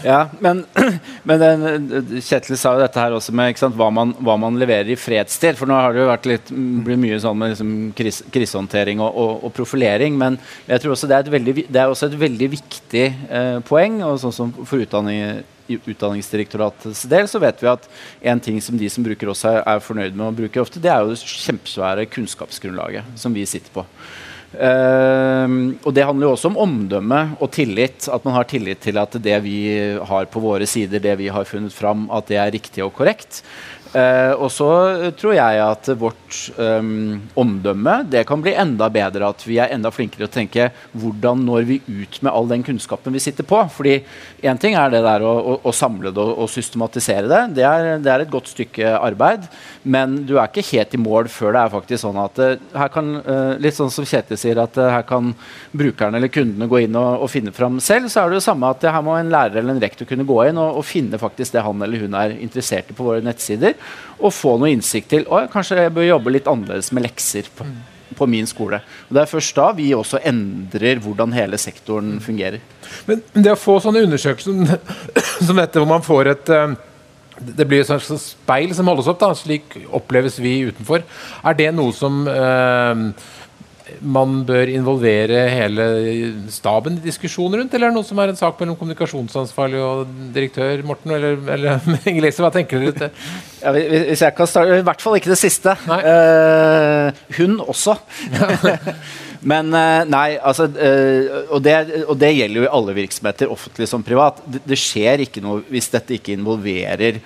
Ja, 0.04 0.30
men, 0.40 0.66
men 1.28 1.40
den, 1.40 2.20
Kjetil 2.20 2.58
sa 2.60 2.74
jo 2.76 2.84
dette 2.84 3.00
her 3.00 3.16
også 3.16 3.34
med 3.36 3.62
hva, 3.78 3.88
man, 3.94 4.12
hva 4.20 4.36
man 4.40 4.60
leverer 4.60 4.92
i 4.92 5.00
fredstid. 5.00 5.56
For 5.60 5.70
nå 5.70 5.78
har 5.80 5.96
det 5.96 6.04
jo 6.04 6.10
vært 6.10 6.28
litt, 6.30 6.52
blitt 6.52 7.02
mye 7.02 7.22
sånn 7.24 7.40
med 7.40 7.54
liksom, 7.54 7.72
kris, 7.98 8.20
krisehåndtering 8.34 9.02
og, 9.04 9.16
og, 9.16 9.48
og 9.48 9.56
profilering. 9.56 10.18
Men 10.20 10.38
jeg 10.68 10.84
tror 10.84 10.98
også 10.98 11.10
det 11.10 11.18
er 11.18 11.26
et 11.26 11.34
veldig, 11.38 11.56
det 11.70 11.82
er 11.82 11.94
også 11.94 12.12
et 12.12 12.20
veldig 12.26 12.52
viktig 12.58 13.08
eh, 13.08 13.58
poeng. 13.68 14.02
og 14.04 14.20
sånn 14.24 14.36
som 14.36 14.54
For 14.64 14.84
utdanning, 14.84 15.44
Utdanningsdirektoratets 15.64 17.06
del 17.08 17.28
så 17.32 17.40
vet 17.40 17.62
vi 17.64 17.70
at 17.72 17.86
en 18.34 18.42
ting 18.44 18.58
som 18.62 18.76
de 18.78 18.90
som 18.92 19.06
bruker 19.06 19.30
oss 19.32 19.46
er, 19.48 19.62
er 19.64 19.80
fornøyd 19.80 20.12
med 20.12 20.28
å 20.28 20.36
bruke 20.36 20.60
ofte, 20.60 20.82
det 20.84 20.92
er 20.92 21.00
jo 21.00 21.14
det 21.14 21.22
kjempesvære 21.24 22.10
kunnskapsgrunnlaget 22.12 23.16
som 23.20 23.36
vi 23.36 23.46
sitter 23.48 23.72
på. 23.72 23.86
Ehm, 24.54 25.80
og 25.82 25.94
det 25.96 26.06
handler 26.06 26.28
jo 26.28 26.34
også 26.36 26.52
om 26.52 26.60
omdømme 26.66 27.22
og 27.42 27.52
tillit. 27.56 28.08
At 28.12 28.26
man 28.26 28.38
har 28.38 28.50
tillit 28.50 28.82
til 28.84 29.00
at 29.02 29.18
det 29.24 29.40
vi 29.46 29.58
har 29.98 30.30
på 30.32 30.44
våre 30.44 30.68
sider, 30.70 31.02
det 31.04 31.18
vi 31.22 31.32
har 31.34 31.48
funnet 31.50 31.74
fram, 31.74 32.06
at 32.14 32.30
det 32.30 32.38
er 32.42 32.54
riktig 32.54 32.86
og 32.86 32.94
korrekt. 32.98 33.42
Eh, 33.94 34.34
og 34.34 34.50
så 34.50 34.68
tror 35.20 35.36
jeg 35.38 35.60
at 35.62 35.90
vårt 36.02 36.38
um, 36.58 37.20
omdømme 37.38 38.00
det 38.10 38.24
kan 38.26 38.42
bli 38.42 38.56
enda 38.58 38.88
bedre. 38.94 39.30
At 39.30 39.44
vi 39.46 39.60
er 39.62 39.74
enda 39.76 39.92
flinkere 39.94 40.26
til 40.26 40.30
å 40.30 40.34
tenke 40.34 40.70
hvordan 40.98 41.44
når 41.46 41.68
vi 41.70 41.80
ut 41.86 42.18
med 42.26 42.32
all 42.34 42.50
den 42.50 42.66
kunnskapen 42.66 43.14
vi 43.14 43.22
sitter 43.22 43.46
på. 43.46 43.60
Fordi 43.76 44.00
én 44.42 44.60
ting 44.62 44.78
er 44.80 44.90
det 44.94 45.04
der 45.06 45.26
å, 45.26 45.34
å, 45.38 45.58
å 45.70 45.76
samle 45.76 46.14
det 46.14 46.24
og, 46.24 46.34
og 46.46 46.50
systematisere 46.50 47.30
det. 47.30 47.44
Det 47.60 47.68
er, 47.70 47.92
det 48.02 48.14
er 48.14 48.26
et 48.26 48.34
godt 48.34 48.50
stykke 48.54 48.96
arbeid. 48.98 49.46
Men 49.84 50.24
du 50.26 50.36
er 50.40 50.50
ikke 50.50 50.66
helt 50.72 50.98
i 50.98 51.02
mål 51.02 51.30
før 51.32 51.54
det 51.54 51.62
er 51.62 51.74
faktisk 51.76 52.04
sånn 52.06 52.20
at 52.24 52.42
eh, 52.42 52.58
her 52.80 52.92
kan, 52.94 53.14
eh, 53.22 53.54
litt 53.62 53.78
sånn 53.78 53.94
som 53.94 54.08
Kjetil 54.08 54.40
sier, 54.40 54.62
at 54.64 54.78
eh, 54.82 54.92
her 54.96 55.06
kan 55.08 55.34
brukerne 55.76 56.18
eller 56.18 56.34
kundene 56.34 56.70
gå 56.72 56.82
inn 56.88 56.98
og, 56.98 57.28
og 57.28 57.32
finne 57.32 57.54
fram 57.54 57.78
selv. 57.84 58.10
Så 58.10 58.24
er 58.24 58.32
det 58.32 58.42
jo 58.42 58.48
samme 58.48 58.74
at 58.74 58.90
her 58.90 59.06
må 59.06 59.20
en 59.20 59.32
lærer 59.34 59.62
eller 59.62 59.78
en 59.78 59.84
rektor 59.84 60.10
kunne 60.10 60.26
gå 60.28 60.40
inn 60.48 60.58
og, 60.58 60.82
og 60.82 60.88
finne 60.88 61.22
faktisk 61.22 61.54
det 61.54 61.66
han 61.66 61.86
eller 61.86 62.08
hun 62.08 62.18
er 62.18 62.38
interessert 62.40 62.90
i 62.90 62.98
på 62.98 63.06
våre 63.06 63.22
nettsider. 63.26 63.78
Og 64.20 64.34
få 64.34 64.58
noe 64.62 64.72
innsikt 64.74 65.12
til 65.14 65.26
Å, 65.28 65.46
kanskje 65.52 65.82
jeg 65.82 65.96
bør 65.96 66.14
jobbe 66.14 66.38
litt 66.38 66.48
annerledes 66.50 66.94
med 66.96 67.08
lekser. 67.08 67.50
på 67.58 67.68
på 68.14 68.28
min 68.30 68.48
skole. 68.48 68.80
Og 69.10 69.16
Det 69.16 69.22
er 69.24 69.30
først 69.32 69.56
da 69.58 69.72
vi 69.74 69.92
også 69.96 70.22
endrer 70.26 71.02
hvordan 71.04 71.34
hele 71.34 71.58
sektoren 71.58 72.20
fungerer. 72.22 72.62
Men 73.08 73.24
det 73.34 73.54
å 73.54 73.60
få 73.60 73.80
sånne 73.82 74.04
undersøkelser 74.08 74.52
som, 74.54 74.66
som 75.48 75.62
dette, 75.62 75.80
hvor 75.80 75.90
man 75.90 76.06
får 76.06 76.34
et 76.34 76.54
eh, 76.54 76.76
Det 77.34 77.66
blir 77.66 77.82
et 77.82 77.88
slags 77.90 78.12
speil 78.36 78.76
som 78.78 78.88
holdes 78.88 79.08
opp, 79.10 79.20
da, 79.20 79.32
slik 79.34 79.80
oppleves 79.90 80.38
vi 80.40 80.68
utenfor. 80.70 81.02
Er 81.44 81.58
det 81.58 81.72
noe 81.74 81.92
som 81.98 82.28
eh, 82.30 83.08
man 84.02 84.42
bør 84.48 84.70
involvere 84.72 85.44
hele 85.52 85.86
staben 86.54 86.98
i 87.00 87.04
diskusjoner 87.06 87.62
rundt, 87.62 87.74
eller 87.74 87.90
er 87.90 87.94
det 87.94 87.98
noe 88.00 88.08
som 88.08 88.22
er 88.22 88.32
en 88.32 88.40
sak 88.40 88.60
mellom 88.62 88.78
kommunikasjonsansvarlig 88.80 89.82
og 89.84 90.14
direktør, 90.36 90.84
Morten? 90.88 91.14
Eller, 91.18 91.38
eller 91.56 91.92
Inger 92.10 92.30
hva 92.32 92.52
tenker 92.54 92.80
dere 92.80 92.92
rundt 92.92 93.04
det? 93.06 93.12
Ja, 93.64 93.76
hvis 93.76 94.24
jeg 94.26 94.36
kan 94.38 94.50
starte, 94.50 94.80
I 94.82 94.88
hvert 94.88 95.04
fall 95.04 95.20
ikke 95.20 95.32
det 95.34 95.40
siste. 95.42 95.76
Eh, 96.00 97.24
hun 97.38 97.60
også. 97.64 97.98
Men 99.52 99.74
eh, 99.76 100.02
nei, 100.08 100.28
altså 100.40 100.70
eh, 100.72 101.48
og, 101.50 101.60
det, 101.66 101.76
og 102.08 102.16
det 102.20 102.32
gjelder 102.34 102.62
jo 102.62 102.68
i 102.68 102.74
alle 102.80 102.96
virksomheter, 102.98 103.52
offentlig 103.52 103.90
som 103.92 104.06
privat. 104.06 104.40
Det, 104.48 104.64
det 104.68 104.80
skjer 104.80 105.26
ikke 105.26 105.44
noe 105.44 105.64
hvis 105.72 105.92
dette 105.94 106.16
ikke 106.18 106.38
involverer 106.38 107.20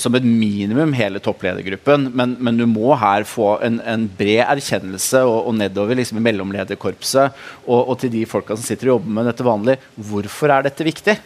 som 0.00 0.14
et 0.16 0.24
minimum 0.26 0.94
hele 0.96 1.20
toppledergruppen, 1.22 2.08
men, 2.16 2.36
men 2.40 2.60
du 2.60 2.64
må 2.70 2.94
her 3.00 3.26
få 3.28 3.56
en, 3.64 3.80
en 3.88 4.06
bred 4.18 4.44
erkjennelse 4.46 5.24
og, 5.28 5.48
og 5.50 5.56
nedover 5.58 5.98
liksom 5.98 6.20
i 6.20 6.24
mellomlederkorpset 6.28 7.42
og, 7.66 7.80
og 7.80 7.94
til 8.00 8.12
de 8.14 8.24
folka 8.28 8.56
som 8.56 8.66
sitter 8.66 8.90
og 8.90 8.98
jobber 8.98 9.16
med 9.18 9.30
dette 9.30 9.46
vanlig. 9.46 9.78
Hvorfor 10.10 10.54
er 10.54 10.68
dette 10.68 10.86
viktig? 10.86 11.16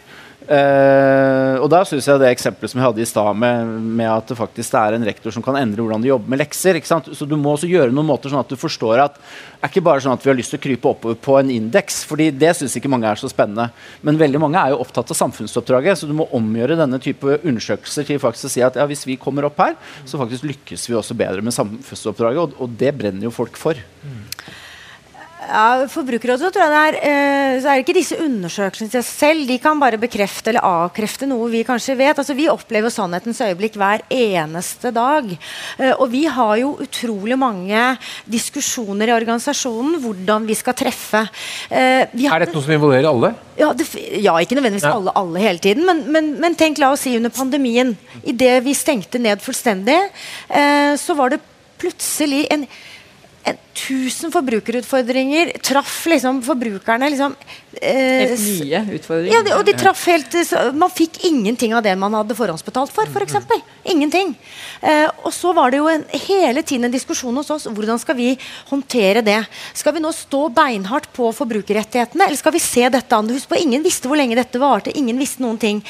Eh, 0.47 1.57
og 1.59 1.67
da 1.73 1.81
synes 1.89 2.07
jeg 2.07 2.21
det 2.23 2.29
eksempelet 2.31 2.71
som 2.71 2.79
jeg 2.79 2.87
hadde 2.87 3.03
i 3.03 3.09
stad, 3.09 3.31
med, 3.43 3.71
med 3.99 4.07
at 4.07 4.29
det 4.31 4.37
faktisk 4.39 4.77
er 4.79 4.95
en 4.95 5.07
rektor 5.07 5.35
som 5.35 5.43
kan 5.43 5.59
endre 5.59 5.83
hvordan 5.83 6.05
de 6.05 6.13
jobber 6.13 6.31
med 6.31 6.41
lekser. 6.43 6.79
Så 6.87 7.27
du 7.27 7.35
må 7.39 7.57
også 7.57 7.71
gjøre 7.71 7.95
noen 7.95 8.07
måter 8.07 8.31
sånn 8.31 8.45
at 8.45 8.53
du 8.53 8.59
forstår 8.61 9.03
at 9.03 9.19
det 9.19 9.65
er 9.65 9.73
ikke 9.73 9.87
bare 9.89 10.05
sånn 10.05 10.15
at 10.15 10.23
vi 10.23 10.31
har 10.31 10.39
lyst 10.39 10.53
til 10.55 10.61
å 10.61 10.63
krype 10.63 10.91
oppover 10.93 11.17
på 11.19 11.39
en 11.41 11.51
indeks, 11.51 12.05
fordi 12.07 12.29
det 12.31 12.53
syns 12.59 12.77
ikke 12.79 12.91
mange 12.93 13.09
er 13.11 13.19
så 13.19 13.31
spennende. 13.33 13.71
Men 14.07 14.21
veldig 14.21 14.43
mange 14.43 14.61
er 14.61 14.75
jo 14.75 14.83
opptatt 14.85 15.11
av 15.11 15.19
samfunnsoppdraget, 15.19 15.99
så 15.99 16.07
du 16.07 16.15
må 16.15 16.29
omgjøre 16.37 16.79
denne 16.79 17.01
type 17.03 17.41
undersøkelser 17.41 18.07
til 18.07 18.23
faktisk 18.23 18.51
å 18.51 18.53
si 18.53 18.63
at 18.67 18.79
ja, 18.79 18.87
hvis 18.87 19.07
vi 19.09 19.19
kommer 19.19 19.49
opp 19.49 19.59
her, 19.65 19.75
så 20.07 20.21
faktisk 20.21 20.47
lykkes 20.47 20.87
vi 20.91 20.99
også 21.01 21.19
bedre 21.19 21.43
med 21.43 21.57
samfunnsoppdraget, 21.57 22.45
og, 22.45 22.63
og 22.63 22.79
det 22.79 22.95
brenner 23.01 23.27
jo 23.27 23.35
folk 23.35 23.59
for. 23.59 23.81
Ja, 25.47 25.87
Forbrukerrådet 25.87 26.49
tror 26.51 26.65
jeg 26.65 26.73
det 26.73 26.79
er, 26.83 26.97
eh, 27.07 27.61
så 27.63 27.69
er 27.71 27.77
det 27.79 27.85
ikke 27.85 27.95
disse 28.01 28.17
undersøkelsene 28.19 28.91
seg 28.91 29.05
selv. 29.07 29.45
De 29.47 29.59
kan 29.63 29.79
bare 29.79 29.99
bekrefte 30.03 30.51
eller 30.51 30.65
avkrefte 30.67 31.29
noe 31.31 31.47
vi 31.53 31.61
kanskje 31.67 31.95
vet. 31.97 32.19
Altså, 32.19 32.35
vi 32.35 32.49
opplever 32.51 32.91
sannhetens 32.91 33.39
øyeblikk 33.47 33.77
hver 33.79 34.03
eneste 34.11 34.91
dag. 34.97 35.31
Eh, 35.79 35.93
og 36.01 36.11
vi 36.11 36.25
har 36.27 36.57
jo 36.59 36.73
utrolig 36.83 37.39
mange 37.39 37.85
diskusjoner 38.27 39.07
i 39.13 39.15
organisasjonen 39.15 40.01
hvordan 40.03 40.49
vi 40.51 40.55
skal 40.59 40.75
treffe. 40.75 41.29
Eh, 41.71 42.07
vi 42.13 42.27
har- 42.27 42.41
Er 42.41 42.47
dette 42.47 42.55
noe 42.55 42.63
som 42.67 42.73
involverer 42.75 43.07
alle? 43.09 43.35
ja, 43.57 43.73
det, 43.73 43.87
ja, 44.21 44.35
ikke 44.43 44.57
nødvendigvis 44.59 44.83
Ja. 44.83 44.95
alle, 44.95 45.13
alle 45.15 45.39
hele 45.39 45.59
tiden, 45.59 45.87
men, 45.87 46.11
men, 46.11 46.41
men 46.41 46.55
tenk, 46.57 46.79
la 46.79 46.91
oss 46.91 47.01
si 47.07 47.17
under 47.17 47.31
pandemien. 47.31 47.97
Idet 48.27 48.65
vi 48.65 48.75
stengte 48.75 49.19
ned 49.21 49.39
fullstendig, 49.41 50.11
eh, 50.51 50.97
så 50.97 51.15
var 51.17 51.31
det 51.31 51.41
plutselig 51.79 52.47
en, 52.51 52.67
en 53.47 53.57
1000 53.77 54.33
forbrukerutfordringer 54.33 55.53
traff 55.65 56.07
liksom 56.09 56.41
forbrukerne 56.47 57.11
liksom, 57.13 57.35
eh, 57.81 58.33
Helt 58.33 58.41
nye 58.41 58.81
utfordringer. 58.97 59.35
ja, 59.35 59.43
de, 59.45 59.53
og 59.59 59.65
de 59.69 59.75
traff 59.77 60.07
helt 60.09 60.33
så 60.49 60.73
Man 60.73 60.91
fikk 60.91 61.21
ingenting 61.29 61.75
av 61.77 61.85
det 61.85 61.93
man 61.99 62.15
hadde 62.17 62.37
forhåndsbetalt 62.39 62.93
for, 62.95 63.05
f.eks. 63.07 63.37
For 63.47 63.93
ingenting. 63.93 64.35
Eh, 64.81 65.07
og 65.25 65.33
så 65.35 65.53
var 65.57 65.71
det 65.71 65.81
jo 65.81 65.89
en, 65.91 66.05
hele 66.27 66.63
tiden 66.63 66.89
en 66.89 66.95
diskusjon 66.95 67.37
hos 67.37 67.51
oss 67.53 67.69
hvordan 67.69 68.01
skal 68.01 68.17
vi 68.19 68.33
håndtere 68.71 69.23
det. 69.25 69.39
Skal 69.77 69.97
vi 69.97 70.03
nå 70.05 70.13
stå 70.15 70.47
beinhardt 70.57 71.11
på 71.17 71.31
forbrukerrettighetene, 71.37 72.27
eller 72.27 72.41
skal 72.41 72.57
vi 72.57 72.63
se 72.63 72.89
dette 72.93 73.17
an? 73.17 73.31
Husk 73.37 73.51
på, 73.53 73.61
Ingen 73.67 73.85
visste 73.85 74.09
hvor 74.09 74.19
lenge 74.19 74.39
dette 74.39 74.61
varte. 74.63 74.95
Ingen 74.97 75.19
visste 75.21 75.45
noen 75.45 75.61
ting. 75.61 75.83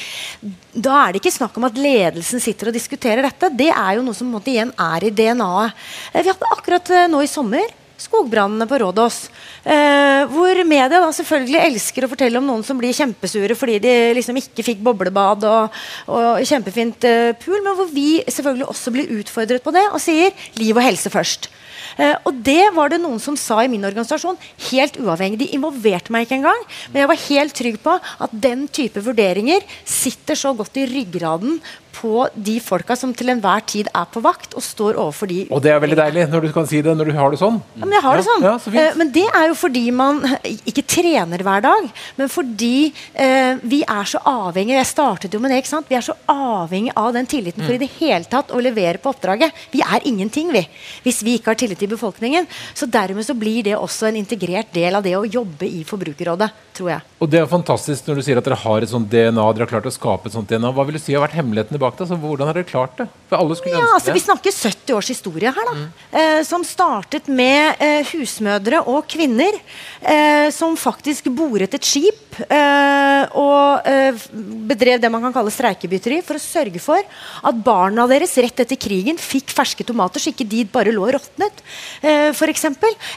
Da 0.73 0.99
er 1.05 1.15
det 1.15 1.21
ikke 1.21 1.35
snakk 1.35 1.57
om 1.57 1.67
at 1.67 1.77
ledelsen 1.79 2.41
sitter 2.43 2.69
og 2.71 2.77
diskuterer 2.77 3.25
dette. 3.25 3.51
Det 3.53 3.69
er 3.71 3.97
jo 3.97 4.05
noe 4.05 4.17
som 4.17 4.27
på 4.27 4.31
en 4.31 4.37
måte, 4.39 4.53
igjen 4.53 4.73
er 4.75 5.07
i 5.07 5.13
DNA-et. 5.13 5.83
Eh, 6.13 6.23
vi 6.23 6.31
hadde 6.31 6.53
akkurat 6.57 6.93
eh, 6.93 7.09
nå 7.11 7.23
i 7.23 7.29
sommer 7.31 7.76
skogbrannene 8.01 8.67
på 8.69 8.79
Rådås. 8.83 9.19
Eh, 9.65 10.23
hvor 10.31 10.61
media 10.67 11.01
da 11.01 11.11
selvfølgelig 11.13 11.61
elsker 11.65 12.05
å 12.05 12.11
fortelle 12.11 12.41
om 12.41 12.47
noen 12.47 12.65
som 12.65 12.79
blir 12.79 12.95
kjempesure 12.95 13.57
fordi 13.57 13.79
de 13.83 13.95
liksom 14.17 14.39
ikke 14.41 14.65
fikk 14.65 14.83
boblebad 14.85 15.45
og, 15.49 15.77
og 16.13 16.41
kjempefint 16.47 17.07
eh, 17.09 17.33
pool, 17.41 17.59
men 17.65 17.77
hvor 17.77 17.89
vi 17.91 18.23
selvfølgelig 18.25 18.69
også 18.71 18.93
blir 18.95 19.15
utfordret 19.19 19.65
på 19.65 19.75
det 19.75 19.87
og 19.91 20.01
sier 20.03 20.35
liv 20.59 20.75
og 20.77 20.85
helse 20.85 21.13
først. 21.13 21.49
Eh, 21.97 22.13
og 22.27 22.41
det 22.45 22.69
var 22.75 22.91
det 22.91 22.99
noen 23.01 23.19
som 23.21 23.37
sa 23.39 23.59
i 23.63 23.71
min 23.71 23.85
organisasjon, 23.87 24.37
helt 24.69 24.99
uavhengig. 25.01 25.41
De 25.41 25.49
involverte 25.57 26.13
meg 26.13 26.27
ikke 26.27 26.37
engang, 26.41 26.63
men 26.91 27.03
jeg 27.03 27.11
var 27.11 27.23
helt 27.25 27.57
trygg 27.57 27.79
på 27.83 27.97
at 27.97 28.37
den 28.47 28.67
type 28.69 29.01
vurderinger 29.03 29.65
sitter 29.81 30.37
så 30.37 30.53
godt 30.57 30.77
i 30.77 30.87
ryggraden 30.89 31.57
på 31.97 32.27
de 32.35 32.57
folka 32.63 32.95
som 32.99 33.11
til 33.17 33.31
enhver 33.33 33.63
tid 33.69 33.89
er 33.89 34.05
på 34.13 34.21
vakt 34.21 34.53
og 34.57 34.63
står 34.65 34.99
overfor 35.01 35.29
de 35.31 35.39
Og 35.49 35.61
det 35.65 35.71
er 35.73 35.81
veldig 35.81 35.97
deilig 35.97 36.25
når 36.31 36.47
du 36.47 36.51
kan 36.55 36.67
si 36.69 36.81
det 36.85 36.93
når 36.97 37.09
du 37.09 37.15
har 37.17 37.33
det 37.33 37.39
sånn. 37.41 37.57
ja, 37.77 37.83
men 37.85 37.95
jeg 37.97 38.05
har 38.05 38.19
det 38.21 38.25
sånn. 38.27 38.45
ja, 38.45 38.53
så. 38.61 38.73
Eh, 38.77 38.97
men 38.99 39.11
det 39.15 39.25
er 39.27 39.47
jo 39.49 39.55
fordi 39.57 39.83
man 39.95 40.21
ikke 40.69 40.83
trener 40.85 41.41
hver 41.47 41.63
dag, 41.65 41.87
men 42.19 42.29
fordi 42.29 42.91
eh, 43.13 43.57
vi 43.63 43.81
er 43.83 44.05
så 44.09 44.21
avhengig 44.27 44.75
Jeg 44.77 44.89
startet 44.91 45.33
jo 45.33 45.39
med 45.41 45.51
det. 45.51 45.61
ikke 45.63 45.73
sant? 45.73 45.89
Vi 45.89 45.97
er 45.97 46.05
så 46.05 46.13
avhengig 46.29 46.93
av 46.99 47.13
den 47.15 47.25
tilliten 47.29 47.65
for 47.65 47.73
i 47.73 47.81
det 47.81 47.89
hele 47.97 48.27
tatt 48.29 48.51
å 48.53 48.61
levere 48.61 48.99
på 49.01 49.09
oppdraget. 49.13 49.55
Vi 49.71 49.81
er 49.81 50.05
ingenting, 50.05 50.51
vi, 50.53 50.61
hvis 51.05 51.23
vi 51.25 51.37
ikke 51.39 51.53
har 51.53 51.59
tillit 51.59 51.79
til 51.81 51.89
befolkningen. 51.91 52.45
Så 52.77 52.85
dermed 52.91 53.25
så 53.25 53.33
blir 53.37 53.63
det 53.65 53.77
også 53.77 54.09
en 54.11 54.19
integrert 54.19 54.69
del 54.75 54.95
av 54.99 55.05
det 55.05 55.15
å 55.17 55.25
jobbe 55.25 55.65
i 55.65 55.83
Forbrukerrådet, 55.87 56.49
tror 56.77 56.89
jeg. 56.91 57.01
Og 57.23 57.31
det 57.31 57.39
er 57.41 57.47
fantastisk 57.49 58.05
når 58.07 58.19
du 58.19 58.25
sier 58.27 58.37
at 58.37 58.45
dere 58.45 58.59
har 58.59 58.83
et 58.83 58.91
sånt 58.91 59.07
DNA. 59.09 59.45
Dere 59.55 59.65
har 59.65 59.71
klart 59.71 59.87
å 59.89 59.93
skape 59.93 60.27
et 60.27 60.35
sånt 60.35 60.49
DNA. 60.51 60.69
Hva 60.75 60.83
vil 60.85 60.97
du 60.99 61.01
si 61.01 61.15
har 61.15 61.23
vært 61.23 61.37
hemmeligheten 61.39 61.79
bak 61.79 61.86
det? 61.95 62.07
så 62.09 62.17
hvordan 62.19 62.47
har 62.49 62.53
dere 62.59 62.67
klart 62.67 62.97
det? 62.99 63.07
For 63.29 63.39
alle 63.39 63.55
skulle 63.55 63.75
Ja, 63.75 63.81
ønske 63.83 63.95
altså 63.97 64.13
Vi 64.15 64.23
snakker 64.23 64.51
70 64.51 64.93
års 64.97 65.07
historie 65.11 65.51
her, 65.51 65.71
da. 65.71 65.87
Eh, 66.19 66.43
som 66.47 66.63
startet 66.67 67.27
med 67.27 67.79
eh, 67.83 68.03
husmødre 68.11 68.83
og 68.87 69.07
kvinner 69.07 69.55
eh, 70.01 70.49
som 70.51 70.75
faktisk 70.79 71.29
boret 71.35 71.73
et 71.75 71.87
skip 71.87 72.39
eh, 72.49 73.23
og 73.37 73.87
eh, 73.87 74.27
bedrev 74.69 74.99
det 75.01 75.11
man 75.11 75.23
kan 75.27 75.35
kalle 75.35 75.51
streikebytteri 75.51 76.21
for 76.27 76.35
å 76.39 76.43
sørge 76.43 76.79
for 76.83 76.99
at 77.47 77.63
barna 77.65 78.05
deres 78.11 78.35
rett 78.43 78.59
etter 78.63 78.79
krigen 78.79 79.17
fikk 79.19 79.51
ferske 79.55 79.83
tomater, 79.87 80.19
så 80.23 80.31
ikke 80.31 80.47
de 80.47 80.63
bare 80.71 80.91
lå 80.95 81.07
og 81.07 81.15
råtnet, 81.17 81.63
eh, 82.01 82.29
f.eks. 82.35 82.67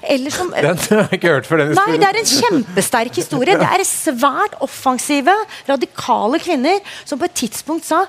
Eller 0.02 0.30
som 0.34 0.50
Den 0.54 0.78
har 0.78 1.06
jeg 1.10 1.20
ikke 1.20 1.34
hørt 1.34 1.50
før 1.50 1.64
den 1.64 1.74
Nei, 1.78 1.98
det 1.98 2.08
er 2.08 2.20
en 2.20 2.30
kjempesterk 2.30 3.20
historie. 3.22 3.56
Det 3.60 3.66
er 3.66 3.82
svært 3.86 4.54
offensive, 4.64 5.32
radikale 5.68 6.38
kvinner 6.42 6.78
som 7.04 7.18
på 7.20 7.26
et 7.28 7.34
tidspunkt 7.42 7.86
sa 7.86 8.04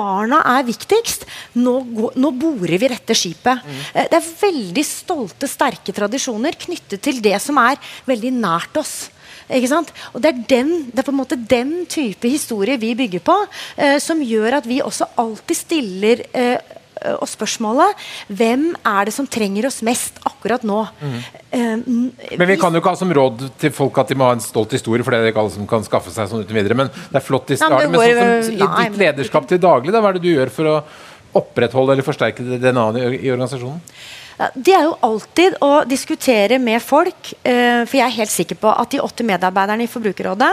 barna 0.00 0.42
er 0.56 0.66
viktigst. 0.68 1.28
Nå, 1.60 1.76
nå 2.16 2.34
borer 2.40 2.76
vi 2.80 2.90
dette 2.90 3.16
skipet. 3.16 3.62
Mm. 3.62 3.80
Det 4.10 4.18
er 4.18 4.34
veldig 4.42 4.84
stolte, 4.86 5.48
sterke 5.50 5.94
tradisjoner 5.96 6.58
knyttet 6.60 7.02
til 7.04 7.22
det 7.24 7.36
som 7.42 7.60
er 7.62 7.80
veldig 8.08 8.34
nært 8.40 8.80
oss. 8.80 9.10
Og 9.50 10.20
det 10.22 10.30
er, 10.30 10.42
den, 10.48 10.68
det 10.90 11.02
er 11.02 11.06
på 11.06 11.12
en 11.12 11.18
måte 11.18 11.38
den 11.38 11.84
type 11.90 12.28
historie 12.30 12.78
vi 12.78 12.94
bygger 12.94 13.22
på, 13.24 13.34
eh, 13.76 13.98
som 13.98 14.22
gjør 14.22 14.60
at 14.60 14.68
vi 14.68 14.78
også 14.82 15.10
alltid 15.18 15.58
stiller 15.58 16.22
eh, 16.30 16.78
og 17.16 17.26
spørsmålet 17.30 18.02
hvem 18.28 18.66
er 18.86 19.08
det 19.08 19.14
som 19.16 19.28
trenger 19.30 19.68
oss 19.70 19.80
mest 19.86 20.20
akkurat 20.28 20.64
nå? 20.66 20.80
Eh, 21.50 21.76
Men 21.84 22.48
vi 22.50 22.58
kan 22.60 22.74
jo 22.74 22.82
ikke 22.82 22.92
ha 22.92 23.00
som 23.00 23.12
råd 23.16 23.46
til 23.60 23.72
folk 23.74 23.98
at 24.02 24.12
de 24.12 24.18
må 24.20 24.28
ha 24.28 24.36
en 24.36 24.44
stolt 24.44 24.74
historie, 24.76 25.04
for 25.06 25.14
det 25.14 25.20
er 25.20 25.32
ikke 25.32 25.44
alle 25.44 25.54
som 25.54 25.68
kan 25.70 25.86
skaffe 25.86 26.12
seg 26.14 26.28
sånn 26.30 26.44
uten 26.44 26.56
videre. 26.56 26.76
Men 26.78 26.92
det 26.92 27.20
er 27.20 27.24
flott 27.24 27.48
de 27.50 27.58
Nei, 27.60 27.70
men 27.70 27.96
sånn 27.96 28.50
som, 28.50 28.54
i 28.54 28.88
ditt 28.90 29.00
lederskap 29.00 29.48
til 29.50 29.62
daglig, 29.62 29.94
da, 29.94 30.02
hva 30.02 30.12
er 30.12 30.20
det 30.20 30.26
du 30.26 30.32
gjør 30.32 30.52
for 30.54 30.70
å 30.70 30.78
opprettholde 31.40 31.94
eller 31.94 32.06
forsterke 32.06 32.42
DNA-et 32.42 33.00
i, 33.00 33.26
i 33.26 33.32
organisasjonen? 33.32 33.80
Det 34.40 34.72
er 34.72 34.86
jo 34.86 34.94
alltid 35.04 35.58
å 35.60 35.82
diskutere 35.84 36.56
med 36.58 36.80
folk. 36.80 37.34
eh, 37.44 37.84
for 37.84 37.96
jeg 37.98 38.06
er 38.06 38.16
helt 38.16 38.32
sikker 38.32 38.56
på 38.56 38.70
at 38.72 38.90
de 38.90 39.00
åtte 39.00 39.22
medarbeiderne 39.22 39.84
i 39.84 39.90
Forbrukerrådet 39.90 40.52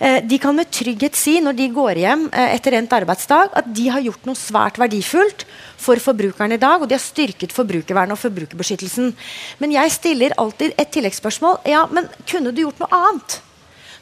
eh, 0.00 0.18
de 0.26 0.38
kan 0.38 0.56
med 0.56 0.70
trygghet 0.70 1.14
si 1.14 1.38
når 1.38 1.54
de 1.54 1.68
går 1.70 2.00
hjem 2.02 2.24
eh, 2.32 2.56
etter 2.56 2.74
endt 2.74 2.92
arbeidsdag, 2.92 3.54
at 3.54 3.70
de 3.70 3.86
har 3.88 4.02
gjort 4.02 4.26
noe 4.26 4.34
svært 4.34 4.80
verdifullt 4.82 5.46
for 5.78 6.02
forbrukerne 6.02 6.58
i 6.58 6.62
dag. 6.62 6.82
Og 6.82 6.90
de 6.90 6.98
har 6.98 7.04
styrket 7.04 7.54
forbrukervernet 7.54 8.18
og 8.18 8.22
forbrukerbeskyttelsen. 8.24 9.14
Men 9.62 9.78
jeg 9.78 9.94
stiller 9.94 10.34
alltid 10.36 10.74
et 10.74 10.90
tilleggsspørsmål. 10.90 11.62
Ja, 11.70 11.86
men 11.86 12.10
kunne 12.26 12.50
du 12.50 12.64
gjort 12.64 12.82
noe 12.82 12.90
annet? 12.90 13.38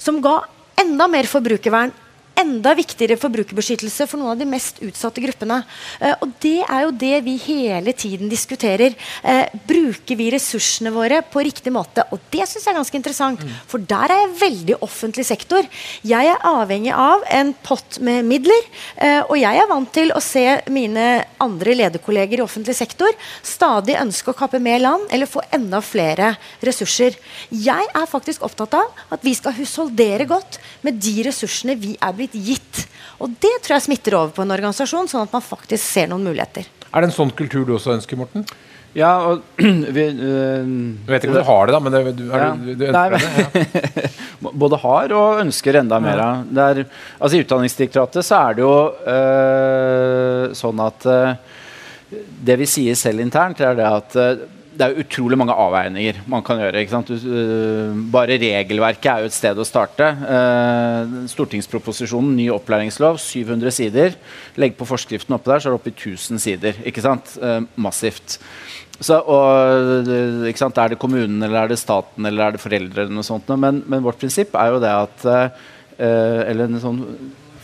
Som 0.01 0.22
ga 0.24 0.41
enda 0.81 1.05
mer 1.11 1.29
forbrukervern 1.29 1.93
enda 2.39 2.74
viktigere 2.78 3.18
forbrukerbeskyttelse 3.20 4.07
for 4.09 4.20
noen 4.20 4.34
av 4.34 4.41
de 4.41 4.49
mest 4.49 4.80
utsatte 4.84 5.22
gruppene. 5.22 5.62
Eh, 6.01 6.14
og 6.22 6.34
Det 6.41 6.62
er 6.62 6.84
jo 6.84 6.93
det 6.95 7.16
vi 7.26 7.36
hele 7.43 7.93
tiden 7.93 8.30
diskuterer. 8.30 8.95
Eh, 9.24 9.47
bruker 9.66 10.16
vi 10.16 10.30
ressursene 10.30 10.93
våre 10.95 11.22
på 11.22 11.43
riktig 11.45 11.72
måte? 11.74 12.05
Og 12.12 12.20
det 12.30 12.47
syns 12.47 12.64
jeg 12.64 12.74
er 12.74 12.78
ganske 12.78 12.99
interessant, 12.99 13.43
for 13.66 13.78
der 13.78 14.12
er 14.14 14.22
jeg 14.22 14.36
veldig 14.43 14.78
offentlig 14.84 15.26
sektor. 15.26 15.66
Jeg 16.03 16.32
er 16.32 16.45
avhengig 16.47 16.93
av 16.95 17.24
en 17.30 17.55
pott 17.62 17.99
med 18.01 18.24
midler, 18.24 18.62
eh, 18.97 19.22
og 19.28 19.36
jeg 19.39 19.59
er 19.59 19.68
vant 19.68 19.93
til 19.93 20.12
å 20.12 20.22
se 20.22 20.47
mine 20.70 21.24
andre 21.41 21.74
lederkolleger 21.74 22.39
i 22.39 22.47
offentlig 22.47 22.76
sektor 22.76 23.11
stadig 23.43 23.99
ønske 23.99 24.32
å 24.32 24.36
kappe 24.36 24.61
mer 24.62 24.78
land 24.78 25.09
eller 25.11 25.26
få 25.26 25.43
enda 25.55 25.80
flere 25.80 26.36
ressurser. 26.64 27.16
Jeg 27.51 27.89
er 27.95 28.07
faktisk 28.11 28.43
opptatt 28.47 28.74
av 28.78 29.05
at 29.14 29.24
vi 29.24 29.34
skal 29.34 29.57
husholdere 29.59 30.26
godt 30.28 30.59
med 30.86 31.01
de 31.03 31.14
ressursene 31.26 31.76
vi 31.78 31.97
er 32.01 32.14
blitt 32.16 32.28
gitt. 32.33 32.87
Og 33.20 33.31
det 33.43 33.55
tror 33.64 33.76
jeg 33.79 33.83
smitter 33.89 34.14
over 34.18 34.31
på 34.37 34.43
en 34.45 34.51
organisasjon, 34.55 35.09
sånn 35.11 35.24
at 35.26 35.33
man 35.35 35.43
faktisk 35.43 35.83
ser 35.83 36.07
noen 36.11 36.24
muligheter. 36.29 36.66
Er 36.93 37.01
det 37.05 37.11
en 37.11 37.16
sånn 37.16 37.31
kultur 37.37 37.64
du 37.66 37.74
også 37.76 37.95
ønsker, 37.97 38.16
Morten? 38.20 38.45
Ja, 38.97 39.11
og 39.29 39.43
vi, 39.59 40.05
øh, 40.09 40.68
Jeg 41.05 41.11
vet 41.12 41.24
ikke 41.26 41.35
om 41.35 41.37
du 41.37 41.49
har 41.51 41.66
det, 41.68 41.74
da, 41.74 41.81
men 41.85 41.93
det, 41.93 42.16
du, 42.16 42.22
Ja. 42.33 42.47
du, 42.57 42.70
du 42.74 42.87
Nei, 42.89 43.05
ønsker 43.11 43.43
men- 43.43 43.66
det? 43.74 44.11
Ja. 44.41 44.53
både 44.64 44.79
har 44.81 45.12
og 45.18 45.41
ønsker 45.43 45.76
enda 45.83 45.99
mer 46.01 46.18
av. 46.24 46.45
Det 46.49 46.64
er- 46.70 46.85
altså, 47.20 47.37
I 47.37 47.43
Utdanningsdirektoratet 47.45 48.24
så 48.24 48.39
er 48.49 48.55
det 48.57 48.64
jo 48.64 48.74
øh, 49.12 50.55
sånn 50.57 50.81
at 50.87 51.07
øh, 51.07 51.35
Det 52.49 52.57
vi 52.57 52.64
sier 52.70 52.97
selv 52.97 53.20
internt, 53.20 53.61
er 53.61 53.74
det 53.76 53.85
at 53.85 54.16
øh, 54.16 54.47
det 54.79 54.87
er 54.87 55.01
utrolig 55.03 55.37
mange 55.39 55.55
avveininger 55.59 56.20
man 56.31 56.45
kan 56.47 56.61
gjøre. 56.62 56.85
Øh, 56.87 57.97
bare 58.12 58.39
regelverket 58.39 59.11
er 59.11 59.24
jo 59.24 59.31
et 59.31 59.35
sted 59.35 59.59
å 59.59 59.66
starte. 59.66 60.07
Uh, 60.22 61.24
stortingsproposisjonen, 61.31 62.37
ny 62.39 62.49
opplæringslov, 62.55 63.18
700 63.22 63.74
sider. 63.74 64.14
Legg 64.61 64.76
på 64.79 64.87
forskriften 64.89 65.35
oppe 65.35 65.51
der, 65.51 65.62
så 65.62 65.70
er 65.70 65.74
det 65.74 65.81
oppe 65.81 65.93
i 65.93 65.97
1000 65.97 66.43
sider. 66.43 66.79
Ikke 66.87 67.03
sant? 67.05 67.35
Eh, 67.43 67.61
massivt. 67.81 68.39
Så, 69.01 69.18
og, 69.18 70.07
øh, 70.11 70.55
sant? 70.59 70.79
Er 70.79 70.95
det 70.95 71.01
kommunen, 71.03 71.43
eller 71.43 71.64
er 71.64 71.72
det 71.72 71.79
staten, 71.79 72.26
eller 72.26 72.47
er 72.47 72.57
det 72.57 72.62
foreldre? 72.62 73.05
eller 73.05 73.14
noe 73.14 73.26
sånt? 73.26 73.51
Men, 73.59 73.83
men 73.87 74.07
vårt 74.07 74.18
prinsipp 74.20 74.55
er 74.59 74.72
jo 74.74 74.81
det 74.83 74.95
at 74.95 75.26
øh, 75.26 75.51
Eller 75.99 76.66
en 76.66 76.83
sånn 76.83 77.03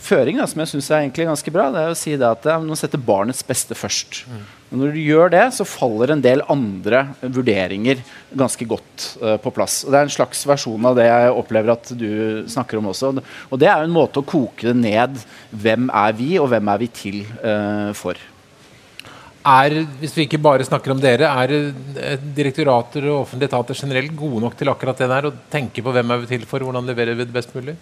føring 0.05 0.39
da, 0.39 0.45
som 0.47 0.61
jeg 0.61 0.73
syns 0.73 0.91
er 0.91 1.07
ganske 1.09 1.51
bra, 1.51 1.69
det 1.73 1.81
er 1.81 1.93
å 1.93 1.97
si 1.97 2.13
det 2.19 2.27
at 2.27 2.45
man 2.61 2.77
setter 2.77 3.01
barnets 3.01 3.43
beste 3.47 3.75
først. 3.77 4.25
Og 4.71 4.79
når 4.81 4.95
du 4.95 5.01
gjør 5.03 5.29
det, 5.29 5.43
så 5.53 5.67
faller 5.67 6.15
en 6.15 6.21
del 6.23 6.41
andre 6.51 7.03
vurderinger 7.21 8.01
ganske 8.35 8.65
godt 8.67 9.07
uh, 9.21 9.35
på 9.41 9.53
plass. 9.53 9.83
Og 9.85 9.93
Det 9.93 9.99
er 9.99 10.07
en 10.07 10.15
slags 10.17 10.41
versjon 10.49 10.89
av 10.89 10.97
det 10.97 11.05
jeg 11.05 11.33
opplever 11.37 11.75
at 11.75 11.91
du 11.95 12.09
snakker 12.49 12.81
om 12.81 12.89
også. 12.91 13.13
Og 13.49 13.61
det 13.61 13.69
er 13.69 13.83
jo 13.83 13.89
en 13.89 13.97
måte 13.97 14.21
å 14.21 14.27
koke 14.27 14.71
det 14.71 14.77
ned. 14.79 15.21
Hvem 15.53 15.91
er 15.93 16.17
vi, 16.17 16.31
og 16.41 16.49
hvem 16.51 16.73
er 16.73 16.81
vi 16.81 16.89
til 17.01 17.21
uh, 17.43 17.93
for? 17.97 18.17
Er, 19.45 19.75
hvis 20.01 20.15
vi 20.17 20.25
ikke 20.25 20.41
bare 20.41 20.65
snakker 20.65 20.89
om 20.89 21.01
dere, 21.01 21.27
er 21.29 21.51
eh, 21.53 22.23
direktorater 22.33 23.05
og 23.11 23.19
offentlige 23.27 23.51
etater 23.51 23.77
generelt 23.77 24.15
gode 24.17 24.41
nok 24.41 24.55
til 24.57 24.71
akkurat 24.71 24.97
det 24.97 25.09
der? 25.11 25.27
Å 25.29 25.51
tenke 25.53 25.83
på 25.85 25.93
hvem 25.93 26.13
er 26.15 26.23
vi 26.23 26.31
til 26.31 26.47
for, 26.49 26.65
hvordan 26.65 26.89
leverer 26.89 27.13
vi 27.13 27.27
det 27.27 27.35
best 27.35 27.53
mulig? 27.53 27.75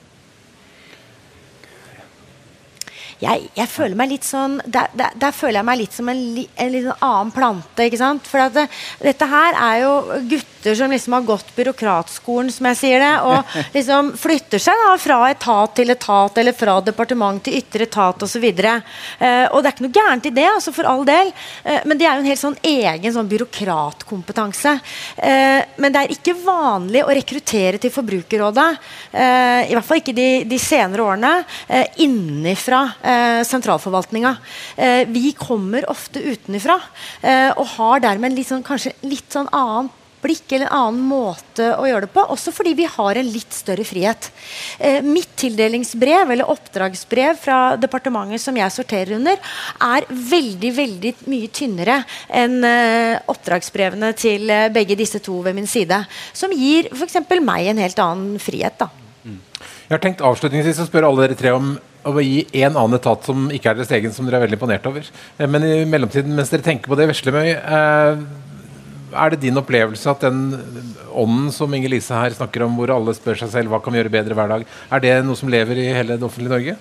Jeg, 3.23 3.47
jeg, 3.55 3.69
føler 3.71 3.97
meg 3.97 4.11
litt 4.11 4.27
sånn 4.27 4.59
Der, 4.65 4.91
der, 4.97 5.15
der 5.19 5.35
føler 5.35 5.59
jeg 5.61 5.67
meg 5.67 5.79
litt 5.79 5.95
som 5.95 6.09
en, 6.11 6.21
en 6.35 6.71
litt 6.73 6.87
sånn 6.87 7.05
annen 7.07 7.31
plante. 7.33 7.87
ikke 7.87 7.99
sant? 8.01 8.27
For 8.29 8.53
det, 8.53 8.65
dette 9.03 9.29
her 9.29 9.57
er 9.57 9.79
jo 9.83 9.93
gutter 10.31 10.77
som 10.77 10.91
liksom 10.93 11.15
har 11.17 11.25
gått 11.27 11.49
byråkratskolen, 11.57 12.51
som 12.53 12.69
jeg 12.71 12.79
sier 12.79 13.03
det, 13.03 13.13
og 13.27 13.55
liksom 13.77 14.13
flytter 14.19 14.61
seg 14.63 14.79
da 14.85 14.93
fra 15.01 15.19
etat 15.31 15.75
til 15.79 15.93
etat 15.93 16.39
eller 16.39 16.55
fra 16.57 16.77
departement 16.85 17.43
til 17.43 17.57
ytre 17.59 17.87
etat 17.87 18.23
osv. 18.25 18.45
Eh, 18.47 19.45
og 19.49 19.59
det 19.59 19.69
er 19.69 19.73
ikke 19.73 19.87
noe 19.87 19.97
gærent 19.97 20.29
i 20.29 20.33
det, 20.35 20.47
altså 20.49 20.73
for 20.75 20.87
all 20.89 21.03
del, 21.07 21.33
eh, 21.63 21.81
men 21.87 21.99
det 21.99 22.07
er 22.07 22.17
jo 22.17 22.23
en 22.23 22.31
helt 22.31 22.43
sånn 22.43 22.59
egen 22.73 23.15
sånn 23.15 23.31
byråkratkompetanse. 23.31 24.75
Eh, 25.17 25.59
men 25.83 25.95
det 25.95 26.03
er 26.03 26.15
ikke 26.15 26.37
vanlig 26.43 27.03
å 27.03 27.13
rekruttere 27.13 27.81
til 27.81 27.93
Forbrukerrådet, 27.93 28.69
eh, 29.11 29.69
i 29.69 29.75
hvert 29.75 29.87
fall 29.87 30.01
ikke 30.01 30.15
de, 30.15 30.29
de 30.47 30.59
senere 30.61 31.05
årene, 31.05 31.33
eh, 31.67 31.99
innenfra 32.05 32.83
eh, 33.13 33.41
sentralforvaltninga. 33.47 34.35
Eh, 34.75 35.03
vi 35.13 35.33
kommer 35.37 35.89
ofte 35.91 36.21
utenfra 36.23 36.79
eh, 37.21 37.51
og 37.53 37.67
har 37.77 38.03
dermed 38.07 38.35
litt 38.35 38.49
sånn, 38.49 38.65
kanskje 38.65 38.95
litt 39.05 39.29
sånn 39.33 39.51
annen 39.53 39.91
blikk 40.23 40.53
eller 40.55 40.69
en 40.69 40.77
annen 40.77 41.03
måte 41.07 41.69
å 41.75 41.85
gjøre 41.87 42.07
det 42.07 42.13
på. 42.15 42.23
Også 42.33 42.53
fordi 42.55 42.73
vi 42.77 42.87
har 42.89 43.19
en 43.19 43.29
litt 43.33 43.55
større 43.55 43.85
frihet. 43.87 44.29
Eh, 44.79 45.01
mitt 45.05 45.35
tildelingsbrev 45.39 46.31
eller 46.35 46.49
oppdragsbrev 46.51 47.39
fra 47.39 47.59
departementet 47.79 48.41
som 48.41 48.57
jeg 48.57 48.75
sorterer 48.75 49.17
under, 49.17 49.39
er 49.83 50.07
veldig 50.33 50.73
veldig 50.79 51.13
mye 51.31 51.51
tynnere 51.53 52.01
enn 52.31 52.59
eh, 52.67 53.21
oppdragsbrevene 53.31 54.13
til 54.19 54.49
eh, 54.53 54.69
begge 54.73 54.97
disse 54.99 55.21
to 55.23 55.41
ved 55.45 55.57
min 55.57 55.69
side. 55.69 56.03
Som 56.35 56.55
gir 56.55 56.91
f.eks. 56.93 57.19
meg 57.43 57.71
en 57.71 57.83
helt 57.83 58.03
annen 58.03 58.37
frihet. 58.41 58.79
da. 58.79 58.89
Mm. 59.23 59.41
Jeg 59.87 59.97
har 59.97 60.03
tenkt 60.03 60.23
avslutningsvis 60.23 60.83
å 60.83 60.87
spørre 60.87 61.09
alle 61.11 61.27
dere 61.27 61.39
tre 61.39 61.55
om 61.55 61.75
å 62.03 62.23
gi 62.23 62.43
en 62.63 62.77
annen 62.77 62.97
etat 62.99 63.27
som 63.27 63.49
ikke 63.53 63.71
er 63.71 63.79
deres 63.79 63.93
egen, 63.95 64.13
som 64.15 64.27
dere 64.27 64.41
er 64.41 64.45
veldig 64.47 64.59
imponert 64.59 64.87
over. 64.89 65.09
Eh, 65.37 65.49
men 65.49 65.67
i 65.67 65.75
mellomtiden, 65.89 66.33
mens 66.35 66.51
dere 66.53 66.65
tenker 66.65 66.91
på 66.91 66.99
det, 66.99 67.09
Veslemøy, 67.11 67.49
eh, 67.53 68.23
er 69.13 69.33
det 69.33 69.43
din 69.43 69.59
opplevelse 69.61 70.09
at 70.09 70.25
den 70.25 70.47
ånden 71.13 71.51
som 71.53 71.73
Inger 71.73 71.93
Lise 71.93 72.17
her 72.17 72.33
snakker 72.33 72.65
om, 72.65 72.79
hvor 72.79 72.93
alle 72.95 73.13
spør 73.15 73.37
seg 73.43 73.53
selv 73.53 73.73
hva 73.73 73.81
kan 73.83 73.93
vi 73.93 74.01
gjøre 74.01 74.15
bedre 74.15 74.37
hver 74.37 74.55
dag, 74.55 74.65
er 74.65 75.03
det 75.03 75.19
noe 75.27 75.37
som 75.39 75.51
lever 75.53 75.79
i 75.79 75.91
hele 75.93 76.17
det 76.17 76.27
offentlige 76.27 76.55
Norge? 76.55 76.79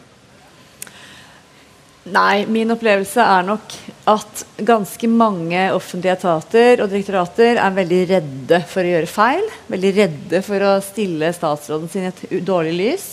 Nei, 2.02 2.42
min 2.50 2.72
opplevelse 2.74 3.22
er 3.22 3.44
nok 3.46 3.74
at 4.10 4.40
ganske 4.66 5.06
mange 5.06 5.68
offentlige 5.70 6.16
etater 6.16 6.80
og 6.82 6.90
direktorater 6.90 7.60
er 7.62 7.76
veldig 7.76 8.00
redde 8.10 8.58
for 8.66 8.82
å 8.82 8.90
gjøre 8.90 9.10
feil. 9.10 9.44
Veldig 9.70 9.92
redde 10.00 10.40
for 10.42 10.66
å 10.66 10.72
stille 10.82 11.30
statsråden 11.36 11.92
sin 11.92 12.08
i 12.08 12.10
et 12.10 12.24
dårlig 12.42 12.74
lys. 12.80 13.06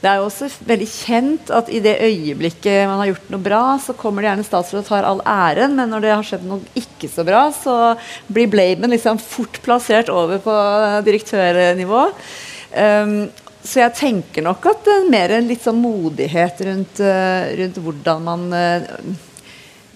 Det 0.00 0.08
er 0.08 0.16
jo 0.16 0.28
også 0.30 0.48
veldig 0.64 0.86
kjent 0.88 1.50
at 1.52 1.68
i 1.68 1.80
det 1.84 1.98
øyeblikket 2.00 2.86
man 2.88 3.02
har 3.02 3.10
gjort 3.10 3.32
noe 3.34 3.44
bra, 3.44 3.64
så 3.84 3.92
kommer 3.98 4.24
det 4.24 4.30
gjerne 4.30 4.46
statsråd 4.46 4.80
og 4.80 4.88
tar 4.88 5.08
all 5.08 5.20
æren, 5.28 5.76
men 5.76 5.92
når 5.92 6.04
det 6.04 6.14
har 6.14 6.24
skjedd 6.24 6.46
noe 6.48 6.80
ikke 6.80 7.10
så 7.12 7.24
bra, 7.28 7.42
så 7.52 7.76
blir 8.32 8.48
blamen 8.48 8.94
liksom 8.94 9.20
fort 9.20 9.60
plassert 9.64 10.08
over 10.12 10.40
på 10.40 10.56
direktørnivå. 11.04 12.06
Um, 12.72 13.14
så 13.60 13.82
jeg 13.82 13.96
tenker 13.98 14.46
nok 14.46 14.70
at 14.70 14.86
det 14.86 14.94
er 14.94 15.10
mer 15.12 15.34
en 15.36 15.50
litt 15.50 15.66
sånn 15.66 15.82
modighet 15.82 16.62
rundt, 16.64 17.02
uh, 17.04 17.50
rundt 17.60 17.80
hvordan 17.84 18.24
man 18.24 18.46
uh, 18.56 18.86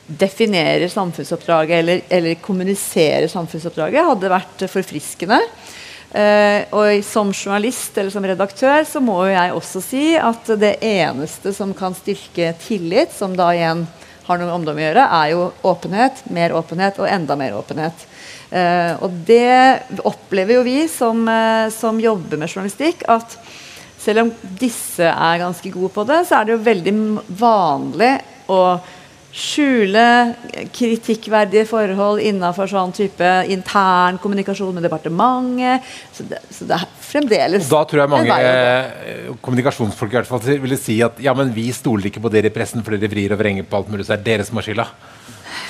definerer 0.05 0.85
samfunnsoppdraget 0.93 1.79
eller, 1.79 2.05
eller 2.13 2.43
kommuniserer 2.45 3.25
samfunnsoppdraget, 3.33 4.05
hadde 4.05 4.33
vært 4.35 4.67
forfriskende. 4.69 5.41
Uh, 6.15 6.63
og 6.71 7.01
som 7.03 7.33
journalist 7.35 7.97
eller 7.99 8.13
som 8.15 8.23
redaktør 8.23 8.85
så 8.87 9.01
må 9.03 9.17
jeg 9.27 9.51
også 9.51 9.81
si 9.83 10.03
at 10.15 10.47
det 10.61 10.77
eneste 10.87 11.51
som 11.57 11.73
kan 11.75 11.97
styrke 11.99 12.53
tillit, 12.63 13.11
som 13.11 13.35
da 13.35 13.49
igjen 13.51 13.83
har 14.25 14.39
noe 14.39 14.47
med 14.47 14.55
omdømme 14.55 14.79
å 14.79 14.85
gjøre, 14.85 15.07
er 15.19 15.33
jo 15.33 15.41
åpenhet, 15.67 16.23
mer 16.33 16.55
åpenhet 16.55 17.01
og 17.03 17.11
enda 17.11 17.37
mer 17.41 17.57
åpenhet. 17.59 18.07
Uh, 18.55 18.95
og 19.03 19.19
det 19.27 19.99
opplever 20.07 20.61
jo 20.61 20.65
vi 20.69 20.79
som, 20.93 21.27
uh, 21.27 21.67
som, 21.75 21.99
jobber 21.99 22.39
med 22.39 22.53
journalistikk, 22.53 23.03
at 23.11 23.35
selv 23.99 24.23
om 24.23 24.33
disse 24.61 25.11
er 25.11 25.43
ganske 25.43 25.75
gode 25.75 25.91
på 25.97 26.07
det, 26.07 26.23
så 26.29 26.39
er 26.39 26.47
det 26.47 26.55
jo 26.55 26.65
veldig 26.71 26.95
vanlig 27.43 28.13
å 28.55 28.61
skjule 29.35 30.03
kritikkverdige 30.75 31.67
forhold 31.67 32.23
innenfor 32.23 32.71
sånn 32.71 32.93
type 32.95 33.31
intern 33.51 34.21
kommunikasjon 34.23 34.77
med 34.77 34.87
departementet. 34.87 35.89
Så 36.15 36.27
det, 36.31 36.39
så 36.55 36.69
det 36.69 36.77
er 36.79 36.93
fremdeles 37.03 37.67
Da 37.71 37.83
tror 37.89 38.05
jeg 38.05 38.13
mange 38.13 38.37
eh, 38.39 39.33
kommunikasjonsfolk 39.43 40.15
i 40.15 40.21
hvert 40.21 40.31
fall 40.31 40.63
ville 40.63 40.79
si 40.79 41.01
at 41.05 41.19
ja, 41.23 41.35
men 41.37 41.51
vi 41.55 41.67
stoler 41.75 42.11
ikke 42.11 42.23
på 42.23 42.33
dere 42.33 42.53
i 42.53 42.55
pressen 42.55 42.87
for 42.87 42.95
dere 42.95 43.11
vrir 43.11 43.35
og 43.35 43.43
vrenger 43.43 43.67
på 43.67 43.81
alt 43.81 43.91
mulig, 43.91 44.07
så 44.07 44.15
er 44.15 44.23
det 44.23 44.31
dere 44.31 44.47
som 44.47 44.61
har 44.61 44.69
skylda. 44.69 44.89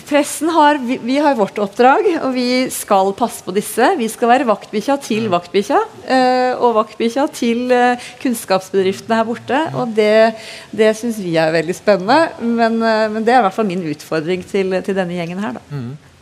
Pressen 0.08 0.50
har, 0.54 0.78
vi, 0.82 0.98
vi, 1.02 1.18
har 1.22 1.36
vårt 1.38 1.58
oppdrag, 1.62 2.06
og 2.20 2.34
vi 2.36 2.66
skal 2.72 3.12
passe 3.18 3.44
på 3.44 3.54
disse. 3.56 3.90
Vi 3.98 4.08
skal 4.12 4.30
være 4.30 4.48
vaktbikkja 4.48 4.98
til 5.04 5.28
vaktbikkja, 5.32 5.80
uh, 6.06 6.64
og 6.64 6.78
vaktbikkja 6.80 7.26
til 7.34 7.72
uh, 7.72 8.08
kunnskapsbedriftene 8.22 9.20
her 9.20 9.28
borte. 9.28 9.60
Og 9.80 9.94
det, 9.96 10.34
det 10.74 10.94
syns 10.98 11.20
vi 11.24 11.36
er 11.40 11.54
veldig 11.54 11.76
spennende, 11.76 12.20
men, 12.40 12.80
uh, 12.82 13.06
men, 13.12 13.22
det 13.24 13.34
er 13.34 13.42
i 13.42 13.46
hvert 13.48 13.56
fall 13.56 13.70
min 13.70 13.86
utfordring 13.94 14.44
til, 14.48 14.76
til 14.84 14.98
denne 14.98 15.16
gjengen 15.16 15.42
her. 15.44 15.56
da. 15.58 15.64
Mm. 15.70 16.13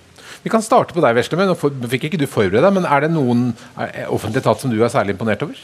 Vi 0.43 0.51
kan 0.51 0.63
starte 0.65 0.95
på 0.95 1.03
deg, 1.03 1.15
Vesle. 1.15 1.45
Nå 1.47 1.55
fikk 1.91 2.09
ikke 2.09 2.19
du 2.19 2.27
forberede 2.27 2.65
deg, 2.65 2.75
men 2.75 2.87
er 2.89 3.05
det 3.05 3.13
noen 3.15 3.45
offentlig 4.11 4.43
etat 4.43 4.63
som 4.63 4.73
du 4.73 4.81
er 4.83 4.91
særlig 4.91 5.15
imponert 5.15 5.45
over? 5.47 5.59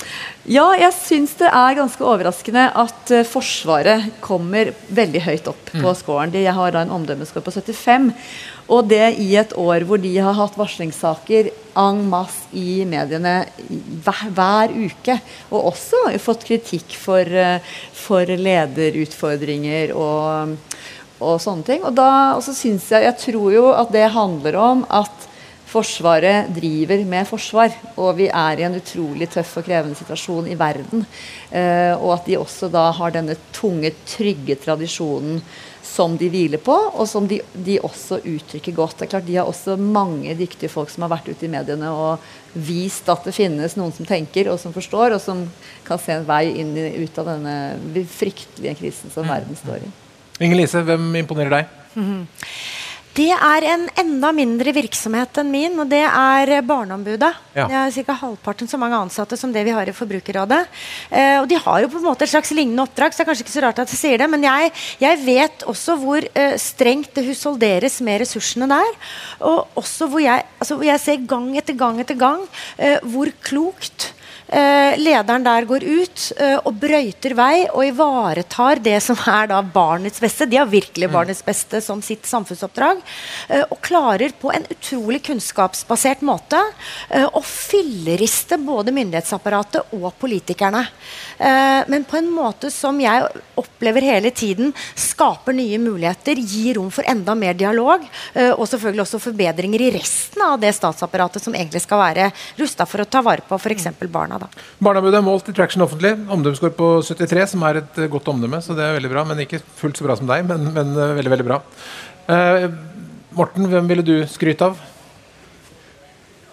Ja, 0.47 0.69
jeg 0.79 0.95
syns 0.95 1.35
det 1.41 1.51
er 1.51 1.79
ganske 1.81 2.05
overraskende 2.07 2.69
at 2.79 3.15
uh, 3.15 3.25
Forsvaret 3.27 4.07
kommer 4.25 4.71
veldig 4.95 5.25
høyt 5.27 5.51
opp 5.51 5.73
mm. 5.75 5.83
på 5.83 5.97
scoren. 5.99 6.35
De 6.35 6.45
har 6.47 6.75
da 6.75 6.85
en 6.87 6.95
omdømmescore 6.95 7.43
på 7.43 7.57
75. 7.59 8.13
Og 8.69 8.87
det 8.91 9.17
i 9.19 9.33
et 9.41 9.55
år 9.59 9.87
hvor 9.89 9.99
de 9.99 10.13
har 10.15 10.37
hatt 10.37 10.59
varslingssaker 10.61 11.51
en 11.79 12.01
masse 12.11 12.47
i 12.55 12.85
mediene 12.89 13.35
hver, 14.05 14.25
hver 14.37 14.79
uke. 14.79 15.19
Og 15.51 15.73
også 15.73 16.07
fått 16.23 16.47
kritikk 16.47 16.95
for, 17.03 17.27
uh, 17.27 17.59
for 17.99 18.31
lederutfordringer 18.31 19.97
og 19.99 20.68
og 21.21 21.41
sånne 21.43 21.67
ting. 21.67 21.83
Og, 21.85 21.95
da, 21.97 22.37
og 22.37 22.45
så 22.47 22.55
syns 22.57 22.91
jeg 22.93 23.09
Jeg 23.09 23.19
tror 23.25 23.51
jo 23.53 23.67
at 23.75 23.91
det 23.95 24.07
handler 24.15 24.59
om 24.61 24.87
at 24.89 25.29
Forsvaret 25.69 26.49
driver 26.57 27.03
med 27.05 27.27
forsvar, 27.29 27.75
og 28.01 28.15
vi 28.17 28.29
er 28.33 28.61
i 28.61 28.65
en 28.65 28.79
utrolig 28.79 29.27
tøff 29.29 29.59
og 29.61 29.67
krevende 29.67 29.99
situasjon 29.99 30.47
i 30.49 30.57
verden. 30.57 31.03
Eh, 31.53 31.93
og 31.93 32.15
at 32.15 32.25
de 32.29 32.39
også 32.41 32.71
da 32.73 32.87
har 32.97 33.13
denne 33.13 33.37
tunge, 33.53 33.91
trygge 34.09 34.57
tradisjonen 34.63 35.43
som 35.85 36.17
de 36.17 36.31
hviler 36.33 36.63
på, 36.65 36.73
og 36.73 37.05
som 37.11 37.29
de, 37.29 37.43
de, 37.53 37.77
også 37.85 38.23
uttrykker 38.23 38.77
godt. 38.77 38.97
Det 38.97 39.09
er 39.09 39.13
klart 39.13 39.29
De 39.29 39.37
har 39.37 39.51
også 39.51 39.77
mange 39.77 40.33
dyktige 40.41 40.73
folk 40.73 40.89
som 40.93 41.05
har 41.05 41.13
vært 41.19 41.29
ute 41.29 41.45
i 41.45 41.53
mediene 41.53 41.93
og 41.93 42.25
vist 42.55 43.09
at 43.13 43.29
det 43.29 43.37
finnes 43.37 43.77
noen 43.77 43.93
som 43.93 44.09
tenker 44.09 44.49
og 44.49 44.61
som 44.63 44.73
forstår, 44.73 45.19
og 45.19 45.21
som 45.21 45.45
kan 45.85 46.01
se 46.01 46.17
en 46.17 46.29
vei 46.29 46.47
inn 46.63 46.77
i, 46.81 46.91
ut 47.05 47.21
av 47.21 47.35
denne 47.35 48.05
fryktelige 48.17 48.79
krisen 48.81 49.13
som 49.13 49.29
verden 49.29 49.59
står 49.59 49.85
i. 49.85 49.97
Inger 50.39 50.61
Lise, 50.61 50.83
hvem 50.87 51.11
imponerer 51.23 51.59
deg? 51.59 51.79
Mm. 51.99 52.27
Det 53.19 53.33
er 53.35 53.65
en 53.67 53.87
enda 53.99 54.29
mindre 54.31 54.71
virksomhet 54.77 55.41
enn 55.41 55.49
min, 55.51 55.75
og 55.83 55.89
det 55.91 56.05
er 56.07 56.53
Barneombudet. 56.63 57.33
Ja. 57.57 57.65
Det 57.67 57.79
er 57.81 58.05
ca. 58.07 58.15
halvparten 58.21 58.71
så 58.71 58.79
mange 58.79 58.95
ansatte 58.95 59.35
som 59.41 59.51
det 59.51 59.65
vi 59.67 59.73
har 59.75 59.91
i 59.91 59.95
Forbrukerrådet. 59.97 60.61
Eh, 61.11 61.41
og 61.41 61.49
de 61.51 61.59
har 61.59 61.81
jo 61.83 61.89
på 61.91 61.99
en 61.99 62.07
måte 62.07 62.29
et 62.29 62.31
slags 62.31 62.53
lignende 62.55 62.85
oppdrag, 62.85 63.11
så 63.11 63.19
det 63.19 63.25
er 63.25 63.31
kanskje 63.33 63.47
ikke 63.47 63.55
så 63.57 63.65
rart 63.65 63.81
at 63.83 63.95
jeg 63.95 64.03
sier 64.05 64.23
det. 64.23 64.29
Men 64.31 64.47
jeg, 64.47 64.71
jeg 65.03 65.19
vet 65.25 65.67
også 65.73 65.97
hvor 65.99 66.29
eh, 66.31 66.55
strengt 66.63 67.11
det 67.19 67.27
husholderes 67.27 67.99
med 68.07 68.23
ressursene 68.23 68.71
der. 68.71 68.95
Og 69.51 69.81
også 69.83 70.07
hvor 70.13 70.23
jeg, 70.23 70.47
altså, 70.61 70.79
hvor 70.79 70.87
jeg 70.87 71.03
ser 71.03 71.27
gang 71.35 71.51
etter 71.59 71.81
gang 71.81 71.99
etter 72.05 72.21
gang 72.23 72.47
eh, 72.79 73.03
hvor 73.03 73.35
klokt 73.43 74.13
Eh, 74.49 74.97
lederen 74.97 75.45
der 75.45 75.67
går 75.69 75.85
ut 75.85 76.23
eh, 76.41 76.57
og 76.65 76.77
brøyter 76.81 77.35
vei 77.37 77.67
og 77.69 77.85
ivaretar 77.85 78.81
det 78.81 78.97
som 79.05 79.19
er 79.29 79.51
da 79.51 79.61
barnets 79.61 80.23
beste. 80.23 80.47
De 80.49 80.57
har 80.57 80.71
virkelig 80.71 81.11
mm. 81.11 81.13
barnets 81.13 81.45
beste 81.45 81.83
som 81.85 82.01
sitt 82.05 82.25
samfunnsoppdrag. 82.29 83.03
Eh, 83.53 83.67
og 83.69 83.81
klarer 83.85 84.33
på 84.41 84.53
en 84.55 84.65
utrolig 84.73 85.21
kunnskapsbasert 85.29 86.23
måte 86.25 86.61
å 87.09 87.41
filleriste 87.45 88.59
både 88.63 88.93
myndighetsapparatet 88.95 89.93
og 89.97 90.11
politikerne. 90.21 90.81
Men 91.89 92.05
på 92.09 92.19
en 92.19 92.29
måte 92.33 92.71
som 92.73 92.97
jeg 93.01 93.25
opplever 93.59 94.05
hele 94.05 94.31
tiden 94.35 94.73
skaper 94.99 95.57
nye 95.57 95.79
muligheter, 95.81 96.41
gir 96.41 96.79
rom 96.79 96.91
for 96.95 97.07
enda 97.09 97.35
mer 97.39 97.57
dialog, 97.59 98.05
og 98.35 98.65
selvfølgelig 98.71 99.05
også 99.05 99.23
forbedringer 99.23 99.87
i 99.87 99.91
resten 99.97 100.45
av 100.45 100.59
det 100.63 100.75
statsapparatet 100.77 101.45
som 101.45 101.57
egentlig 101.57 101.83
skal 101.85 102.03
være 102.03 102.31
rusta 102.61 102.87
for 102.89 103.05
å 103.05 103.09
ta 103.09 103.23
vare 103.25 103.47
på 103.49 103.59
f.eks. 103.59 103.91
barna. 104.09 104.38
Da. 104.43 104.49
Barneombudet 104.85 105.19
er 105.21 105.27
målt 105.27 105.49
i 105.51 105.55
Traction 105.57 105.85
offentlig. 105.85 106.15
Omdømmeskår 106.29 106.75
på 106.79 106.91
73, 107.07 107.47
som 107.55 107.65
er 107.69 107.83
et 107.83 107.99
godt 108.13 108.31
omdømme. 108.33 108.61
Så 108.65 108.77
det 108.79 108.85
er 108.87 108.99
veldig 108.99 109.13
bra. 109.13 109.25
Men 109.29 109.43
ikke 109.45 109.63
fullt 109.81 110.01
så 110.01 110.07
bra 110.07 110.19
som 110.19 110.29
deg, 110.31 110.47
men, 110.49 110.71
men 110.77 110.95
uh, 110.97 111.17
veldig, 111.19 111.35
veldig 111.37 111.49
bra. 111.49 111.63
Uh, 112.29 112.69
Morten, 113.39 113.69
hvem 113.71 113.91
ville 113.91 114.07
du 114.07 114.15
skryte 114.31 114.71
av? 114.71 114.79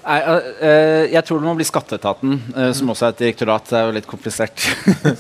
Nei, 0.05 0.19
uh, 0.21 1.03
jeg 1.09 1.25
tror 1.25 1.41
det 1.41 1.47
må 1.47 1.55
bli 1.57 1.65
Skatteetaten, 1.65 2.39
uh, 2.53 2.71
som 2.77 2.91
også 2.93 3.07
er 3.07 3.15
et 3.15 3.21
direktorat. 3.23 3.69
Det 3.71 3.79
er 3.79 3.87
jo 3.87 3.95
litt 3.95 4.09
komplisert. 4.09 4.67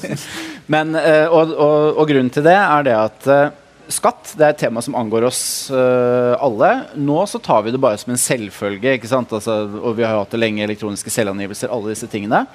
Men, 0.73 0.93
uh, 0.93 1.25
og, 1.31 1.53
og, 1.53 1.77
og, 1.95 2.03
grunnen 2.09 2.33
til 2.33 2.45
det 2.45 2.57
er 2.59 2.85
det 2.85 2.97
at 2.99 3.29
skatt 3.93 4.33
det 4.37 4.45
er 4.45 4.53
et 4.53 4.61
tema 4.63 4.81
som 4.83 4.95
angår 4.97 5.27
oss 5.27 5.41
alle. 5.71 6.71
Nå 6.97 7.17
så 7.29 7.39
tar 7.43 7.65
vi 7.65 7.73
det 7.73 7.81
bare 7.81 7.99
som 8.01 8.13
en 8.13 8.19
selvfølge. 8.21 8.95
ikke 8.97 9.09
sant? 9.09 9.33
Altså, 9.35 9.63
og 9.81 9.97
vi 9.97 10.05
har 10.05 10.17
hatt 10.17 10.33
det 10.33 10.41
lenge, 10.41 10.63
elektroniske 10.65 11.13
selvangivelser, 11.13 11.71
alle 11.73 11.93
disse 11.93 12.09
tingene. 12.11 12.45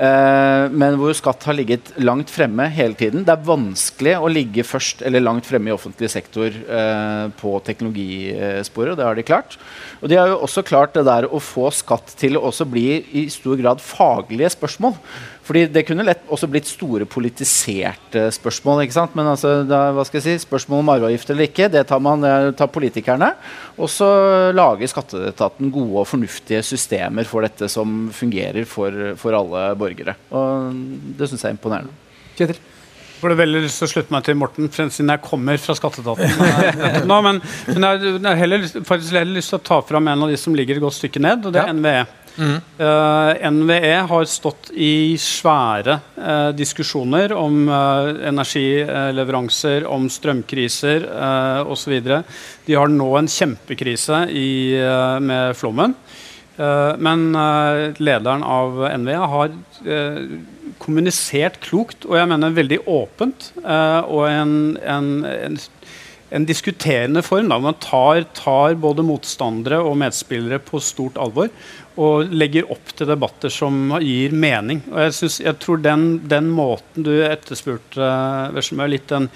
men 0.00 0.96
hvor 0.96 1.12
skatt 1.16 1.44
har 1.44 1.56
ligget 1.58 1.92
langt 2.00 2.30
fremme 2.32 2.68
hele 2.72 2.96
tiden. 2.96 3.24
Det 3.26 3.34
er 3.34 3.48
vanskelig 3.48 4.14
å 4.16 4.30
ligge 4.32 4.64
først 4.64 5.02
eller 5.06 5.24
langt 5.24 5.48
fremme 5.48 5.68
i 5.70 5.74
offentlig 5.74 6.10
sektor 6.12 6.54
på 7.40 7.56
teknologisporet, 7.66 8.94
og 8.94 9.00
det 9.00 9.08
har 9.08 9.18
de 9.18 9.26
klart. 9.26 9.58
Og 10.00 10.08
de 10.08 10.16
har 10.20 10.32
jo 10.32 10.40
også 10.46 10.64
klart 10.66 10.96
det 10.96 11.04
der 11.08 11.28
å 11.28 11.42
få 11.42 11.68
skatt 11.74 12.14
til 12.20 12.38
å 12.38 12.46
også 12.48 12.68
bli 12.68 13.02
i 13.20 13.26
stor 13.32 13.60
grad 13.60 13.82
faglige 13.84 14.54
spørsmål. 14.56 14.96
Fordi 15.50 15.64
Det 15.66 15.82
kunne 15.82 16.04
lett 16.06 16.28
også 16.30 16.46
blitt 16.46 16.68
store 16.70 17.08
politiserte 17.10 18.28
spørsmål. 18.30 18.84
ikke 18.84 18.94
sant? 18.94 19.16
Men 19.18 19.32
altså, 19.32 19.64
da, 19.66 19.88
hva 19.96 20.04
skal 20.06 20.20
jeg 20.20 20.38
si, 20.38 20.46
spørsmål 20.46 20.84
om 20.84 20.92
arveavgift 20.94 21.32
eller 21.34 21.48
ikke, 21.48 21.66
det 21.74 21.82
tar, 21.90 21.98
man, 21.98 22.22
tar 22.54 22.70
politikerne. 22.70 23.32
Og 23.74 23.90
så 23.90 24.06
lager 24.54 24.92
skatteetaten 24.92 25.72
gode 25.74 26.04
og 26.04 26.06
fornuftige 26.06 26.62
systemer 26.62 27.26
for 27.26 27.42
dette 27.42 27.66
som 27.66 28.12
fungerer 28.14 28.62
for, 28.62 28.94
for 29.18 29.34
alle 29.40 29.64
borgere. 29.80 30.14
Og 30.30 30.70
Det 31.18 31.26
syns 31.32 31.42
jeg 31.42 31.50
er 31.50 31.58
imponerende. 31.58 31.98
Kjetil? 32.38 32.62
Jeg 32.62 33.24
får 33.26 33.34
veldig 33.42 33.64
lyst 33.66 33.82
til 33.82 33.88
å 33.88 33.90
slutte 33.90 34.14
meg 34.14 34.22
til 34.24 34.38
Morten, 34.38 34.70
siden 34.70 35.10
jeg 35.12 35.24
kommer 35.26 35.58
fra 35.60 35.74
skatteetaten. 35.76 36.30
Nå, 37.10 37.18
men, 37.26 37.42
men, 37.74 37.90
jeg 37.90 38.22
har 38.22 38.38
heller, 38.38 38.70
faktisk 38.86 39.18
heller 39.18 39.34
lyst 39.34 39.50
til 39.50 39.58
å 39.58 39.66
ta 39.66 39.82
fram 39.84 40.14
en 40.14 40.24
av 40.24 40.30
de 40.30 40.38
som 40.40 40.54
ligger 40.54 40.78
et 40.78 40.86
godt 40.86 40.96
stykke 40.96 41.20
ned, 41.26 41.42
og 41.42 41.58
det 41.58 41.60
er 41.60 41.74
ja. 41.74 41.76
NVE. 41.76 42.06
Mm. 42.40 42.60
Eh, 42.78 43.50
NVE 43.50 43.96
har 44.08 44.24
stått 44.24 44.70
i 44.72 45.12
svære 45.20 45.98
uh, 46.16 46.48
diskusjoner 46.56 47.34
om 47.36 47.66
uh, 47.68 48.08
energileveranser, 48.30 49.84
om 49.84 50.06
strømkriser 50.08 51.04
uh, 51.04 51.68
osv. 51.68 51.98
De 52.64 52.78
har 52.78 52.88
nå 52.88 53.10
en 53.18 53.28
kjempekrise 53.28 54.24
i, 54.32 54.72
med 55.20 55.56
flommen. 55.58 55.94
men 57.00 57.20
lederen 57.96 58.42
av 58.44 58.82
NVE 59.00 59.28
har 59.32 59.52
kommunisert 60.82 61.56
klokt 61.64 62.04
og 62.04 62.18
jeg 62.18 62.28
mener 62.28 62.52
veldig 62.52 62.78
åpent. 62.84 63.46
Og 63.64 64.26
en, 64.28 64.52
en, 64.84 65.08
en, 65.24 65.56
en, 66.30 66.46
diskuterende 66.46 67.22
form. 67.22 67.48
Da. 67.48 67.58
Man 67.58 67.78
tar, 67.82 68.22
tar, 68.36 68.74
både 68.74 69.04
motstandere 69.06 69.80
og 69.82 69.98
medspillere 70.00 70.60
på 70.62 70.80
stort 70.82 71.18
alvor. 71.20 71.50
Og 72.00 72.30
legger 72.32 72.70
opp 72.72 72.94
til 72.96 73.10
debatter 73.10 73.52
som 73.52 73.96
gir 74.00 74.32
mening. 74.32 74.80
Og 74.92 75.02
jeg, 75.04 75.16
synes, 75.18 75.40
jeg 75.42 75.58
tror 75.60 75.82
den, 75.84 76.06
den, 76.30 76.48
måten 76.54 77.04
du 77.04 77.12
etterspurte, 77.26 78.00
uh, 78.00 78.86
litt 78.88 79.10
den 79.10 79.28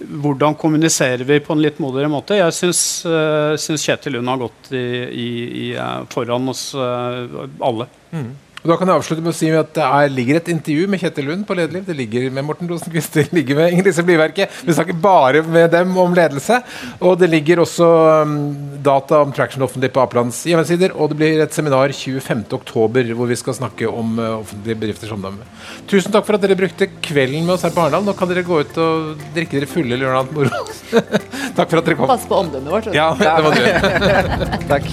hvordan 0.00 0.54
kommuniserer 0.56 1.24
vi 1.28 1.38
på 1.44 1.54
en 1.54 1.62
litt 1.62 1.80
modigere 1.80 2.10
måte? 2.12 2.36
Jeg 2.38 2.56
syns, 2.56 2.82
uh, 3.06 3.56
syns 3.60 3.86
Kjetil 3.86 4.16
Lund 4.16 4.32
har 4.32 4.42
gått 4.42 4.70
i, 4.72 4.84
i, 5.06 5.30
i, 5.62 5.66
foran 6.12 6.52
oss 6.52 6.70
uh, 6.76 7.46
alle. 7.62 7.88
Mm. 8.10 8.30
Da 8.60 8.76
kan 8.76 8.90
jeg 8.90 9.00
avslutte 9.00 9.22
med 9.24 9.32
å 9.32 9.36
si 9.36 9.48
at 9.56 9.70
Det 9.76 9.84
er, 9.84 10.10
ligger 10.12 10.36
et 10.36 10.48
intervju 10.52 10.88
med 10.90 11.00
Kjetil 11.00 11.30
Lund 11.30 11.46
på 11.48 11.56
Lederliv. 11.56 11.86
Det 11.86 11.96
ligger 11.96 12.26
med 12.34 12.44
Morten 12.44 12.68
Rosenquist, 12.68 13.14
det 13.16 13.32
ligger 13.32 13.56
med 13.56 13.72
Inger 13.72 13.88
Lise 13.88 14.04
Blyverket. 14.04 14.58
Vi 14.66 14.74
snakker 14.76 14.98
bare 15.00 15.40
med 15.46 15.70
dem 15.72 15.96
om 16.00 16.12
ledelse. 16.16 16.58
Og 17.00 17.16
det 17.20 17.30
ligger 17.32 17.62
også 17.64 17.88
um, 18.26 18.34
data 18.84 19.22
om 19.24 19.32
traction 19.32 19.64
offentlig 19.64 19.92
på 19.94 20.02
Apelands 20.04 20.42
hjemmesider. 20.48 20.92
Og 20.92 21.12
det 21.12 21.20
blir 21.22 21.40
et 21.40 21.56
seminar 21.56 21.94
25.10 21.96 23.14
hvor 23.16 23.30
vi 23.30 23.40
skal 23.40 23.56
snakke 23.56 23.88
om 23.88 24.20
uh, 24.20 24.42
offentlige 24.42 24.82
bedrifters 24.84 25.16
omdømme. 25.16 25.48
Tusen 25.88 26.12
takk 26.12 26.28
for 26.28 26.36
at 26.36 26.44
dere 26.44 26.58
brukte 26.60 26.90
kvelden 27.00 27.48
med 27.48 27.56
oss 27.56 27.64
her 27.64 27.72
på 27.72 27.86
Arendal. 27.86 28.04
Nå 28.10 28.16
kan 28.18 28.28
dere 28.28 28.44
gå 28.44 28.60
ut 28.60 28.82
og 28.82 29.24
drikke 29.36 29.56
dere 29.56 29.70
fulle 29.72 29.96
eller 29.96 30.12
noe 30.12 30.20
annet 30.20 30.36
moro. 30.36 30.62
takk 31.56 31.64
for 31.64 31.80
at 31.80 31.88
dere 31.88 31.96
kom. 31.96 32.12
Pass 32.12 32.28
på 32.28 32.44
omdømmet 32.44 32.76
vårt. 32.76 32.92
Ja, 32.92 33.14
det 33.16 33.36
må 33.40 33.56
du. 33.56 33.64
takk. 34.74 34.92